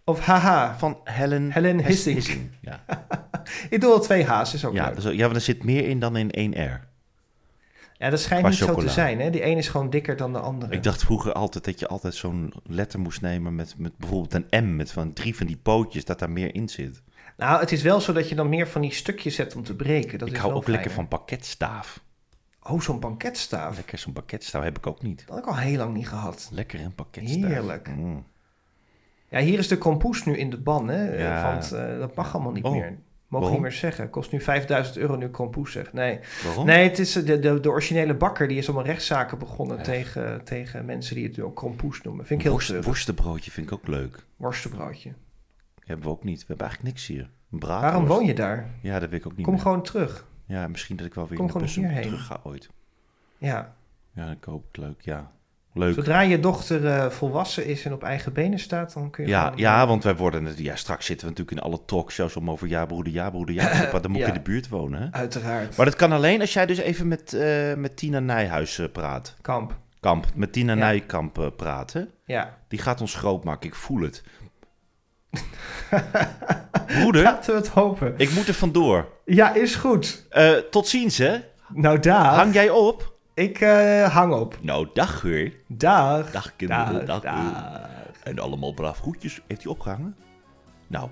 Of 0.07 0.21
haha. 0.21 0.75
van 0.79 1.01
Helen, 1.05 1.51
Helen 1.53 1.85
Hes- 1.85 2.05
Hissing. 2.05 2.51
Ja, 2.61 2.85
Ik 3.71 3.81
doe 3.81 3.93
al 3.93 4.01
twee 4.01 4.25
H's, 4.25 4.55
is 4.55 4.65
ook 4.65 4.75
ja, 4.75 4.87
leuk. 4.87 4.95
dus, 5.01 5.12
ja, 5.15 5.27
maar 5.27 5.35
er 5.37 5.41
zit 5.43 5.65
meer 5.65 5.89
in 5.89 5.99
dan 6.01 6.17
in 6.17 6.31
één 6.31 6.53
R. 6.65 6.81
Ja, 7.97 8.11
dat 8.11 8.21
schijnt 8.21 8.47
niet 8.47 8.55
zo 8.55 8.75
te 8.75 8.89
zijn, 8.89 9.21
hè? 9.21 9.31
Die 9.31 9.45
een 9.45 9.57
is 9.57 9.69
gewoon 9.69 9.91
dikker 9.91 10.17
dan 10.17 10.33
de 10.33 10.39
andere. 10.39 10.75
Ik 10.75 10.83
dacht 10.83 11.05
vroeger 11.05 11.33
altijd 11.33 11.65
dat 11.65 11.79
je 11.81 11.87
altijd 11.89 12.15
zo'n 12.15 12.53
letter 12.63 13.01
moest 13.01 13.21
nemen 13.21 13.55
met, 13.55 13.75
met 13.79 13.97
bijvoorbeeld 13.97 14.45
een 14.51 14.65
M, 14.65 14.77
met 14.77 14.93
van 14.93 15.13
drie 15.13 15.37
van 15.37 15.47
die 15.47 15.57
pootjes, 15.57 16.05
dat 16.05 16.19
daar 16.19 16.31
meer 16.31 16.55
in 16.55 16.69
zit. 16.69 17.03
Nou, 17.37 17.61
het 17.61 17.73
is 17.73 17.83
wel 17.83 18.01
zo 18.01 18.13
dat 18.13 18.29
je 18.29 18.35
dan 18.35 18.49
meer 18.49 18.69
van 18.69 18.81
die 18.81 18.93
stukjes 18.93 19.37
hebt 19.37 19.57
om 19.57 19.63
te 19.63 19.77
breken. 19.77 20.19
Dat 20.19 20.29
ik 20.29 20.35
is 20.35 20.41
hou 20.41 20.53
wel 20.53 20.61
ook 20.61 20.69
lekker 20.69 20.91
fijner. 20.91 21.09
van 21.09 21.19
pakketstaaf. 21.19 22.03
Oh, 22.63 22.81
zo'n 22.81 23.01
banketstaaf. 23.01 23.77
Lekker 23.77 23.99
zo'n 23.99 24.13
pakketstaaf 24.13 24.63
heb 24.63 24.77
ik 24.77 24.87
ook 24.87 25.03
niet. 25.03 25.19
Dat 25.19 25.29
had 25.29 25.39
ik 25.39 25.47
al 25.47 25.57
heel 25.57 25.77
lang 25.79 25.95
niet 25.95 26.09
gehad. 26.09 26.49
Lekker 26.53 26.81
een 26.81 26.95
pakketstaaf. 26.95 27.51
Heerlijk. 27.51 27.89
Mm. 27.97 28.25
Ja, 29.29 29.41
hier 29.41 29.59
is 29.59 29.69
de 29.69 29.79
compoes 29.79 30.25
nu 30.25 30.37
in 30.37 30.51
de 30.51 30.59
ban, 30.59 30.89
hè? 30.89 31.17
Ja. 31.17 31.43
Want 31.53 31.73
eh, 31.73 31.99
dat 31.99 32.15
mag 32.15 32.35
allemaal 32.35 32.53
niet 32.53 32.65
Oh, 32.65 32.73
meer. 32.73 32.99
Mogen 33.41 33.53
niet 33.55 33.62
meer 33.62 33.72
zeggen. 33.78 34.11
Kost 34.11 34.32
nu 34.32 34.41
5000 34.41 34.97
euro 34.97 35.16
nu 35.16 35.30
compoes, 35.30 35.72
zeg. 35.72 35.93
Nee. 35.93 36.18
Waarom? 36.45 36.66
Nee, 36.66 36.89
het 36.89 36.99
is 36.99 37.16
eh, 37.16 37.26
de, 37.26 37.39
de, 37.39 37.61
de 37.61 37.68
originele 37.70 38.14
bakker. 38.14 38.49
Die 38.49 38.59
is 38.59 38.66
allemaal 38.66 38.87
rechtszaken 38.87 39.39
begonnen 39.39 39.82
tegen, 39.82 40.45
tegen 40.45 40.85
mensen 40.85 41.14
die 41.14 41.26
het 41.26 41.41
ook 41.41 41.55
compoes 41.55 42.03
noemen. 42.03 42.26
Vind 42.26 42.41
ik 42.41 42.47
heel 42.47 42.57
treurig. 42.59 42.85
worstenbroodje 42.87 43.51
vind 43.51 43.66
ik 43.66 43.72
ook 43.72 43.87
leuk. 43.87 44.24
Worstenbroodje. 44.37 45.12
Hebben 45.85 46.07
we 46.07 46.12
ook 46.12 46.24
niet. 46.24 46.39
We 46.41 46.45
hebben 46.47 46.66
eigenlijk 46.66 46.95
niks 46.95 47.07
hier. 47.07 47.30
Een. 47.51 47.59
Waarom 47.61 48.07
woon 48.07 48.24
je 48.24 48.35
daar? 48.35 48.70
Ja, 48.80 48.99
dat 48.99 49.11
weet 49.11 49.20
ik 49.20 49.26
ook 49.26 49.37
niet 49.37 49.45
Kom 49.45 49.55
meer. 49.55 49.62
gewoon 49.62 49.82
terug. 49.82 50.26
Ja, 50.47 50.68
misschien 50.68 50.97
dat 50.97 51.07
ik 51.07 51.14
wel 51.14 51.28
weer 51.28 51.39
Kom 51.39 51.62
hierheen. 51.64 52.03
terug 52.03 52.26
ga 52.26 52.41
ooit. 52.43 52.68
Ja. 53.39 53.74
Ja, 54.14 54.26
dat 54.26 54.37
hoop 54.45 54.66
ik 54.68 54.76
leuk. 54.76 55.01
Ja, 55.01 55.32
leuk. 55.75 55.95
Zodra 55.95 56.20
je 56.20 56.41
dochter 56.41 56.87
eh, 56.87 57.11
volwassen 57.11 57.66
is 57.66 57.85
en 57.85 57.93
op 57.93 58.03
eigen 58.03 58.33
benen 58.33 58.59
staat, 58.59 58.95
dan 58.95 59.11
kun 59.11 59.25
je 59.25 59.31
Ja, 59.31 59.43
gewoon- 59.45 59.59
ja, 59.59 59.87
want 59.87 60.05
wij 60.05 60.16
worden. 60.16 60.49
Ja, 60.57 60.77
straks 60.77 61.07
zitten 61.07 61.27
we 61.27 61.33
natuurlijk 61.33 61.59
in 61.66 61.70
alle 61.72 61.85
talkshows 61.87 62.37
om 62.37 62.51
over 62.51 62.68
ja, 62.68 62.87
broeder, 62.87 63.12
ja, 63.12 63.31
broeder, 63.31 63.55
ja. 63.55 63.66
praten. 63.68 64.03
Dan 64.03 64.11
moet 64.11 64.20
ik 64.20 64.27
Ja. 64.27 64.33
in 64.33 64.39
de 64.43 64.51
buurt 64.51 64.68
wonen. 64.68 65.03
Hè? 65.03 65.09
Uiteraard. 65.12 65.77
Maar 65.77 65.87
dat 65.87 65.95
kan 65.97 66.12
alleen 66.12 66.41
als 66.41 66.53
jij 66.53 66.66
dus 66.66 66.79
even 66.79 67.09
met, 67.09 67.33
eh, 67.33 67.75
met 67.75 67.97
Tina 67.97 68.18
Nijhuis 68.20 68.79
eh, 68.79 68.87
praat. 68.93 69.37
Kamp. 69.41 69.77
Kamp, 70.01 70.27
met 70.35 70.53
Tina 70.53 70.72
Ja. 70.72 70.79
Nijkamp 70.79 71.39
eh, 71.39 71.47
praten. 71.57 72.11
Ja. 72.25 72.59
Die 72.68 72.79
gaat 72.79 73.01
ons 73.01 73.14
groot 73.14 73.45
maken, 73.45 73.68
ik 73.68 73.75
voel 73.75 74.01
het. 74.03 74.22
Broeder, 76.87 77.22
Laten 77.22 77.51
we 77.55 77.59
het 77.61 77.68
hopen. 77.68 78.14
ik 78.16 78.35
moet 78.35 78.49
er 78.49 78.55
vandoor. 78.55 79.09
Ja, 79.25 79.55
is 79.55 79.75
goed. 79.75 80.27
Eh, 80.31 80.53
tot 80.53 80.89
ziens, 80.89 81.18
hè? 81.18 81.37
Nou, 81.68 81.99
dag. 81.99 82.35
Hang 82.37 82.55
jij 82.55 82.70
op? 82.70 83.14
Ik 83.35 83.61
eh, 83.61 84.14
hang 84.14 84.32
op. 84.32 84.59
Nou, 84.61 84.89
dag 84.93 85.22
hoor. 85.22 85.51
Dag. 85.68 86.30
Dag 86.30 86.57
kinderen, 86.57 87.07
dag. 87.07 87.22
En 88.22 88.39
allemaal 88.39 88.72
braaf 88.72 88.99
groetjes. 88.99 89.41
Heeft 89.47 89.62
hij 89.62 89.72
opgehangen? 89.72 90.16
Nou, 90.87 91.09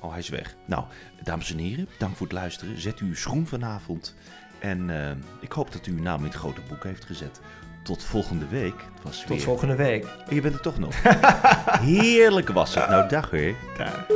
oh, 0.00 0.10
hij 0.10 0.18
is 0.18 0.28
weg. 0.28 0.56
Nou, 0.66 0.84
dames 1.22 1.52
en 1.52 1.58
heren, 1.58 1.88
dank 1.98 2.16
voor 2.16 2.26
het 2.26 2.36
luisteren. 2.36 2.80
Zet 2.80 2.98
uw 2.98 3.14
schoen 3.14 3.46
vanavond. 3.46 4.14
En 4.58 4.90
eh, 4.90 5.16
ik 5.40 5.52
hoop 5.52 5.72
dat 5.72 5.86
u 5.86 5.92
uw 5.92 6.02
naam 6.02 6.18
in 6.18 6.24
het 6.24 6.34
grote 6.34 6.60
boek 6.68 6.84
heeft 6.84 7.04
gezet. 7.04 7.40
Tot 7.82 8.02
volgende 8.02 8.48
week. 8.48 8.74
Het 8.94 9.02
was 9.02 9.18
Tot 9.18 9.28
weer... 9.28 9.40
volgende 9.40 9.76
week. 9.76 10.04
Oh, 10.04 10.32
je 10.32 10.40
bent 10.40 10.54
er 10.54 10.60
toch 10.60 10.78
nog. 10.78 10.94
Heerlijk 11.80 12.48
was 12.48 12.74
het. 12.74 12.88
Nou, 12.88 13.08
dag 13.08 13.30
hoor. 13.30 13.54
Dag. 13.76 14.06